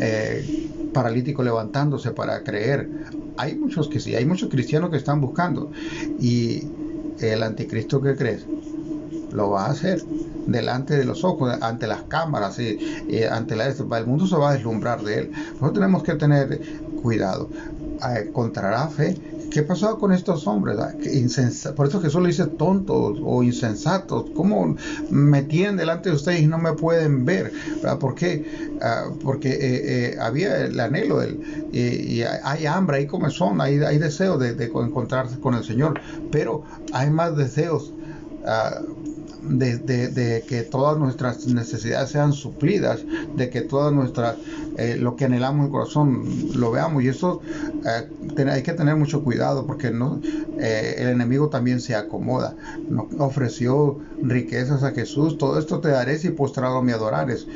eh, 0.00 0.70
paralítico 0.94 1.42
levantándose 1.42 2.12
para 2.12 2.42
creer. 2.42 2.88
Hay 3.36 3.56
muchos 3.56 3.88
que 3.88 4.00
sí, 4.00 4.14
hay 4.14 4.24
muchos 4.24 4.48
cristianos 4.48 4.88
que 4.88 4.96
están 4.96 5.20
buscando. 5.20 5.70
Y 6.18 6.62
el 7.20 7.42
anticristo 7.42 8.00
que 8.00 8.16
crees 8.16 8.46
lo 9.30 9.50
va 9.50 9.66
a 9.66 9.70
hacer 9.72 10.02
delante 10.46 10.96
de 10.96 11.04
los 11.04 11.24
ojos, 11.24 11.56
ante 11.60 11.86
las 11.86 12.02
cámaras 12.04 12.58
y, 12.58 12.78
ante 13.30 13.56
la 13.56 13.66
el 13.66 14.06
mundo 14.06 14.26
se 14.26 14.36
va 14.36 14.50
a 14.50 14.54
deslumbrar 14.54 15.02
de 15.02 15.18
él. 15.18 15.30
Nosotros 15.32 15.74
tenemos 15.74 16.02
que 16.02 16.14
tener 16.14 16.60
cuidado. 17.02 17.50
Encontrará 18.16 18.88
fe 18.88 19.16
¿Qué 19.50 19.62
pasó 19.62 19.98
con 19.98 20.12
estos 20.12 20.46
hombres? 20.46 20.78
Ah, 20.78 20.94
por 21.76 21.86
eso 21.86 22.00
Jesús 22.00 22.22
le 22.22 22.28
dice 22.28 22.46
tontos 22.46 23.18
o 23.22 23.42
insensatos. 23.42 24.30
¿Cómo 24.34 24.76
me 25.10 25.42
tienen 25.42 25.76
delante 25.76 26.10
de 26.10 26.16
ustedes 26.16 26.42
y 26.42 26.46
no 26.46 26.58
me 26.58 26.72
pueden 26.72 27.24
ver? 27.24 27.52
¿Por 28.00 28.14
qué? 28.14 28.76
Ah, 28.80 29.04
porque 29.22 29.50
eh, 29.50 29.58
eh, 29.60 30.16
había 30.20 30.64
el 30.64 30.78
anhelo 30.78 31.18
del, 31.18 31.40
y 31.72 32.22
hay 32.22 32.66
hambre, 32.66 32.98
hay 32.98 33.06
comezón, 33.06 33.60
hay, 33.60 33.78
hay 33.78 33.98
deseo 33.98 34.38
de, 34.38 34.64
encontrarse 34.64 35.38
con 35.38 35.54
el 35.54 35.64
Señor, 35.64 36.00
pero 36.30 36.64
hay 36.92 37.10
más 37.10 37.36
deseos. 37.36 37.92
Ah, 38.46 38.80
de, 39.48 40.44
que 40.46 40.62
todas 40.62 40.98
nuestras 40.98 41.46
necesidades 41.46 42.10
sean 42.10 42.32
suplidas, 42.32 43.00
de 43.36 43.50
que 43.50 43.60
todas 43.60 43.92
nuestras, 43.92 44.36
eh, 44.76 44.96
lo 44.98 45.16
que 45.16 45.26
anhelamos 45.26 45.60
en 45.60 45.64
el 45.66 45.70
corazón 45.70 46.24
lo 46.54 46.70
veamos. 46.70 47.02
Y 47.02 47.08
eso 47.08 47.40
eh, 47.84 48.50
hay 48.50 48.62
que 48.62 48.72
tener 48.72 48.96
mucho 48.96 49.22
cuidado 49.22 49.66
porque 49.66 49.90
no, 49.90 50.20
eh, 50.58 50.96
el 50.98 51.08
enemigo 51.08 51.48
también 51.48 51.80
se 51.80 51.94
acomoda. 51.94 52.56
Ofreció 53.18 53.98
riquezas 54.22 54.82
a 54.82 54.92
Jesús, 54.92 55.38
todo 55.38 55.58
esto 55.58 55.80
te 55.80 55.88
daré 55.88 56.18
si 56.18 56.30
postrado 56.30 56.82
me 56.82 56.92
adorares. 56.92 57.46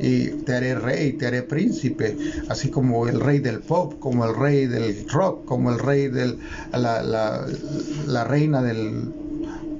Y 0.00 0.28
te 0.44 0.54
haré 0.54 0.74
rey, 0.74 1.12
te 1.12 1.26
haré 1.26 1.42
príncipe, 1.42 2.16
así 2.48 2.70
como 2.70 3.06
el 3.06 3.20
rey 3.20 3.38
del 3.38 3.60
pop, 3.60 3.94
como 4.00 4.24
el 4.24 4.34
rey 4.34 4.66
del 4.66 5.08
rock, 5.08 5.44
como 5.44 5.70
el 5.70 5.78
rey 5.78 6.08
del, 6.08 6.38
la, 6.72 7.02
la, 7.02 7.46
la 8.06 8.24
reina 8.24 8.62
del 8.62 9.12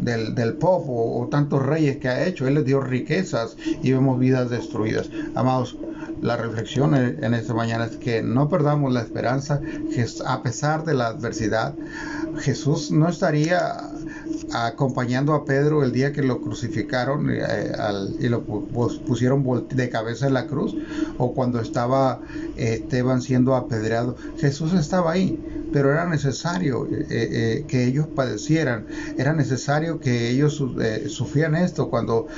del, 0.05 0.35
del 0.35 0.55
pop 0.55 0.85
o, 0.89 1.29
tantos 1.31 1.65
reyes 1.65 1.97
que 1.99 2.09
ha 2.09 2.27
hecho. 2.27 2.47
Él 2.47 2.55
les 2.55 2.65
dio 2.65 2.81
riquezas 2.81 3.57
y 3.83 3.93
vemos 3.93 4.19
vidas 4.19 4.51
destruidas. 4.51 5.11
Amados, 5.35 5.77
la 6.23 6.37
reflexión 6.37 6.95
en 6.95 7.35
esta 7.35 7.55
mañana 7.55 7.87
es 7.87 7.97
que 7.97 8.23
no 8.23 8.49
perdamos 8.49 8.93
la 8.93 9.01
esperanza, 9.01 9.61
que 9.61 10.07
a 10.25 10.43
pesar 10.43 10.85
de 10.85 10.95
la 10.95 11.09
adversidad, 11.09 11.75
Jesús 12.39 12.91
no 12.91 13.09
estaría 13.09 13.94
acompañando 14.55 15.35
a 15.35 15.45
Pedro 15.45 15.83
el 15.83 15.93
día 15.93 16.13
que 16.13 16.23
lo 16.23 16.41
crucificaron 16.41 17.29
eh, 17.29 17.73
y 18.21 18.29
lo 18.29 18.45
pusieron 18.45 19.67
de 19.69 19.89
cabeza 19.91 20.29
en 20.29 20.35
la 20.35 20.47
cruz 20.47 20.77
o 21.19 21.35
cuando 21.35 21.61
estaba 21.61 22.21
Esteban 22.57 23.21
siendo 23.21 23.57
apedreado. 23.57 24.17
Jesús 24.39 24.73
estaba 24.75 25.13
ahí, 25.13 25.41
pero 25.73 25.91
era 25.91 26.07
necesario 26.07 26.87
eh, 26.87 27.07
eh, 27.11 27.65
que 27.67 27.85
ellos 27.85 28.07
padecieran, 28.07 28.87
era 29.19 29.33
necesario 29.33 29.99
que 29.99 30.31
ellos 30.31 30.63
sufrieran 31.09 31.57
esto. 31.57 31.91
Cuando 31.91 32.29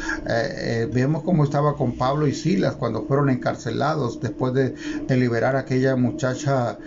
vemos 0.93 1.23
cómo 1.23 1.45
estaba 1.45 1.77
con 1.77 1.97
Pablo 1.97 2.27
y 2.27 2.35
Silas 2.35 2.77
cuando 2.77 3.05
fueron 3.05 3.29
encarcelados 3.29 4.21
después 4.21 4.55
de, 4.55 4.75
liberar 5.17 5.57
a 5.57 5.61
aquella 5.61 5.97
muchacha 5.97 6.79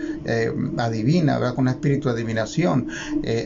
adivina, 0.78 1.38
¿verdad? 1.38 1.54
con 1.54 1.66
un 1.66 1.68
espíritu 1.68 2.08
de 2.08 2.14
adivinación, 2.14 2.88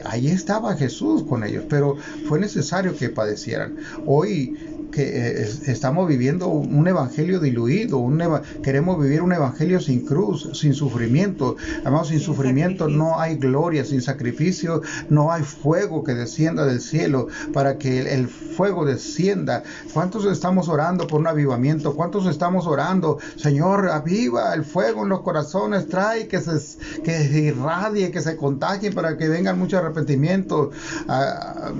ahí 0.05 0.29
estaba 0.29 0.77
Jesús 0.77 1.25
con 1.25 1.45
ellos 1.45 1.65
pero 1.75 1.97
fue 2.29 2.39
necesario 2.39 2.97
que 2.97 3.09
padecieran. 3.09 3.75
Hoy 4.07 4.57
que 4.95 5.03
eh, 5.03 5.51
estamos 5.67 6.07
viviendo 6.07 6.47
un 6.47 6.87
evangelio 6.87 7.41
diluido, 7.41 7.99
un 7.99 8.23
queremos 8.63 9.03
vivir 9.03 9.23
un 9.23 9.33
evangelio 9.33 9.81
sin 9.81 10.07
cruz, 10.07 10.49
sin 10.53 10.73
sufrimiento. 10.73 11.57
Además, 11.81 12.09
sin, 12.09 12.21
sufrimiento 12.21 12.89
no 12.89 13.19
hay 13.19 13.37
gloria, 13.37 13.85
sin 13.85 14.01
sacrificio 14.03 14.83
no 15.11 15.33
hay 15.33 15.43
fuego 15.43 16.05
que 16.05 16.15
descienda 16.15 16.65
del 16.65 16.81
cielo 16.81 17.27
para 17.53 17.77
que 17.77 18.15
el, 18.15 18.29
fuego 18.29 18.85
descienda. 18.85 19.65
¿Cuántos 19.93 20.27
estamos 20.27 20.69
orando 20.69 21.09
por 21.09 21.19
un 21.21 21.27
avivamiento? 21.27 21.97
¿Cuántos 21.97 22.27
estamos 22.27 22.69
orando? 22.69 23.19
Señor, 23.35 23.89
aviva 23.89 24.55
el 24.55 24.65
fuego 24.65 25.03
en 25.03 25.09
los 25.09 25.23
corazones, 25.23 25.89
trae 25.89 26.29
que 26.29 26.41
se, 26.41 26.53
que 27.03 27.25
irradie, 27.25 28.13
que 28.13 28.21
se 28.21 28.37
contagie 28.37 28.93
para 28.93 29.17
que 29.17 29.29
vengan 29.29 29.59
muchos 29.59 29.81
arrepentimientos. 29.81 30.69
Ah, 31.09 31.73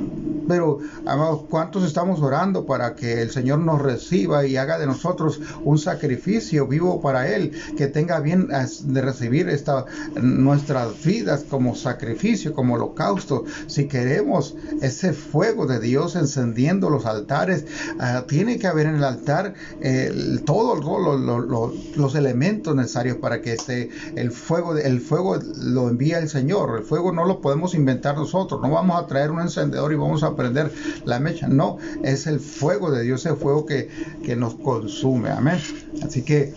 pero, 0.49 0.81
amados, 1.07 1.45
¿cuántos 1.49 1.85
estamos 1.85 2.21
orando 2.21 2.67
para 2.67 2.97
que 2.97 3.04
que 3.05 3.21
el 3.21 3.31
Señor 3.31 3.59
nos 3.59 3.83
reciba 3.83 4.47
y 4.47 4.57
haga 4.57 4.79
de 4.79 4.87
nosotros 4.87 5.39
un 5.63 5.79
sacrificio 5.79 6.67
vivo 6.67 7.03
para 7.03 7.29
Él, 7.29 7.53
que 7.77 7.87
tenga 7.87 8.19
bien 8.21 8.49
de 8.49 9.01
recibir 9.03 9.51
esta, 9.51 9.85
nuestras 10.15 11.05
vidas 11.05 11.45
como 11.51 11.75
sacrificio, 11.75 12.55
como 12.55 12.75
holocausto. 12.75 13.45
Si 13.67 13.89
queremos 13.89 14.57
ese 14.81 15.13
fuego 15.13 15.67
de 15.67 15.81
Dios 15.81 16.17
encendiendo 16.17 16.89
los 16.89 17.05
altares, 17.05 17.67
ah, 17.99 18.25
tiene 18.27 18.59
que 18.59 18.69
haber 18.69 18.87
en 18.87 18.97
el 18.97 19.05
altar 19.05 19.53
todos 20.47 20.83
los 21.95 22.15
elementos 22.15 22.75
necesarios 22.75 23.19
para 23.19 23.43
que 23.43 23.53
esté 23.53 23.91
el 24.17 24.31
fuego, 24.31 24.77
el 24.77 25.01
fuego 25.01 25.39
lo 25.59 25.91
envía 25.91 26.19
el 26.19 26.29
Señor. 26.31 26.79
El 26.79 26.85
fuego 26.85 27.13
no 27.13 27.27
lo 27.27 27.43
podemos 27.43 27.75
inventar 27.75 28.17
nosotros. 28.17 28.63
No 28.63 28.71
vamos 28.71 29.03
a 29.03 29.07
traer 29.07 29.31
un 29.31 29.41
encendedor 29.41 29.93
y 29.93 29.97
vamos 29.97 30.23
a 30.23 30.35
prender 30.35 30.73
la 31.05 31.21
mecha. 31.21 31.49
No, 31.49 31.77
es 32.03 32.27
el 32.27 32.41
fuego 32.41 32.91
de 32.91 32.94
Dios, 33.03 33.25
ese 33.25 33.35
fuego 33.35 33.67
que, 33.67 33.89
que 34.23 34.37
nos 34.37 34.55
consume. 34.57 35.31
Amén. 35.31 35.59
Así 36.03 36.23
que 36.23 36.53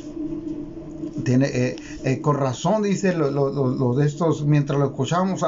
tiene, 1.23 1.47
eh, 1.47 1.75
eh, 2.03 2.21
con 2.21 2.37
razón 2.37 2.83
dice 2.83 3.13
lo, 3.13 3.95
de 3.95 4.05
estos, 4.05 4.45
mientras 4.45 4.79
lo 4.79 4.85
escuchábamos, 4.85 5.43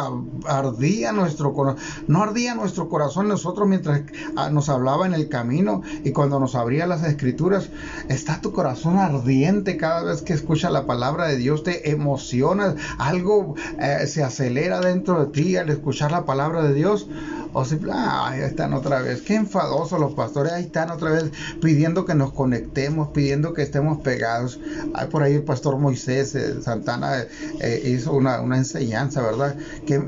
ardía 0.45 1.11
nuestro 1.11 1.53
corazón, 1.53 1.81
no 2.07 2.23
ardía 2.23 2.55
nuestro 2.55 2.89
corazón 2.89 3.27
nosotros 3.27 3.67
mientras 3.67 4.01
ah, 4.35 4.49
nos 4.49 4.69
hablaba 4.69 5.05
en 5.05 5.13
el 5.13 5.29
camino 5.29 5.81
y 6.03 6.11
cuando 6.11 6.39
nos 6.39 6.55
abría 6.55 6.87
las 6.87 7.03
escrituras, 7.03 7.69
está 8.07 8.41
tu 8.41 8.51
corazón 8.51 8.97
ardiente 8.97 9.77
cada 9.77 10.03
vez 10.03 10.21
que 10.21 10.33
escucha 10.33 10.69
la 10.69 10.85
palabra 10.85 11.27
de 11.27 11.37
Dios, 11.37 11.63
te 11.63 11.91
emociona, 11.91 12.75
algo 12.97 13.55
eh, 13.79 14.07
se 14.07 14.23
acelera 14.23 14.81
dentro 14.81 15.25
de 15.25 15.31
ti 15.31 15.55
al 15.55 15.69
escuchar 15.69 16.11
la 16.11 16.25
palabra 16.25 16.63
de 16.63 16.73
Dios, 16.73 17.07
o 17.53 17.65
si, 17.65 17.79
ah, 17.91 18.29
ahí 18.29 18.41
están 18.41 18.73
otra 18.73 19.01
vez, 19.01 19.21
qué 19.21 19.35
enfadosos 19.35 19.99
los 19.99 20.13
pastores, 20.13 20.51
ahí 20.51 20.65
están 20.65 20.89
otra 20.91 21.11
vez 21.11 21.31
pidiendo 21.61 22.05
que 22.05 22.15
nos 22.15 22.33
conectemos, 22.33 23.09
pidiendo 23.09 23.53
que 23.53 23.61
estemos 23.61 23.99
pegados, 23.99 24.59
hay 24.93 25.07
por 25.07 25.23
ahí 25.23 25.35
el 25.35 25.43
pastor 25.43 25.58
pastor 25.59 25.77
Moisés 25.77 26.35
eh, 26.35 26.61
Santana 26.61 27.25
eh, 27.59 27.81
hizo 27.83 28.13
una, 28.13 28.39
una, 28.39 28.55
enseñanza, 28.55 29.21
¿verdad? 29.21 29.57
Que 29.85 29.99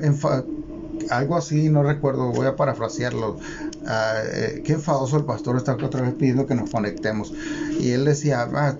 algo 1.09 1.35
así, 1.35 1.69
no 1.69 1.83
recuerdo, 1.83 2.31
voy 2.31 2.47
a 2.47 2.55
parafrasearlo. 2.55 3.37
Ah, 3.87 4.21
eh, 4.23 4.61
qué 4.63 4.73
enfadoso 4.73 5.17
el 5.17 5.25
pastor 5.25 5.57
está 5.57 5.73
otra 5.73 6.01
vez 6.01 6.13
pidiendo 6.13 6.45
que 6.45 6.53
nos 6.53 6.69
conectemos. 6.69 7.33
Y 7.79 7.91
él 7.91 8.05
decía, 8.05 8.47
ah, 8.53 8.77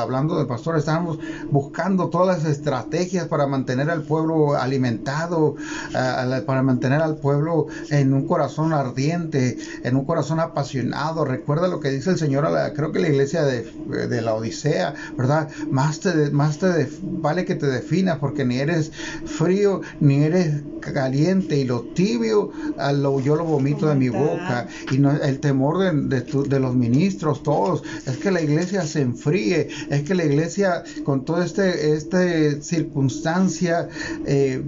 hablando 0.00 0.38
del 0.38 0.46
pastor, 0.46 0.78
estamos 0.78 1.18
buscando 1.50 2.08
todas 2.08 2.38
las 2.38 2.50
estrategias 2.50 3.28
para 3.28 3.46
mantener 3.46 3.90
al 3.90 4.02
pueblo 4.02 4.54
alimentado, 4.54 5.56
ah, 5.94 6.40
para 6.46 6.62
mantener 6.62 7.02
al 7.02 7.16
pueblo 7.16 7.66
en 7.90 8.14
un 8.14 8.26
corazón 8.26 8.72
ardiente, 8.72 9.58
en 9.84 9.96
un 9.96 10.06
corazón 10.06 10.40
apasionado. 10.40 11.24
Recuerda 11.24 11.68
lo 11.68 11.80
que 11.80 11.90
dice 11.90 12.10
el 12.10 12.18
Señor, 12.18 12.46
a 12.46 12.50
la, 12.50 12.72
creo 12.72 12.92
que 12.92 13.00
la 13.00 13.08
iglesia 13.08 13.42
de, 13.42 13.70
de 14.08 14.22
la 14.22 14.34
Odisea, 14.34 14.94
¿verdad? 15.18 15.50
Más 15.70 16.00
te, 16.00 16.30
más 16.30 16.58
te 16.58 16.88
vale 17.02 17.44
que 17.44 17.56
te 17.56 17.66
definas 17.66 18.18
porque 18.18 18.46
ni 18.46 18.58
eres 18.58 18.90
frío 19.26 19.82
ni 20.00 20.24
eres 20.24 20.62
caliente 20.80 21.58
y 21.58 21.64
lo 21.64 21.82
tibio, 21.82 22.50
lo, 22.94 23.20
yo 23.20 23.36
lo 23.36 23.44
vomito 23.44 23.86
de 23.86 23.94
mi 23.96 24.08
boca 24.08 24.29
boca 24.30 24.66
y 24.90 24.98
no, 24.98 25.10
el 25.10 25.40
temor 25.40 25.78
de, 25.78 26.20
de, 26.20 26.60
los 26.60 26.74
ministros, 26.74 27.42
todos, 27.42 27.82
es 28.06 28.16
que 28.18 28.30
la 28.30 28.40
iglesia 28.40 28.82
se 28.82 29.00
enfríe, 29.02 29.68
es 29.90 30.02
que 30.02 30.14
la 30.14 30.24
iglesia 30.24 30.82
con 31.04 31.24
toda 31.24 31.44
este, 31.44 31.94
este 31.94 32.62
circunstancia 32.62 33.88
eh, 34.26 34.62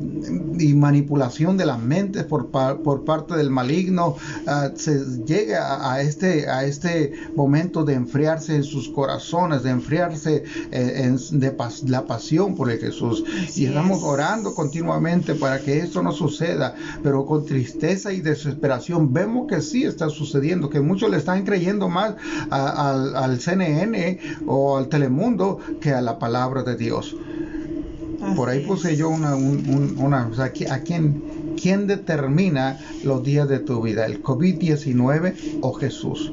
y 0.58 0.74
manipulación 0.74 1.56
de 1.56 1.66
las 1.66 1.80
mentes 1.80 2.24
por, 2.24 2.48
por 2.48 3.04
parte 3.04 3.34
del 3.34 3.50
maligno, 3.50 4.16
ah, 4.46 4.70
se 4.74 5.00
llegue 5.24 5.56
a, 5.56 6.00
este, 6.00 6.48
a 6.48 6.64
este 6.64 7.12
momento 7.34 7.84
de 7.84 7.94
enfriarse 7.94 8.56
en 8.56 8.64
sus 8.64 8.88
corazones, 8.88 9.62
de 9.62 9.70
enfriarse 9.70 10.44
eh, 10.70 11.02
en, 11.04 11.40
de 11.40 11.54
la 11.86 12.06
pasión 12.06 12.54
por 12.54 12.70
el 12.70 12.78
Jesús. 12.78 13.24
y 13.56 13.66
estamos 13.66 14.02
orando 14.02 14.54
continuamente 14.54 15.34
para 15.34 15.60
que 15.60 15.78
esto 15.78 16.02
no 16.02 16.12
suceda, 16.12 16.74
pero 17.02 17.24
con 17.26 17.44
tristeza 17.44 18.12
y 18.12 18.20
desesperación 18.20 19.12
vemos 19.12 19.46
que 19.48 19.51
sí 19.60 19.84
está 19.84 20.08
sucediendo, 20.08 20.70
que 20.70 20.80
muchos 20.80 21.10
le 21.10 21.18
están 21.18 21.44
creyendo 21.44 21.88
más 21.88 22.14
al 22.50 23.40
CNN 23.40 24.18
o 24.46 24.78
al 24.78 24.88
Telemundo 24.88 25.58
que 25.80 25.90
a 25.90 26.00
la 26.00 26.18
palabra 26.18 26.62
de 26.62 26.76
Dios. 26.76 27.16
Por 28.36 28.48
ahí 28.48 28.64
puse 28.64 28.96
yo 28.96 29.08
una, 29.08 29.34
una 29.34 30.28
o 30.28 30.34
sea, 30.34 30.52
¿a 30.70 30.78
quién, 30.78 31.22
quién 31.60 31.86
determina 31.88 32.78
los 33.02 33.22
días 33.24 33.48
de 33.48 33.58
tu 33.58 33.82
vida? 33.82 34.06
¿El 34.06 34.22
COVID-19 34.22 35.58
o 35.60 35.72
Jesús? 35.72 36.32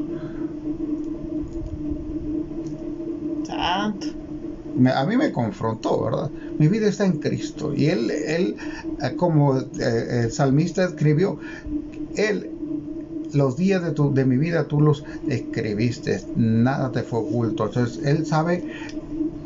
a 4.88 5.06
mí 5.06 5.18
me 5.18 5.32
confrontó, 5.32 6.04
¿verdad? 6.04 6.32
Mi 6.58 6.68
vida 6.68 6.88
está 6.88 7.06
en 7.06 7.20
Cristo. 7.20 7.74
Y 7.74 7.88
él, 7.88 8.12
él 8.12 8.56
eh, 9.02 9.16
como 9.16 9.60
eh, 9.60 10.22
el 10.24 10.32
salmista 10.32 10.86
escribió, 10.86 11.40
él 12.16 12.50
los 13.32 13.56
días 13.56 13.82
de, 13.82 13.92
tu, 13.94 14.14
de 14.14 14.26
mi 14.26 14.38
vida 14.38 14.64
tú 14.68 14.82
los 14.82 15.04
escribiste, 15.26 16.20
nada 16.34 16.92
te 16.92 17.04
fue 17.04 17.20
oculto. 17.20 17.66
Entonces, 17.66 18.04
Él 18.04 18.26
sabe 18.26 18.64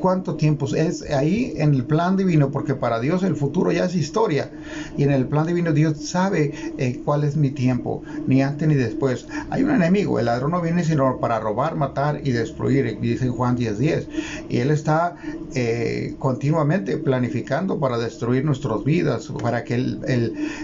cuánto 0.04 0.36
tiempo 0.36 0.68
es 0.76 1.02
ahí 1.12 1.54
en 1.56 1.74
el 1.74 1.86
plan 1.86 2.18
divino, 2.18 2.52
porque 2.52 2.76
para 2.76 3.00
Dios 3.00 3.24
el 3.24 3.38
futuro 3.38 3.72
ya 3.72 3.86
es 3.86 3.96
historia. 3.96 4.52
Y 4.98 5.04
en 5.04 5.12
el 5.12 5.30
plan 5.30 5.48
divino 5.48 5.72
Dios 5.72 5.98
sabe 6.10 6.54
eh, 6.78 7.00
cuál 7.06 7.24
es 7.24 7.38
mi 7.38 7.52
tiempo, 7.52 8.04
ni 8.28 8.42
antes 8.42 8.68
ni 8.68 8.76
después. 8.76 9.26
Hay 9.50 9.64
un 9.64 9.72
enemigo, 9.72 10.20
el 10.20 10.26
ladrón 10.26 10.52
no 10.52 10.62
viene 10.62 10.84
sino 10.84 11.22
para 11.22 11.40
robar, 11.40 11.78
matar 11.78 12.20
y 12.22 12.32
destruir, 12.32 13.00
dice 13.00 13.30
Juan 13.30 13.56
10:10. 13.56 13.78
10. 13.78 14.08
Y 14.50 14.58
él 14.58 14.72
está 14.72 15.16
eh, 15.56 16.16
continuamente 16.20 16.98
planificando 16.98 17.80
para 17.80 17.98
destruir 17.98 18.44
nuestras 18.44 18.84
vidas, 18.84 19.32
para 19.42 19.64
que 19.64 19.76
el, 19.76 20.02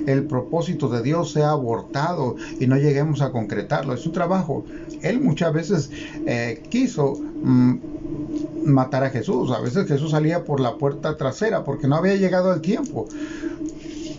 el, 0.06 0.24
propósito 0.26 0.90
de 0.90 1.02
Dios 1.02 1.32
sea 1.32 1.52
abortado 1.52 2.36
y 2.60 2.68
no 2.68 2.76
lleguemos 2.76 3.22
a 3.22 3.32
concretarlo. 3.32 3.94
Es 3.94 4.06
un 4.06 4.12
trabajo. 4.12 4.66
Él 5.02 5.22
muchas 5.22 5.54
veces 5.54 5.92
eh, 6.26 6.62
quiso... 6.70 7.14
Mm, 7.42 7.99
matar 8.66 9.04
a 9.04 9.10
Jesús. 9.10 9.52
A 9.52 9.60
veces 9.60 9.88
Jesús 9.88 10.12
salía 10.12 10.44
por 10.44 10.60
la 10.60 10.76
puerta 10.76 11.18
trasera 11.18 11.64
porque 11.64 11.88
no 11.88 11.96
había 11.96 12.16
llegado 12.16 12.54
el 12.54 12.62
tiempo. 12.62 13.08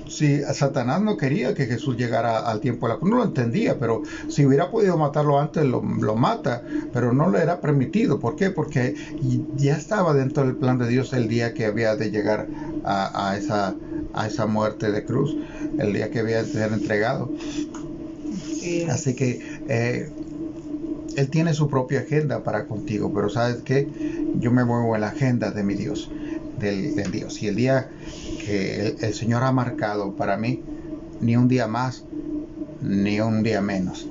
Si 0.08 0.42
Satanás 0.42 1.00
no 1.00 1.16
quería 1.16 1.54
que 1.54 1.66
Jesús 1.66 1.96
llegara 1.96 2.40
al 2.40 2.60
tiempo 2.60 2.86
de 2.86 2.94
la 2.94 2.98
cruz, 2.98 3.10
no 3.10 3.18
lo 3.18 3.24
entendía, 3.24 3.78
pero 3.78 4.02
si 4.28 4.44
hubiera 4.44 4.70
podido 4.70 4.96
matarlo 4.96 5.38
antes, 5.38 5.64
lo, 5.64 5.80
mata, 5.80 6.62
pero 6.92 7.12
no 7.12 7.30
le 7.30 7.38
era 7.38 7.60
permitido. 7.60 8.18
¿Por 8.18 8.34
qué? 8.34 8.50
Porque 8.50 8.96
ya 9.56 9.76
estaba 9.76 10.12
dentro 10.12 10.44
del 10.44 10.56
plan 10.56 10.78
de 10.78 10.88
Dios 10.88 11.12
el 11.12 11.28
día 11.28 11.54
que 11.54 11.64
había 11.64 11.94
de 11.94 12.10
llegar 12.10 12.48
a, 12.84 13.36
esa, 13.38 13.76
a 14.12 14.26
esa 14.26 14.46
muerte 14.46 14.90
de 14.90 15.04
cruz, 15.04 15.36
el 15.78 15.92
día 15.92 16.10
que 16.10 16.18
había 16.18 16.42
de 16.42 16.52
ser 16.52 16.72
entregado. 16.72 17.30
Así 18.90 19.14
que 19.14 19.40
eh, 19.68 20.10
él 21.20 21.28
tiene 21.28 21.52
su 21.52 21.68
propia 21.68 22.00
agenda 22.00 22.42
para 22.42 22.66
contigo, 22.66 23.12
pero 23.14 23.28
¿sabes 23.28 23.58
qué? 23.62 23.86
Yo 24.38 24.50
me 24.50 24.64
muevo 24.64 24.94
en 24.94 25.02
la 25.02 25.08
agenda 25.08 25.50
de 25.50 25.62
mi 25.62 25.74
Dios, 25.74 26.10
del, 26.58 27.10
Dios. 27.12 27.42
Y 27.42 27.48
el 27.48 27.56
día 27.56 27.90
que 28.44 28.96
el, 28.98 29.14
Señor 29.14 29.42
ha 29.42 29.52
marcado 29.52 30.16
para 30.16 30.38
mí, 30.38 30.62
ni 31.20 31.36
un 31.36 31.46
día 31.46 31.66
más, 31.66 32.04
ni 32.80 33.20
un 33.20 33.42
día 33.42 33.60
menos. 33.60 34.08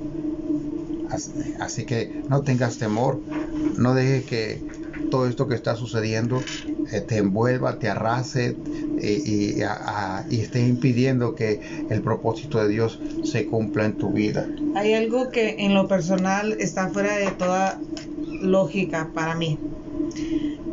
Así, 1.59 1.85
que 1.85 2.21
no 2.29 2.41
tengas 2.41 2.77
temor, 2.77 3.19
no 3.77 3.95
dejes 3.95 4.25
que 4.25 4.63
todo 5.09 5.27
esto 5.27 5.47
que 5.47 5.55
está 5.55 5.75
sucediendo 5.75 6.43
eh, 6.91 7.01
te 7.01 7.17
envuelva, 7.17 7.79
te 7.79 7.89
arrase 7.89 8.55
y, 9.01 9.61
y, 10.29 10.39
esté 10.39 10.67
impidiendo 10.67 11.35
que 11.35 11.59
el 11.89 12.01
propósito 12.01 12.59
de 12.59 12.69
Dios 12.69 12.99
se 13.23 13.45
cumpla 13.45 13.85
en 13.85 13.93
tu 13.93 14.11
vida. 14.11 14.47
Hay 14.75 14.93
algo 14.93 15.29
que 15.29 15.55
en 15.59 15.73
lo 15.73 15.87
personal 15.87 16.55
está 16.59 16.89
fuera 16.89 17.17
de 17.17 17.31
toda 17.31 17.79
lógica 18.41 19.09
para 19.13 19.35
mí. 19.35 19.57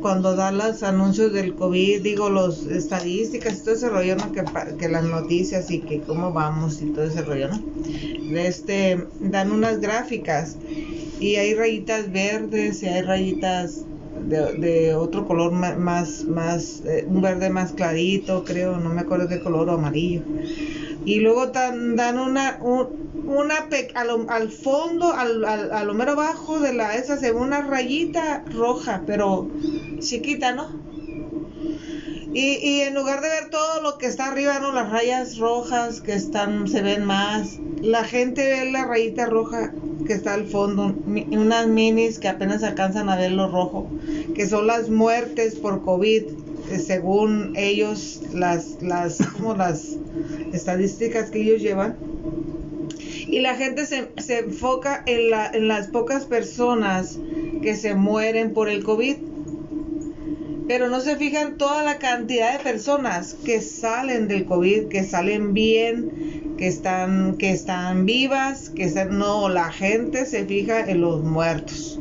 Cuando 0.01 0.37
dan 0.37 0.59
los 0.59 0.83
anuncios 0.83 1.33
del 1.33 1.55
COVID, 1.55 2.03
digo, 2.03 2.31
las 2.31 2.64
estadísticas 2.66 3.59
y 3.59 3.64
todo 3.64 3.74
ese 3.74 3.89
rollo, 3.89 4.16
¿no? 4.16 4.31
que, 4.31 4.45
que 4.79 4.89
las 4.89 5.05
noticias 5.05 5.70
y 5.70 5.81
que 5.81 6.01
cómo 6.01 6.33
vamos 6.33 6.81
y 6.81 6.87
todo 6.87 7.05
ese 7.05 7.22
rollo, 7.22 7.49
¿no? 7.49 8.39
Este, 8.39 9.05
dan 9.20 9.51
unas 9.51 9.81
gráficas 9.81 10.57
y 11.18 11.37
hay 11.37 11.55
rayitas 11.55 12.12
verdes 12.12 12.83
y 12.83 12.87
hay 12.87 13.03
rayitas 13.03 13.85
de, 14.25 14.95
otro 14.95 15.27
color 15.27 15.53
más, 15.53 16.25
más, 16.25 16.83
eh, 16.85 17.05
un 17.09 17.21
verde 17.21 17.51
más 17.51 17.73
clarito, 17.73 18.45
creo, 18.45 18.79
no 18.79 18.91
me 18.91 19.03
acuerdo 19.03 19.27
de 19.27 19.41
color, 19.41 19.69
o 19.69 19.73
amarillo. 19.73 20.23
Y 21.05 21.21
luego 21.21 21.47
dan, 21.47 22.19
una, 22.19 22.59
una 22.62 23.69
al, 24.29 24.51
fondo, 24.51 25.12
al, 25.12 25.45
al, 25.45 25.73
a 25.73 25.85
lo 25.85 25.95
bajo 26.17 26.61
de 26.61 26.73
la 26.73 26.97
esa 26.97 27.17
se 27.17 27.33
ve 27.33 27.39
una 27.39 27.62
rayita 27.62 28.45
roja, 28.53 29.03
pero 29.07 29.49
chiquita, 30.01 30.53
¿no? 30.53 30.95
Y, 32.39 32.80
en 32.82 32.95
lugar 32.95 33.22
de 33.22 33.30
ver 33.30 33.49
todo 33.49 33.80
lo 33.80 33.97
que 33.97 34.05
está 34.05 34.26
arriba, 34.26 34.59
¿no? 34.59 34.70
Las 34.70 34.91
rayas 34.91 35.39
rojas 35.39 36.03
que 36.03 36.12
están, 36.12 36.68
se 36.68 36.82
ven 36.82 37.03
más. 37.03 37.59
La 37.80 38.05
gente 38.05 38.45
ve 38.47 38.70
la 38.70 38.84
rayita 38.84 39.24
roja 39.24 39.72
que 40.07 40.12
está 40.12 40.34
al 40.34 40.47
fondo, 40.47 40.95
unas 41.07 41.66
minis 41.66 42.18
que 42.18 42.28
apenas 42.28 42.62
alcanzan 42.62 43.09
a 43.09 43.16
ver 43.16 43.32
lo 43.32 43.51
rojo, 43.51 43.89
que 44.34 44.47
son 44.47 44.66
las 44.66 44.91
muertes 44.91 45.55
por 45.55 45.82
COVID, 45.82 46.24
eh, 46.72 46.78
según 46.78 47.55
ellos, 47.57 48.20
las, 48.34 48.82
las, 48.82 49.16
como 49.39 49.55
las 49.55 49.97
estadísticas 50.53 51.30
que 51.30 51.41
ellos 51.41 51.62
llevan. 51.62 51.97
Y 53.28 53.41
la 53.41 53.55
gente 53.55 53.87
se, 53.87 54.11
se 54.18 54.41
enfoca 54.41 55.03
en, 55.07 55.30
la, 55.30 55.47
en 55.47 55.68
las 55.68 55.89
pocas 55.89 56.26
personas 56.26 57.18
que 57.62 57.74
se 57.76 57.95
mueren 57.95 58.53
por 58.53 58.68
el 58.68 58.84
COVID 58.84 59.16
pero 60.69 60.89
no 60.89 61.01
se 61.01 61.17
fijan 61.17 61.59
toda 61.59 61.83
la 61.83 61.99
cantidad 61.99 62.53
de 62.53 62.64
personas 62.64 63.35
que 63.45 63.61
salen 63.61 64.29
del 64.29 64.47
COVID, 64.47 64.89
que 64.89 65.05
salen 65.05 65.55
bien, 65.55 66.55
que 66.59 66.67
están, 66.67 67.37
que 67.37 67.51
están 67.51 68.07
vivas, 68.07 68.71
que 68.71 68.87
no, 69.11 69.49
la 69.49 69.71
gente 69.71 70.27
se 70.27 70.45
fija 70.45 70.81
en 70.81 71.01
los 71.01 71.23
muertos. 71.23 72.01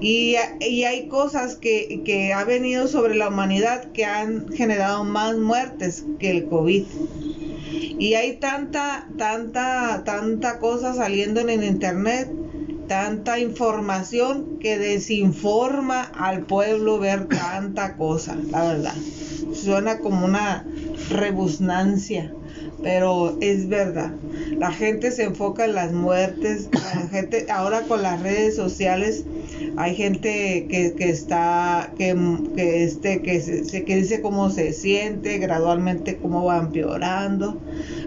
Y, 0.00 0.36
y 0.60 0.84
hay 0.84 1.08
cosas 1.08 1.56
que, 1.56 2.02
que 2.04 2.32
ha 2.32 2.44
venido 2.44 2.86
sobre 2.86 3.16
la 3.16 3.28
humanidad 3.28 3.90
que 3.92 4.04
han 4.04 4.48
generado 4.52 5.04
más 5.04 5.36
muertes 5.36 6.04
que 6.18 6.30
el 6.30 6.46
COVID. 6.46 6.84
Y 7.98 8.14
hay 8.14 8.36
tanta, 8.36 9.08
tanta, 9.18 10.04
tanta 10.04 10.60
cosa 10.60 10.94
saliendo 10.94 11.40
en 11.40 11.50
el 11.50 11.64
internet, 11.64 12.30
tanta 12.88 13.38
información 13.38 14.58
que 14.58 14.78
desinforma 14.78 16.02
al 16.02 16.46
pueblo 16.46 16.98
ver 16.98 17.26
tanta 17.26 17.96
cosa, 17.96 18.36
la 18.50 18.64
verdad. 18.64 18.94
Suena 19.54 19.98
como 19.98 20.26
una 20.26 20.66
rebusnancia 21.10 22.32
pero 22.82 23.36
es 23.40 23.68
verdad. 23.68 24.12
La 24.58 24.72
gente 24.72 25.10
se 25.10 25.24
enfoca 25.24 25.64
en 25.64 25.74
las 25.74 25.92
muertes, 25.92 26.68
la 26.72 27.08
gente 27.08 27.46
ahora 27.50 27.82
con 27.82 28.02
las 28.02 28.22
redes 28.22 28.56
sociales 28.56 29.24
hay 29.76 29.94
gente 29.94 30.66
que, 30.68 30.94
que 30.94 31.08
está 31.08 31.92
que, 31.96 32.16
que 32.56 32.84
este 32.84 33.22
que 33.22 33.40
se, 33.40 33.84
que 33.84 33.96
dice 33.96 34.20
cómo 34.20 34.50
se 34.50 34.72
siente, 34.72 35.38
gradualmente 35.38 36.16
cómo 36.16 36.44
va 36.44 36.58
empeorando, 36.58 37.60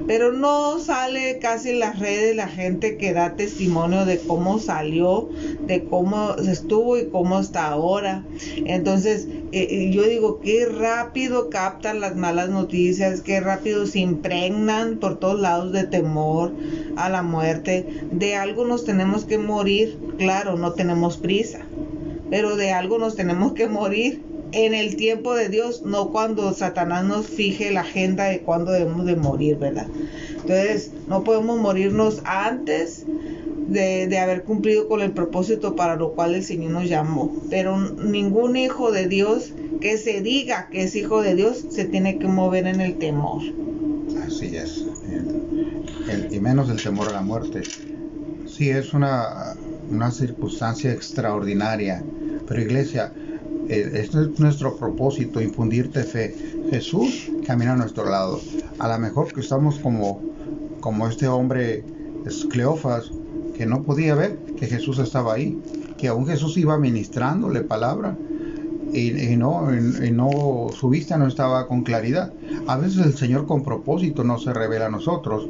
pero 0.08 0.32
no 0.34 0.80
sale 0.80 1.40
casi 1.40 1.72
en 1.72 1.80
las 1.80 2.00
redes 2.00 2.36
la 2.36 2.48
gente 2.48 2.98
que 2.98 3.14
da 3.14 3.36
testimonio 3.36 4.06
de 4.06 4.20
cómo 4.20 4.60
salió, 4.60 5.30
de 5.66 5.84
cómo 5.86 6.36
estuvo 6.36 6.98
y 6.98 7.08
cómo 7.08 7.40
está 7.40 7.68
ahora. 7.68 8.26
Entonces, 8.66 9.28
eh, 9.52 9.68
eh, 9.70 9.92
yo 9.92 10.04
digo, 10.04 10.40
qué 10.40 10.66
rápido 10.66 11.50
captan 11.50 12.00
las 12.00 12.16
malas 12.16 12.50
noticias, 12.50 13.22
qué 13.22 13.40
rápido 13.40 13.86
se 13.86 14.00
impregnan 14.00 14.61
por 15.00 15.18
todos 15.18 15.40
lados 15.40 15.72
de 15.72 15.84
temor 15.84 16.52
a 16.96 17.10
la 17.10 17.24
muerte. 17.24 18.06
De 18.12 18.36
algo 18.36 18.66
nos 18.66 18.86
tenemos 18.86 19.26
que 19.26 19.38
morir, 19.38 19.98
claro, 20.18 20.56
no 20.58 20.74
tenemos 20.74 21.18
prisa, 21.18 21.62
pero 22.30 22.56
de 22.56 22.72
algo 22.72 22.98
nos 23.00 23.16
tenemos 23.16 23.54
que 23.54 23.68
morir. 23.68 24.24
en 24.54 24.74
el 24.74 24.98
tiempo 24.98 25.34
de 25.34 25.48
Dios, 25.48 25.84
no 25.84 26.12
cuando 26.12 26.52
Satanás 26.54 27.06
nos 27.06 27.26
fije 27.26 27.72
la 27.72 27.82
agenda 27.82 28.26
de 28.26 28.42
cuándo 28.42 28.74
debemos 28.74 29.06
de 29.06 29.16
morir, 29.16 29.58
¿verdad? 29.58 29.88
Entonces, 30.42 30.92
no 31.08 31.24
podemos 31.24 31.60
morirnos 31.60 32.22
antes 32.26 33.06
de, 33.68 34.08
de, 34.08 34.18
haber 34.18 34.44
cumplido 34.44 34.88
con 34.88 35.02
el 35.02 35.12
propósito 35.12 35.76
para 35.76 35.96
lo 35.96 36.14
cual 36.14 36.36
el 36.36 36.44
Señor 36.44 36.72
nos 36.72 36.90
llamó. 36.90 37.34
Pero 37.50 37.78
ningún 37.78 38.58
hijo 38.58 38.92
de 38.92 39.08
Dios 39.08 39.54
que 39.80 39.98
se 39.98 40.22
diga 40.22 40.68
que 40.72 40.84
es 40.84 40.96
hijo 40.96 41.22
de 41.22 41.36
Dios 41.36 41.66
se 41.70 41.86
tiene 41.86 42.18
que 42.18 42.28
mover 42.28 42.68
en 42.68 42.82
el 42.82 42.98
temor. 42.98 43.42
Así 44.26 44.56
es. 44.56 44.86
y 46.32 46.40
menos 46.40 46.70
el 46.70 46.82
temor 46.82 47.10
a 47.10 47.14
la 47.14 47.22
muerte. 47.22 47.64
Sí, 48.46 48.70
es 48.70 48.94
una, 48.94 49.56
una 49.90 50.12
circunstancia 50.12 50.92
extraordinaria. 50.92 52.04
Pero 52.48 52.62
iglesia, 52.62 53.14
este 53.68 54.22
es 54.22 54.40
nuestro 54.40 54.76
propósito, 54.76 55.42
infundirte 55.42 56.04
fe. 56.04 56.36
Jesús 56.70 57.32
camina 57.46 57.74
a 57.74 57.76
nuestro 57.78 58.10
lado. 58.10 58.42
A 58.80 58.88
lo 58.88 59.00
mejor 59.00 59.34
que 59.34 59.42
estamos 59.42 59.80
como, 59.80 60.22
como 60.82 61.08
este 61.08 61.28
hombre 61.28 61.86
Cleofas, 62.50 63.12
que 63.56 63.66
no 63.66 63.84
podía 63.84 64.16
ver 64.16 64.38
que 64.58 64.68
Jesús 64.68 65.00
estaba 65.00 65.34
ahí, 65.34 65.58
que 65.98 66.08
aún 66.08 66.28
Jesús 66.28 66.58
iba 66.58 66.78
ministrándole 66.78 67.62
palabra 67.62 68.18
y, 68.94 69.38
no, 69.38 69.70
y 69.74 70.12
no, 70.12 70.68
su 70.74 70.90
vista 70.90 71.18
no 71.18 71.28
estaba 71.28 71.68
con 71.68 71.84
claridad. 71.84 72.34
A 72.68 72.78
veces 72.78 73.06
el 73.06 73.14
Señor 73.14 73.46
con 73.46 73.64
propósito 73.64 74.24
no 74.24 74.38
se 74.38 74.54
revela 74.54 74.88
a 74.88 74.90
nosotros. 74.90 75.48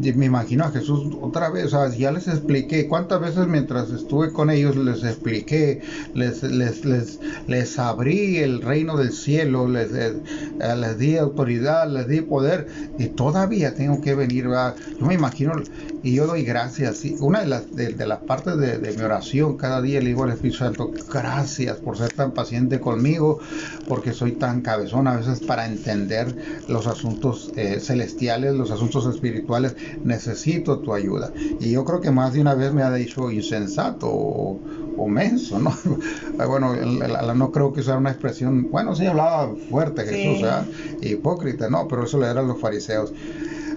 Me 0.00 0.26
imagino 0.26 0.64
a 0.64 0.70
Jesús 0.70 1.14
otra 1.20 1.50
vez, 1.50 1.72
ya 1.98 2.10
les 2.10 2.26
expliqué, 2.26 2.88
cuántas 2.88 3.20
veces 3.20 3.46
mientras 3.46 3.90
estuve 3.90 4.32
con 4.32 4.48
ellos 4.48 4.74
les 4.76 5.04
expliqué, 5.04 5.82
les, 6.14 6.42
les, 6.42 6.86
les, 6.86 7.20
les 7.46 7.78
abrí 7.78 8.38
el 8.38 8.62
reino 8.62 8.96
del 8.96 9.12
cielo, 9.12 9.68
les, 9.68 9.92
les, 9.92 10.14
les, 10.58 10.98
di 10.98 11.18
autoridad, 11.18 11.86
les 11.86 12.08
di 12.08 12.22
poder 12.22 12.66
y 12.98 13.08
todavía 13.08 13.74
tengo 13.74 14.00
que 14.00 14.14
venir. 14.14 14.48
Yo 14.98 15.06
me 15.06 15.14
imagino 15.14 15.52
y 16.02 16.14
yo 16.14 16.26
doy 16.26 16.42
gracias. 16.44 17.02
Una 17.20 17.40
de 17.40 17.46
las, 17.46 17.74
de, 17.74 18.06
las 18.06 18.20
partes 18.20 18.56
de, 18.56 18.78
mi 18.96 19.02
oración 19.02 19.56
cada 19.56 19.82
día 19.82 20.00
le 20.00 20.08
digo 20.08 20.24
al 20.24 20.30
Espíritu 20.30 20.58
Santo, 20.58 20.90
gracias 21.12 21.76
por 21.78 21.96
ser 21.96 22.12
tan 22.12 22.32
paciente 22.32 22.80
conmigo, 22.80 23.38
porque 23.88 24.12
soy 24.12 24.32
tan 24.32 24.62
cabezón 24.62 25.06
a 25.08 25.16
veces 25.16 25.40
para 25.40 25.66
entender 25.66 26.34
los 26.68 26.86
asuntos 26.86 27.52
eh, 27.56 27.80
celestiales, 27.80 28.54
los 28.54 28.70
asuntos 28.70 29.06
espirituales. 29.06 29.76
Necesito 30.04 30.78
tu 30.78 30.94
ayuda. 30.94 31.32
Y 31.60 31.70
yo 31.70 31.84
creo 31.84 32.00
que 32.00 32.10
más 32.10 32.32
de 32.32 32.40
una 32.40 32.54
vez 32.54 32.72
me 32.72 32.82
ha 32.82 32.92
dicho 32.92 33.30
insensato 33.30 34.08
o, 34.10 34.60
menso, 35.08 35.58
¿no? 35.58 35.74
bueno, 36.46 36.74
no 37.34 37.50
creo 37.50 37.72
que 37.72 37.82
sea 37.82 37.96
una 37.96 38.10
expresión, 38.10 38.70
bueno, 38.70 38.94
sí 38.94 39.06
hablaba 39.06 39.50
fuerte 39.70 40.04
Jesús, 40.04 40.46
hipócrita, 41.00 41.68
no, 41.70 41.88
pero 41.88 42.04
eso 42.04 42.18
le 42.18 42.26
era 42.26 42.40
a 42.40 42.44
los 42.44 42.60
fariseos. 42.60 43.12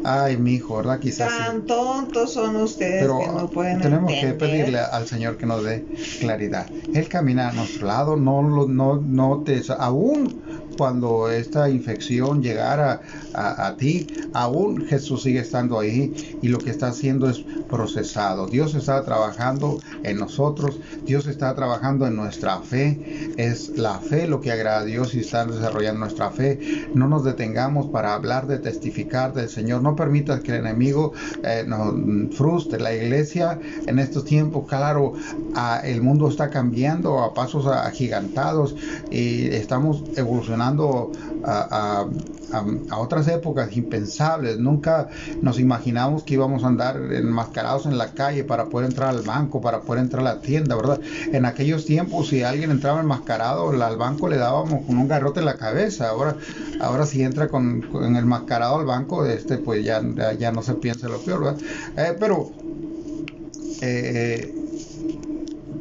Ay, 0.04 0.38
mi 0.38 0.56
hijo, 0.56 0.78
¿verdad? 0.78 0.99
Quizás. 0.99 1.30
Tan 1.30 1.66
tontos 1.66 2.34
son 2.34 2.56
ustedes 2.58 3.04
que 3.04 3.28
no 3.28 3.49
pueden 3.49 3.82
Tenemos 3.82 4.12
que 4.12 4.34
pedirle 4.34 4.80
al 4.80 5.08
Señor 5.08 5.38
que 5.38 5.45
nos 5.45 5.64
dé 5.64 5.86
claridad. 6.20 6.68
Él 6.93 7.08
camina 7.08 7.49
a 7.49 7.54
nuestro 7.54 7.88
lado, 7.88 8.16
no, 8.16 8.41
no, 8.41 8.95
no 8.97 9.43
te. 9.45 9.62
Aún 9.78 10.41
cuando 10.78 11.30
esta 11.30 11.70
infección 11.70 12.41
llegara 12.41 13.01
a, 13.34 13.76
ti, 13.78 14.08
aún 14.34 14.86
Jesús 14.86 15.24
sigue 15.24 15.39
estando 15.39 15.80
ahí 15.80 16.38
y 16.41 16.47
lo 16.47 16.58
que 16.60 16.70
está 16.70 16.88
haciendo 16.88 17.30
es 17.30 17.43
procesado. 17.70 18.47
Dios 18.47 18.76
está 18.76 19.04
trabajando 19.04 19.80
en 20.04 20.18
nosotros, 20.18 20.80
Dios 21.06 21.28
está 21.28 21.54
trabajando 21.56 22.06
en 22.06 22.16
nuestra 22.16 22.60
fe, 22.60 23.34
es 23.38 23.78
la 23.78 23.99
fe 23.99 24.28
lo 24.28 24.41
que 24.41 24.51
agrada 24.51 24.82
a 24.82 24.86
Dios 24.86 25.16
y 25.16 25.20
está 25.20 25.45
desarrollando 25.45 26.01
nuestra 26.01 26.32
fe. 26.32 26.89
No 26.93 27.08
nos 27.08 27.24
detengamos 27.24 27.88
para 27.88 28.14
hablar 28.14 28.47
de 28.47 28.60
testificar 28.60 29.34
del 29.34 29.49
Señor, 29.49 29.82
no 29.82 29.93
permitas 29.96 30.41
que 30.41 30.52
el 30.52 30.58
enemigo 30.60 31.14
eh, 31.44 31.64
nos 31.68 32.36
frustre. 32.36 32.80
La 32.80 32.94
iglesia 32.94 33.60
en 33.88 34.00
estos 34.00 34.26
tiempos, 34.26 34.66
claro, 34.68 35.14
el 35.84 36.02
mundo 36.02 36.28
está 36.28 36.50
cambiando 36.50 37.20
a 37.20 37.34
pasos 37.34 37.68
agigantados 37.68 38.76
y 39.12 39.48
estamos 39.48 40.04
evolucionando 40.16 41.12
a, 41.44 42.06
otras 42.95 43.28
épocas 43.28 43.76
impensables. 43.76 44.60
Nunca 44.60 45.10
nos 45.41 45.60
imaginamos 45.60 46.24
que 46.24 46.36
íbamos 46.36 46.64
a 46.64 46.68
andar 46.68 46.97
enmascarados 47.12 47.86
en 47.86 47.97
la 47.97 48.12
calle 48.14 48.43
para 48.43 48.66
poder 48.66 48.89
entrar 48.89 49.10
al 49.10 49.22
banco, 49.22 49.62
para 49.62 49.82
poder 49.82 50.04
entrar 50.04 50.22
a 50.22 50.36
la 50.36 50.41
tienda, 50.41 50.76
¿verdad? 50.76 50.99
En 51.32 51.45
aquellos 51.45 51.86
tiempos, 51.86 52.30
si 52.30 52.43
alguien 52.43 52.72
entraba 52.72 53.01
enmascarado 53.01 53.70
al 53.70 53.97
banco, 53.97 54.28
le 54.28 54.38
dábamos 54.38 54.86
con 54.86 54.97
un 54.97 55.08
garrote 55.08 55.39
en 55.39 55.45
la 55.45 55.56
cabeza. 55.56 56.10
Ahora, 56.10 56.36
ahora 56.80 57.06
si 57.06 57.24
entra 57.24 57.47
con, 57.47 57.84
el 58.16 58.26
mascarado 58.26 58.80
al 58.80 58.86
banco, 58.86 59.26
este, 59.26 59.58
pues 59.58 59.84
ya, 59.84 60.01
ya 60.38 60.51
no 60.51 60.62
se 60.62 60.76
piensa 60.76 61.08
lo 61.08 61.20
peor, 61.20 61.43
¿verdad? 61.43 61.62
Eh, 61.97 62.18
pero 62.20 62.51
eh, 63.82 64.54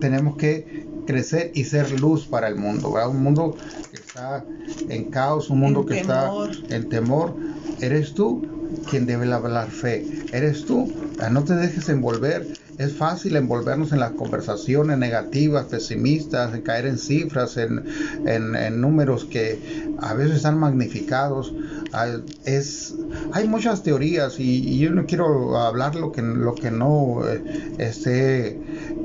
tenemos 0.01 0.37
que 0.37 0.82
crecer 1.07 1.53
y 1.55 1.65
ser 1.65 2.01
luz 2.01 2.27
para 2.27 2.49
el 2.49 2.57
mundo, 2.57 2.93
¿verdad? 2.93 3.11
Un 3.11 3.23
mundo 3.23 3.57
está 3.93 4.45
en 4.89 5.05
caos, 5.11 5.51
un 5.51 5.61
mundo 5.61 5.87
que 5.87 6.01
está 6.01 6.31
en 6.69 6.89
temor, 6.89 7.35
eres 7.81 8.15
tú 8.15 8.43
quien 8.89 9.07
debe 9.07 9.33
hablar 9.33 9.71
fe. 9.71 10.07
Eres 10.33 10.65
tú. 10.65 10.93
Ah, 11.21 11.31
no 11.31 11.45
te 11.45 11.55
dejes 11.55 11.89
envolver. 11.89 12.47
Es 12.79 12.95
fácil 12.95 13.37
envolvernos 13.37 13.93
en 13.93 14.01
las 14.01 14.13
conversaciones 14.13 14.99
negativas, 14.99 15.67
pesimistas, 15.67 16.55
en 16.55 16.63
caer 16.63 16.87
en 16.87 16.99
cifras, 16.99 17.57
en, 17.59 17.85
en, 18.27 18.81
números 18.81 19.27
que 19.27 19.93
a 19.99 20.15
veces 20.15 20.37
están 20.37 20.59
magnificados. 20.59 21.55
Ah, 21.93 22.09
es, 22.45 22.95
hay 23.33 23.47
muchas 23.47 23.83
teorías 23.83 24.41
y, 24.41 24.79
yo 24.79 24.91
no 24.91 25.05
quiero 25.07 25.59
hablar 25.59 25.95
lo 25.95 26.13
que, 26.13 26.23
lo 26.23 26.55
que 26.55 26.71
no 26.71 27.21
eh, 27.29 27.75
esté 27.79 28.59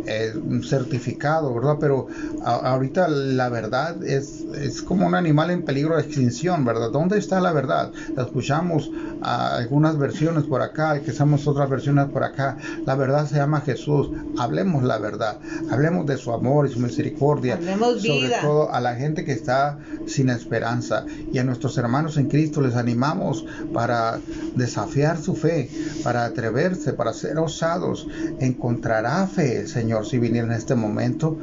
eh, 0.08 0.34
certificado, 0.64 1.54
¿verdad? 1.54 1.78
Pero 1.80 2.08
ahorita 2.44 3.08
la 3.10 3.50
verdad 3.50 4.02
es, 4.04 4.46
es 4.56 4.82
como 4.82 5.06
un 5.06 5.16
animal 5.16 5.52
en 5.52 5.64
peligro 5.64 5.96
de 5.96 6.04
extinción, 6.04 6.64
¿verdad? 6.64 6.92
¿Dónde 6.92 7.18
está 7.18 7.42
la 7.42 7.52
verdad? 7.52 7.92
La 8.16 8.24
escuchamos 8.24 8.90
a 9.22 9.58
algunas 9.58 9.98
versiones 9.98 10.46
por 10.46 10.62
acá, 10.62 11.02
que 11.02 11.12
somos 11.12 11.46
otras 11.48 11.70
versiones 11.70 12.06
por 12.06 12.24
acá. 12.24 12.58
La 12.86 12.96
verdad 12.96 13.28
se 13.28 13.36
llama 13.36 13.62
Jesús. 13.62 14.10
Hablemos 14.38 14.84
la 14.84 14.98
verdad. 14.98 15.40
Hablemos 15.70 16.06
de 16.06 16.18
su 16.18 16.32
amor 16.32 16.68
y 16.68 16.74
su 16.74 16.80
misericordia. 16.80 17.56
Hablemos 17.56 18.02
sobre 18.02 18.30
todo 18.42 18.74
a 18.74 18.80
la 18.80 18.96
gente 18.96 19.26
que 19.26 19.34
está 19.34 19.78
sin 20.06 20.30
esperanza. 20.30 21.06
Y 21.34 21.40
a 21.40 21.44
nuestros 21.44 21.78
hermanos 21.78 22.18
en 22.18 22.30
Cristo 22.30 22.62
les 22.62 22.76
animamos 22.76 23.46
para 23.74 24.20
desafiar 24.56 25.18
su 25.18 25.36
fe, 25.36 25.70
para 26.04 26.26
atreverse, 26.26 26.94
para 26.94 27.14
ser 27.14 27.38
osados. 27.40 28.08
Encontrará 28.40 29.28
fe, 29.28 29.68
Señor 29.68 29.97
si 30.06 30.20
viniera 30.20 30.48
en 30.48 30.54
este 30.54 30.76
momento. 30.76 31.38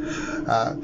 a 0.47 0.77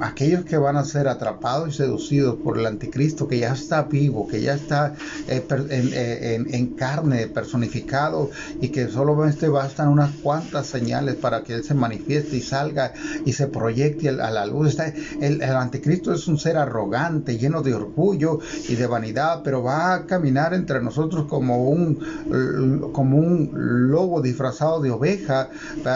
aquellos 0.00 0.44
que 0.44 0.56
van 0.56 0.76
a 0.76 0.84
ser 0.84 1.08
atrapados 1.08 1.68
y 1.68 1.72
seducidos 1.72 2.36
por 2.36 2.58
el 2.58 2.66
anticristo 2.66 3.26
que 3.26 3.38
ya 3.38 3.52
está 3.52 3.82
vivo, 3.82 4.28
que 4.28 4.40
ya 4.40 4.54
está 4.54 4.94
eh, 5.28 5.44
eh, 5.50 6.44
en, 6.50 6.66
carne, 6.74 7.26
personificado 7.26 8.30
y 8.60 8.68
que 8.68 8.88
solamente 8.88 9.48
bastan 9.48 9.88
unas 9.88 10.12
cuantas 10.16 10.66
señales 10.66 11.16
para 11.16 11.42
que 11.42 11.54
él 11.54 11.64
se 11.64 11.74
manifieste 11.74 12.36
y 12.36 12.40
salga 12.40 12.92
y 13.24 13.32
se 13.32 13.48
proyecte 13.48 14.08
a 14.08 14.30
la 14.30 14.46
luz. 14.46 14.68
Está, 14.68 14.86
el, 15.20 15.42
el 15.42 15.56
anticristo 15.56 16.12
es 16.12 16.28
un 16.28 16.38
ser 16.38 16.56
arrogante, 16.56 17.38
lleno 17.38 17.62
de 17.62 17.74
orgullo 17.74 18.38
y 18.68 18.76
de 18.76 18.86
vanidad, 18.86 19.42
pero 19.42 19.62
va 19.62 19.94
a 19.94 20.06
caminar 20.06 20.54
entre 20.54 20.80
nosotros 20.80 21.26
como 21.26 21.68
un, 21.68 22.90
como 22.92 23.18
un 23.18 23.50
lobo 23.90 24.20
disfrazado 24.20 24.80
de 24.80 24.90
oveja, 24.90 25.50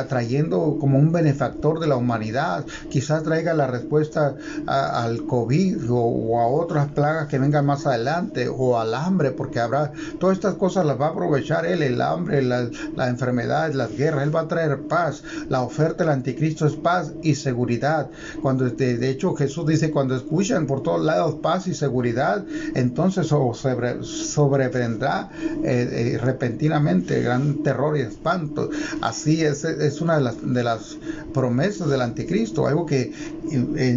trayendo 0.09 0.77
como 0.81 0.99
un 0.99 1.13
benefactor 1.23 1.79
de 1.79 1.87
la 1.87 1.97
humanidad, 1.97 2.65
quizás 2.91 3.23
traiga 3.23 3.55
la 3.55 3.67
respuesta 3.67 4.35
al 4.67 5.25
COVID 5.27 5.79
o, 5.91 6.41
a 6.41 6.47
otras 6.47 6.89
plagas 6.89 7.29
que 7.29 7.39
vengan 7.39 7.65
más 7.67 7.87
adelante, 7.87 8.49
o 8.49 8.79
al 8.79 8.95
hambre, 8.95 9.31
porque 9.31 9.61
habrá, 9.61 9.93
todas 10.19 10.37
estas 10.37 10.55
cosas 10.55 10.85
las 10.85 11.01
va 11.01 11.07
a 11.07 11.11
aprovechar 11.11 11.65
él, 11.67 11.83
el 11.83 12.01
hambre, 12.01 12.43
la, 12.43 12.69
la 12.97 13.09
enfermedad, 13.09 13.73
las 13.73 13.97
guerras, 13.97 14.25
él 14.25 14.35
va 14.35 14.41
a 14.41 14.49
traer 14.49 14.83
paz, 14.89 15.23
la 15.49 15.63
oferta 15.63 16.05
del 16.05 16.13
anticristo 16.13 16.67
es 16.67 16.75
paz 16.75 17.13
y 17.23 17.35
seguridad. 17.35 18.09
Cuando 18.41 18.69
de, 18.69 19.11
hecho 19.11 19.35
Jesús 19.35 19.67
dice, 19.67 19.91
cuando 19.91 20.17
escuchan 20.17 20.67
por 20.67 20.83
todos 20.83 21.05
lados 21.05 21.37
paz 21.37 21.67
y 21.67 21.75
seguridad, 21.75 22.45
entonces 22.75 23.27
sobre, 23.29 24.03
sobrevendrá 24.03 25.31
eh, 25.63 26.15
eh, 26.15 26.19
repentinamente 26.19 27.21
gran 27.23 27.63
terror 27.63 27.97
y 27.97 28.01
espanto. 28.01 28.71
Así 29.01 29.45
es, 29.45 29.65
es 29.65 30.01
una 30.01 30.17
de 30.17 30.23
las, 30.23 30.37
de 30.43 30.65
las 30.65 30.97
promesas 31.33 31.89
del 31.89 32.03
anticristo, 32.03 32.67
algo 32.67 32.87
que 32.87 33.13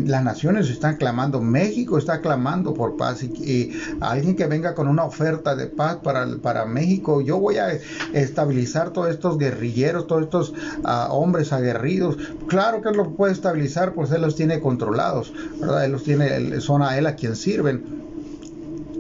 las 0.05 0.23
naciones 0.23 0.69
están 0.69 0.97
clamando, 0.97 1.41
México 1.41 1.97
está 1.97 2.21
clamando 2.21 2.73
por 2.73 2.97
paz 2.97 3.23
y, 3.23 3.71
alguien 4.01 4.35
que 4.35 4.47
venga 4.47 4.75
con 4.75 4.87
una 4.87 5.03
oferta 5.03 5.55
de 5.55 5.67
paz 5.67 5.97
para, 6.03 6.27
para 6.41 6.65
México, 6.65 7.21
yo 7.21 7.39
voy 7.39 7.57
a 7.57 7.77
estabilizar 8.13 8.91
todos 8.91 9.09
estos 9.09 9.37
guerrilleros, 9.37 10.07
todos 10.07 10.23
estos 10.23 10.53
ah, 10.83 11.09
hombres 11.11 11.51
aguerridos. 11.53 12.17
Claro 12.47 12.81
que 12.81 12.91
lo 12.91 13.11
puede 13.11 13.33
estabilizar, 13.33 13.93
pues 13.93 14.11
él 14.11 14.21
los 14.21 14.35
tiene 14.35 14.59
controlados, 14.59 15.33
¿verdad? 15.59 15.85
Él 15.85 15.91
los 15.91 16.03
tiene, 16.03 16.61
son 16.61 16.81
a 16.81 16.97
él 16.97 17.07
a 17.07 17.15
quien 17.15 17.35
sirven 17.35 18.04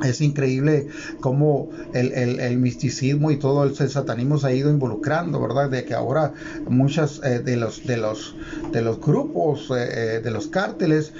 es 0.03 0.21
increíble 0.21 0.87
cómo 1.19 1.69
el, 1.93 2.57
misticismo 2.57 3.31
y 3.31 3.37
todo 3.37 3.63
el, 3.63 3.75
satanismo 3.75 4.37
se 4.37 4.47
ha 4.47 4.53
ido 4.53 4.69
involucrando, 4.69 5.39
¿verdad? 5.41 5.69
De 5.69 5.85
que 5.85 5.93
ahora 5.93 6.33
muchas 6.67 7.21
eh, 7.23 7.39
de 7.39 7.55
los 7.55 7.85
de 7.85 7.97
los 7.97 8.35
de 8.71 8.81
los 8.81 8.99
grupos 8.99 9.69
eh, 9.71 10.17
eh, 10.17 10.21
de 10.23 10.31
los 10.31 10.47
cárteles 10.47 11.13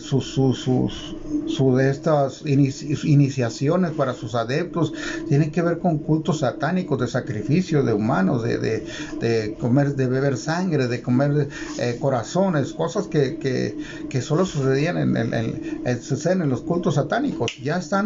sus, 0.00 0.26
sus, 0.26 0.58
sus, 0.58 1.76
de 1.76 1.90
estas 1.90 2.42
iniciaciones 2.44 3.92
para 3.92 4.14
sus 4.14 4.34
adeptos 4.34 4.92
tienen 5.28 5.50
que 5.50 5.62
ver 5.62 5.78
con 5.78 5.98
cultos 5.98 6.40
satánicos 6.40 6.98
de 6.98 7.08
sacrificio 7.08 7.82
de 7.82 7.92
humanos, 7.92 8.42
de, 8.42 8.58
de, 8.58 9.56
comer, 9.58 9.94
de 9.94 10.06
beber 10.06 10.36
sangre, 10.36 10.88
de 10.88 11.00
comer 11.00 11.48
corazones, 12.00 12.72
cosas 12.72 13.06
que, 13.06 13.36
que, 13.36 13.76
que, 14.08 14.20
solo 14.20 14.44
sucedían 14.44 14.98
en, 14.98 15.16
en, 15.16 15.34
en, 15.34 15.82
en 15.84 16.48
los 16.48 16.62
cultos 16.62 16.96
satánicos. 16.96 17.52
Ya 17.62 17.78
están 17.78 18.01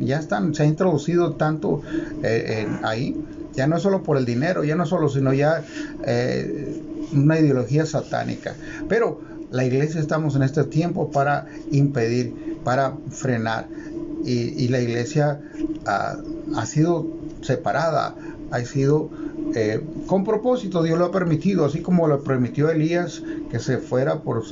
ya 0.00 0.18
están, 0.18 0.54
se 0.54 0.62
ha 0.62 0.66
introducido 0.66 1.34
tanto 1.34 1.82
eh, 2.22 2.66
ahí, 2.82 3.16
ya 3.54 3.66
no 3.66 3.76
es 3.76 3.82
solo 3.82 4.02
por 4.02 4.16
el 4.16 4.24
dinero, 4.24 4.64
ya 4.64 4.76
no 4.76 4.86
solo, 4.86 5.08
sino 5.08 5.32
ya 5.32 5.62
eh, 6.04 6.80
una 7.12 7.38
ideología 7.38 7.86
satánica. 7.86 8.54
Pero 8.88 9.20
la 9.50 9.64
iglesia 9.64 10.00
estamos 10.00 10.36
en 10.36 10.42
este 10.42 10.64
tiempo 10.64 11.10
para 11.10 11.46
impedir, 11.70 12.58
para 12.64 12.94
frenar. 13.10 13.68
Y, 14.24 14.66
la 14.68 14.80
iglesia 14.80 15.40
ha, 15.86 16.16
ha 16.56 16.66
sido 16.66 17.06
separada, 17.42 18.16
ha 18.50 18.60
sido 18.64 19.08
eh, 19.54 19.80
con 20.06 20.24
propósito, 20.24 20.82
Dios 20.82 20.98
lo 20.98 21.06
ha 21.06 21.12
permitido, 21.12 21.64
así 21.64 21.80
como 21.80 22.08
lo 22.08 22.22
permitió 22.22 22.70
Elías 22.70 23.22
que 23.50 23.58
se 23.58 23.78
fuera 23.78 24.20
por, 24.20 24.42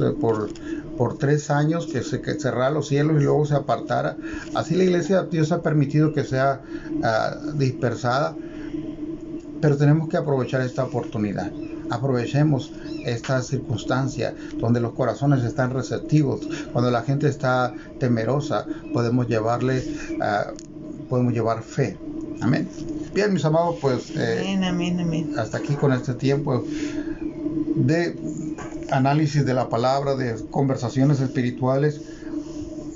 por 0.97 1.19
tres 1.19 1.51
años, 1.51 1.87
que 1.87 2.03
se 2.03 2.21
que 2.21 2.35
cerrara 2.35 2.71
los 2.71 2.89
cielos 2.89 3.21
y 3.21 3.25
luego 3.25 3.47
se 3.47 3.55
apartara. 3.55 4.17
Así 4.55 4.75
la 4.75 4.85
iglesia, 4.85 5.23
Dios 5.23 5.53
ha 5.53 5.63
permitido 5.63 6.13
que 6.13 6.25
sea 6.25 6.61
ah, 7.03 7.37
dispersada, 7.55 8.37
pero 9.61 9.77
tenemos 9.77 10.09
que 10.09 10.17
aprovechar 10.17 10.61
esta 10.61 10.85
oportunidad. 10.85 11.51
Aprovechemos 11.91 12.73
esta 13.05 13.43
circunstancia 13.43 14.35
donde 14.59 14.81
los 14.81 14.93
corazones 14.95 15.45
están 15.45 15.71
receptivos, 15.71 16.41
cuando 16.73 16.91
la 16.91 17.03
gente 17.03 17.29
está 17.29 17.75
temerosa, 17.99 18.67
podemos 18.93 19.29
llevarle, 19.29 19.85
ah, 20.21 20.53
podemos 21.09 21.33
llevar 21.33 21.63
fe. 21.63 21.99
Amén. 22.41 22.69
Bien, 23.15 23.33
mis 23.33 23.45
amados, 23.45 23.77
pues 23.81 24.13
eh, 24.17 24.59
hasta 25.39 25.59
aquí 25.59 25.75
con 25.75 25.93
este 25.93 26.15
tiempo 26.15 26.65
de 27.77 28.17
análisis 28.91 29.45
de 29.45 29.55
la 29.55 29.69
palabra, 29.69 30.15
de 30.15 30.37
conversaciones 30.51 31.21
espirituales. 31.21 32.01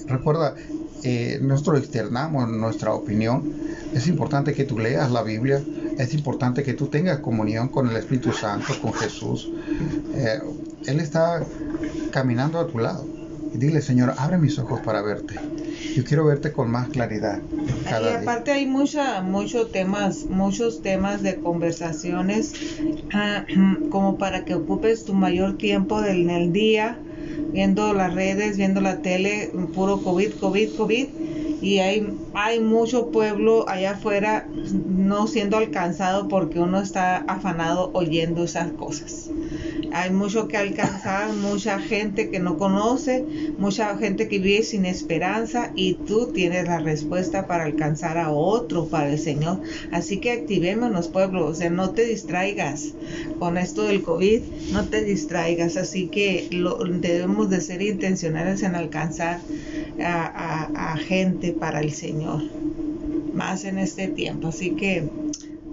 Recuerda, 0.06 0.54
eh, 1.02 1.38
nosotros 1.42 1.80
externamos 1.80 2.48
nuestra 2.48 2.92
opinión. 2.92 3.52
Es 3.94 4.06
importante 4.06 4.52
que 4.52 4.64
tú 4.64 4.78
leas 4.78 5.10
la 5.10 5.22
Biblia, 5.22 5.62
es 5.98 6.14
importante 6.14 6.62
que 6.62 6.74
tú 6.74 6.86
tengas 6.86 7.20
comunión 7.20 7.68
con 7.68 7.88
el 7.88 7.96
Espíritu 7.96 8.32
Santo, 8.32 8.74
con 8.80 8.92
Jesús. 8.92 9.50
Eh, 10.14 10.40
él 10.86 11.00
está 11.00 11.44
caminando 12.10 12.58
a 12.58 12.66
tu 12.66 12.78
lado. 12.78 13.17
Y 13.54 13.58
dile, 13.58 13.80
Señor, 13.80 14.14
abre 14.18 14.38
mis 14.38 14.58
ojos 14.58 14.80
para 14.80 15.02
verte. 15.02 15.34
Yo 15.94 16.04
quiero 16.04 16.24
verte 16.24 16.52
con 16.52 16.70
más 16.70 16.88
claridad. 16.88 17.40
y 17.90 18.08
aparte 18.08 18.52
hay 18.52 18.66
mucha, 18.66 19.22
muchos 19.22 19.72
temas, 19.72 20.24
muchos 20.26 20.82
temas 20.82 21.22
de 21.22 21.36
conversaciones 21.36 22.52
ah, 23.12 23.44
como 23.90 24.18
para 24.18 24.44
que 24.44 24.54
ocupes 24.54 25.04
tu 25.04 25.14
mayor 25.14 25.56
tiempo 25.56 26.04
en 26.04 26.30
el 26.30 26.52
día 26.52 26.98
viendo 27.52 27.92
las 27.94 28.14
redes, 28.14 28.56
viendo 28.56 28.80
la 28.80 28.98
tele, 28.98 29.50
puro 29.74 30.02
COVID, 30.02 30.34
COVID, 30.34 30.76
COVID 30.76 31.08
y 31.60 31.78
hay, 31.78 32.06
hay 32.34 32.60
mucho 32.60 33.10
pueblo 33.10 33.68
allá 33.68 33.92
afuera 33.92 34.46
no 35.08 35.26
siendo 35.26 35.56
alcanzado 35.56 36.28
porque 36.28 36.60
uno 36.60 36.80
está 36.80 37.16
afanado 37.16 37.90
oyendo 37.94 38.44
esas 38.44 38.72
cosas. 38.72 39.30
Hay 39.92 40.10
mucho 40.10 40.48
que 40.48 40.58
alcanzar, 40.58 41.32
mucha 41.32 41.78
gente 41.80 42.30
que 42.30 42.40
no 42.40 42.58
conoce, 42.58 43.24
mucha 43.56 43.96
gente 43.96 44.28
que 44.28 44.38
vive 44.38 44.62
sin 44.62 44.84
esperanza 44.84 45.72
y 45.74 45.94
tú 45.94 46.26
tienes 46.26 46.66
la 46.66 46.78
respuesta 46.78 47.46
para 47.46 47.64
alcanzar 47.64 48.18
a 48.18 48.30
otro, 48.30 48.86
para 48.86 49.10
el 49.10 49.18
Señor. 49.18 49.62
Así 49.90 50.18
que 50.18 50.32
activémonos, 50.32 51.08
pueblo, 51.08 51.46
o 51.46 51.54
sea, 51.54 51.70
no 51.70 51.90
te 51.90 52.04
distraigas 52.04 52.92
con 53.38 53.56
esto 53.56 53.84
del 53.84 54.02
COVID, 54.02 54.42
no 54.72 54.84
te 54.84 55.02
distraigas. 55.02 55.78
Así 55.78 56.08
que 56.08 56.48
lo, 56.50 56.76
debemos 56.84 57.48
de 57.48 57.62
ser 57.62 57.80
intencionales 57.80 58.62
en 58.62 58.74
alcanzar 58.74 59.40
a, 60.00 60.96
gente 60.98 61.52
para 61.52 61.80
el 61.80 61.92
Señor, 61.92 62.42
más 63.38 63.64
en 63.64 63.78
este 63.78 64.08
tiempo. 64.08 64.48
Así 64.48 64.72
que 64.72 65.08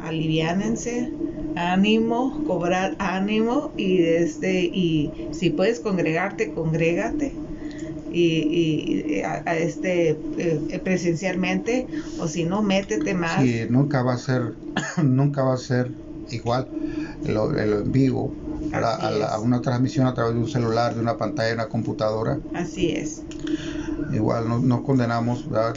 aliviánense, 0.02 1.12
ánimo, 1.56 2.44
cobrar 2.46 2.96
ánimo 3.00 3.72
y 3.76 3.98
desde 3.98 4.62
y 4.64 5.12
si 5.32 5.50
puedes 5.50 5.80
congregarte, 5.80 6.52
congrégate 6.54 7.34
y, 8.14 9.22
a, 9.24 9.58
este 9.58 10.18
eh, 10.38 10.82
presencialmente 10.84 11.88
o 12.20 12.28
si 12.28 12.46
no 12.46 12.62
métete 12.62 13.14
más. 13.14 13.42
Sí, 13.42 13.62
nunca 13.70 14.04
va 14.04 14.14
a 14.14 14.18
ser 14.18 14.54
nunca 15.04 15.44
va 15.44 15.56
a 15.56 15.58
ser 15.58 15.92
igual 16.32 16.68
lo, 17.28 17.58
en 17.58 17.92
vivo 17.92 18.32
a, 18.74 19.40
una 19.40 19.62
transmisión 19.62 20.08
a 20.08 20.14
través 20.14 20.34
de 20.34 20.40
un 20.40 20.48
celular, 20.48 20.96
de 20.96 21.02
una 21.02 21.18
pantalla, 21.18 21.50
de 21.50 21.56
una 21.56 21.68
computadora. 21.68 22.40
Así 22.54 22.92
es. 22.92 23.24
Igual 24.14 24.68
no, 24.68 24.84
condenamos 24.84 25.48
la, 25.48 25.74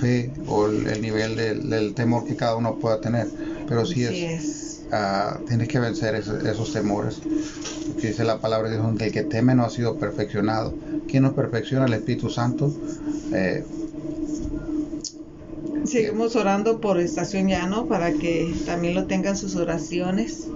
fe 0.00 0.30
o 0.46 0.66
el, 0.66 1.00
nivel 1.00 1.36
del 1.36 1.94
temor 1.94 2.24
que 2.24 2.36
cada 2.36 2.56
uno 2.56 2.78
pueda 2.78 3.00
tener, 3.00 3.26
pero 3.68 3.86
sí 3.86 4.04
es, 4.04 4.82
ah, 4.92 5.38
tienes 5.46 5.68
que 5.68 5.78
vencer 5.78 6.14
esos, 6.14 6.72
temores. 6.72 7.20
Que 8.00 8.08
dice 8.08 8.24
la 8.24 8.38
palabra 8.38 8.68
de 8.68 8.76
Dios, 8.76 9.00
el 9.00 9.12
que 9.12 9.22
teme 9.22 9.54
no 9.54 9.64
ha 9.64 9.70
sido 9.70 9.96
perfeccionado. 9.96 10.74
¿Quién 11.08 11.22
nos 11.22 11.32
perfecciona? 11.32 11.86
El 11.86 11.94
Espíritu 11.94 12.30
Santo. 12.30 12.72
Eh, 13.32 13.64
Seguimos 15.84 16.36
orando 16.36 16.82
por 16.82 17.00
Estación 17.00 17.48
Llano 17.48 17.86
para 17.86 18.12
que 18.12 18.54
también 18.66 18.94
lo 18.94 19.06
tengan 19.06 19.38
sus 19.38 19.56
oraciones. 19.56 20.46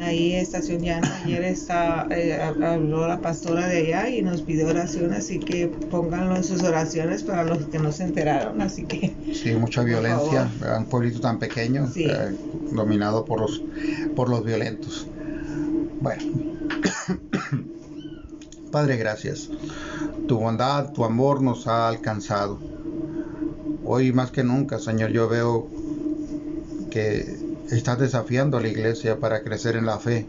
Ahí 0.00 0.34
Estación 0.34 0.82
Llano, 0.82 1.08
ayer 1.24 1.44
está, 1.44 2.06
eh, 2.10 2.40
habló 2.40 3.06
la 3.06 3.20
pastora 3.20 3.66
de 3.66 3.78
allá 3.78 4.08
y 4.08 4.22
nos 4.22 4.42
pidió 4.42 4.68
oración, 4.68 5.12
así 5.12 5.38
que 5.38 5.68
pónganlo 5.68 6.36
en 6.36 6.44
sus 6.44 6.62
oraciones 6.62 7.22
para 7.22 7.44
los 7.44 7.66
que 7.66 7.78
no 7.78 7.92
se 7.92 8.04
enteraron, 8.04 8.60
así 8.62 8.84
que... 8.84 9.14
Sí, 9.34 9.54
mucha 9.54 9.82
violencia, 9.82 10.50
un 10.76 10.86
pueblito 10.86 11.20
tan 11.20 11.38
pequeño, 11.38 11.90
eh, 11.96 12.34
dominado 12.72 13.24
por 13.24 13.40
los, 13.40 13.62
por 14.16 14.28
los 14.28 14.44
violentos. 14.44 15.06
Bueno, 16.00 16.22
Padre, 18.72 18.96
gracias. 18.96 19.50
Tu 20.26 20.38
bondad, 20.38 20.92
tu 20.92 21.04
amor 21.04 21.42
nos 21.42 21.66
ha 21.66 21.88
alcanzado 21.88 22.58
Hoy 23.92 24.12
más 24.12 24.30
que 24.30 24.44
nunca, 24.44 24.78
Señor, 24.78 25.10
yo 25.10 25.28
veo 25.28 25.66
que 26.92 27.39
estás 27.70 27.98
desafiando 27.98 28.56
a 28.56 28.60
la 28.60 28.68
iglesia 28.68 29.18
para 29.18 29.42
crecer 29.42 29.76
en 29.76 29.86
la 29.86 29.98
fe. 29.98 30.26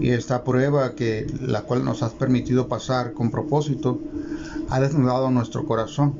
Y 0.00 0.10
esta 0.10 0.44
prueba 0.44 0.94
que 0.94 1.26
la 1.40 1.62
cual 1.62 1.84
nos 1.84 2.02
has 2.02 2.12
permitido 2.12 2.68
pasar 2.68 3.12
con 3.12 3.30
propósito 3.30 4.00
ha 4.68 4.80
desnudado 4.80 5.30
nuestro 5.30 5.64
corazón. 5.66 6.14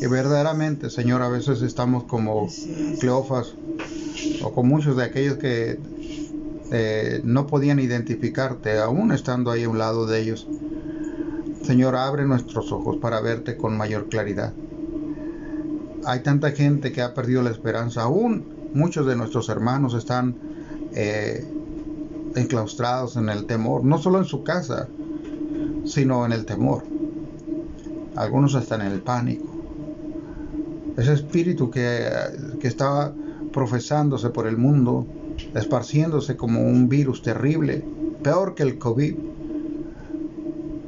Y 0.00 0.06
verdaderamente, 0.06 0.90
Señor, 0.90 1.22
a 1.22 1.28
veces 1.28 1.62
estamos 1.62 2.04
como 2.04 2.48
Cleofas 3.00 3.54
o 4.42 4.52
con 4.52 4.68
muchos 4.68 4.96
de 4.96 5.04
aquellos 5.04 5.38
que 5.38 5.78
eh, 6.70 7.20
no 7.24 7.46
podían 7.46 7.78
identificarte, 7.78 8.78
aún 8.78 9.12
estando 9.12 9.50
ahí 9.50 9.64
a 9.64 9.68
un 9.68 9.78
lado 9.78 10.06
de 10.06 10.20
ellos. 10.20 10.46
Señor, 11.62 11.96
abre 11.96 12.24
nuestros 12.24 12.70
ojos 12.72 12.98
para 12.98 13.20
verte 13.20 13.56
con 13.56 13.76
mayor 13.76 14.08
claridad 14.08 14.52
hay 16.06 16.20
tanta 16.20 16.52
gente 16.52 16.92
que 16.92 17.02
ha 17.02 17.14
perdido 17.14 17.42
la 17.42 17.50
esperanza. 17.50 18.02
Aún 18.02 18.53
muchos 18.74 19.06
de 19.06 19.16
nuestros 19.16 19.48
hermanos 19.48 19.94
están 19.94 20.36
eh, 20.92 21.44
enclaustrados 22.34 23.16
en 23.16 23.28
el 23.28 23.46
temor, 23.46 23.84
no 23.84 23.98
solo 23.98 24.18
en 24.18 24.24
su 24.24 24.42
casa, 24.42 24.88
sino 25.84 26.26
en 26.26 26.32
el 26.32 26.44
temor. 26.44 26.84
Algunos 28.16 28.54
están 28.54 28.82
en 28.82 28.92
el 28.92 29.00
pánico. 29.00 29.46
Ese 30.96 31.12
espíritu 31.12 31.70
que, 31.70 32.08
que 32.60 32.68
estaba 32.68 33.12
profesándose 33.52 34.30
por 34.30 34.46
el 34.46 34.56
mundo, 34.56 35.06
esparciéndose 35.54 36.36
como 36.36 36.60
un 36.60 36.88
virus 36.88 37.22
terrible, 37.22 37.84
peor 38.22 38.54
que 38.54 38.64
el 38.64 38.78
COVID. 38.78 39.14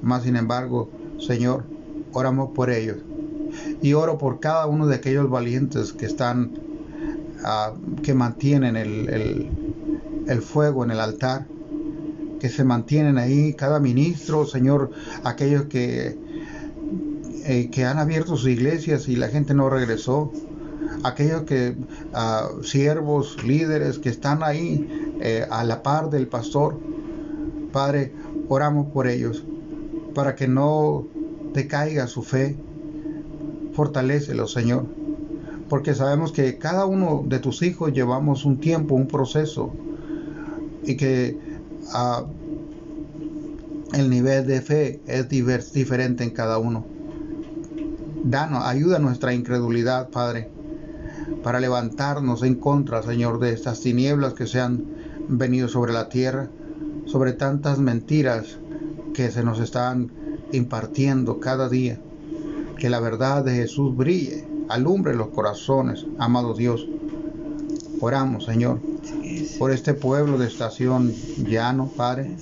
Más 0.02 0.24
sin 0.24 0.36
embargo, 0.36 0.90
Señor, 1.18 1.64
oramos 2.12 2.50
por 2.50 2.70
ellos. 2.70 2.98
Y 3.82 3.92
oro 3.92 4.18
por 4.18 4.40
cada 4.40 4.66
uno 4.66 4.86
de 4.86 4.96
aquellos 4.96 5.30
valientes 5.30 5.92
que 5.92 6.06
están, 6.06 6.52
ah, 7.46 7.72
que 8.02 8.12
mantienen 8.12 8.76
el, 8.76 9.48
el 10.26 10.42
fuego 10.42 10.84
en 10.84 10.90
el 10.90 11.00
altar, 11.00 11.46
que 12.40 12.48
se 12.48 12.64
mantienen 12.64 13.18
ahí, 13.18 13.54
cada 13.54 13.80
ministro, 13.80 14.46
Señor, 14.46 14.90
aquellos 15.24 15.66
que, 15.66 16.18
eh, 17.44 17.70
que 17.70 17.84
han 17.84 17.98
abierto 17.98 18.36
sus 18.36 18.48
iglesias 18.48 19.08
y 19.08 19.16
la 19.16 19.28
gente 19.28 19.54
no 19.54 19.70
regresó, 19.70 20.32
aquellos 21.02 21.42
que, 21.42 21.76
uh, 22.12 22.62
siervos, 22.62 23.42
líderes 23.44 23.98
que 23.98 24.08
están 24.08 24.42
ahí 24.42 25.14
eh, 25.20 25.46
a 25.50 25.64
la 25.64 25.82
par 25.82 26.10
del 26.10 26.26
pastor, 26.26 26.78
Padre, 27.72 28.12
oramos 28.48 28.92
por 28.92 29.06
ellos, 29.06 29.44
para 30.14 30.34
que 30.34 30.48
no 30.48 31.06
decaiga 31.52 32.06
su 32.06 32.22
fe, 32.22 32.56
fortalecelo, 33.72 34.46
Señor, 34.46 34.86
porque 35.68 35.94
sabemos 35.94 36.32
que 36.32 36.58
cada 36.58 36.86
uno 36.86 37.24
de 37.26 37.38
tus 37.38 37.62
hijos 37.62 37.92
llevamos 37.92 38.44
un 38.44 38.58
tiempo, 38.58 38.94
un 38.94 39.08
proceso, 39.08 39.72
y 40.84 40.96
que 40.96 41.36
uh, 41.92 42.26
el 43.96 44.10
nivel 44.10 44.46
de 44.46 44.60
fe 44.60 45.00
es 45.06 45.28
diferente 45.28 46.24
en 46.24 46.30
cada 46.30 46.58
uno. 46.58 46.84
Danos, 48.24 48.64
ayuda 48.64 48.96
a 48.96 49.00
nuestra 49.00 49.34
incredulidad, 49.34 50.10
Padre, 50.10 50.50
para 51.42 51.60
levantarnos 51.60 52.42
en 52.42 52.56
contra, 52.56 53.02
Señor, 53.02 53.38
de 53.40 53.52
estas 53.52 53.80
tinieblas 53.80 54.34
que 54.34 54.46
se 54.46 54.60
han 54.60 54.84
venido 55.28 55.68
sobre 55.68 55.92
la 55.92 56.08
tierra, 56.08 56.48
sobre 57.06 57.32
tantas 57.32 57.78
mentiras 57.78 58.58
que 59.14 59.30
se 59.30 59.42
nos 59.42 59.60
están 59.60 60.10
impartiendo 60.52 61.40
cada 61.40 61.68
día. 61.68 62.00
Que 62.78 62.90
la 62.90 63.00
verdad 63.00 63.44
de 63.44 63.54
Jesús 63.54 63.96
brille, 63.96 64.44
alumbre 64.68 65.14
los 65.14 65.28
corazones, 65.28 66.06
amado 66.18 66.54
Dios. 66.54 66.86
Oramos, 68.00 68.44
Señor, 68.44 68.80
por 69.58 69.70
este 69.70 69.94
pueblo 69.94 70.38
de 70.38 70.46
estación 70.46 71.12
llano, 71.38 71.90
Padre, 71.96 72.36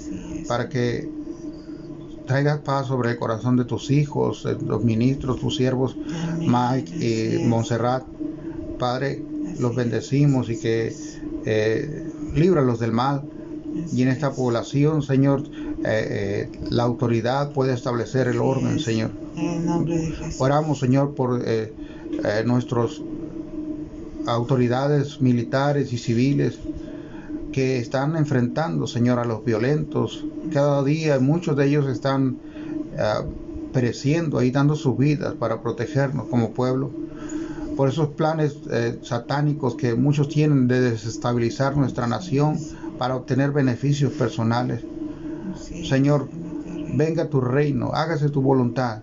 para 0.49 0.69
que 0.69 1.09
traigas 2.27 2.59
paz 2.61 2.89
sobre 2.89 3.11
el 3.11 3.19
corazón 3.19 3.57
de 3.57 3.65
tus 3.65 3.91
hijos, 3.91 4.45
los 4.67 4.83
ministros, 4.83 5.39
tus 5.39 5.57
siervos, 5.57 5.97
Mike 6.41 7.39
y 7.41 7.45
Montserrat. 7.45 8.05
Padre, 8.79 9.23
los 9.61 9.77
bendecimos 9.77 10.51
y 10.51 10.59
que 10.59 10.95
eh, 11.45 12.13
líbralos 12.35 12.81
del 12.81 12.93
mal. 12.93 13.23
Y 13.93 14.03
en 14.03 14.09
esta 14.09 14.33
población, 14.33 15.03
Señor, 15.03 15.43
eh, 15.85 16.49
eh, 16.53 16.61
la 16.71 16.85
autoridad 16.85 17.53
puede 17.53 17.75
establecer 17.75 18.29
el 18.29 18.39
orden, 18.39 18.79
Señor. 18.79 19.11
Oramos, 20.39 20.79
Señor, 20.79 21.15
por 21.15 21.43
eh, 22.23 22.43
nuestras 22.45 23.01
autoridades 24.27 25.21
militares 25.21 25.93
y 25.93 25.99
civiles 25.99 26.59
que 27.53 27.79
están 27.79 28.17
enfrentando, 28.17 28.87
Señor, 28.87 29.19
a 29.19 29.25
los 29.25 29.45
violentos. 29.45 30.25
Cada 30.53 30.83
día 30.83 31.19
muchos 31.21 31.57
de 31.57 31.67
ellos 31.67 31.87
están 31.87 32.39
pereciendo 33.73 34.39
ahí, 34.39 34.53
dando 34.53 34.77
sus 34.77 34.97
vidas 34.97 35.35
para 35.35 35.61
protegernos 35.61 36.29
como 36.29 36.53
pueblo 36.53 36.91
por 37.77 37.89
esos 37.89 38.11
planes 38.11 38.57
eh, 38.71 38.99
satánicos 39.03 39.75
que 39.75 39.95
muchos 39.95 40.29
tienen 40.29 40.69
de 40.69 40.81
desestabilizar 40.81 41.77
nuestra 41.77 42.07
nación 42.07 42.59
para 42.99 43.17
obtener 43.17 43.51
beneficios 43.51 44.13
personales. 44.13 44.85
Señor, 45.89 46.29
venga 46.95 47.29
tu 47.29 47.41
reino, 47.41 47.91
hágase 47.93 48.31
tu 48.31 48.41
voluntad 48.43 49.03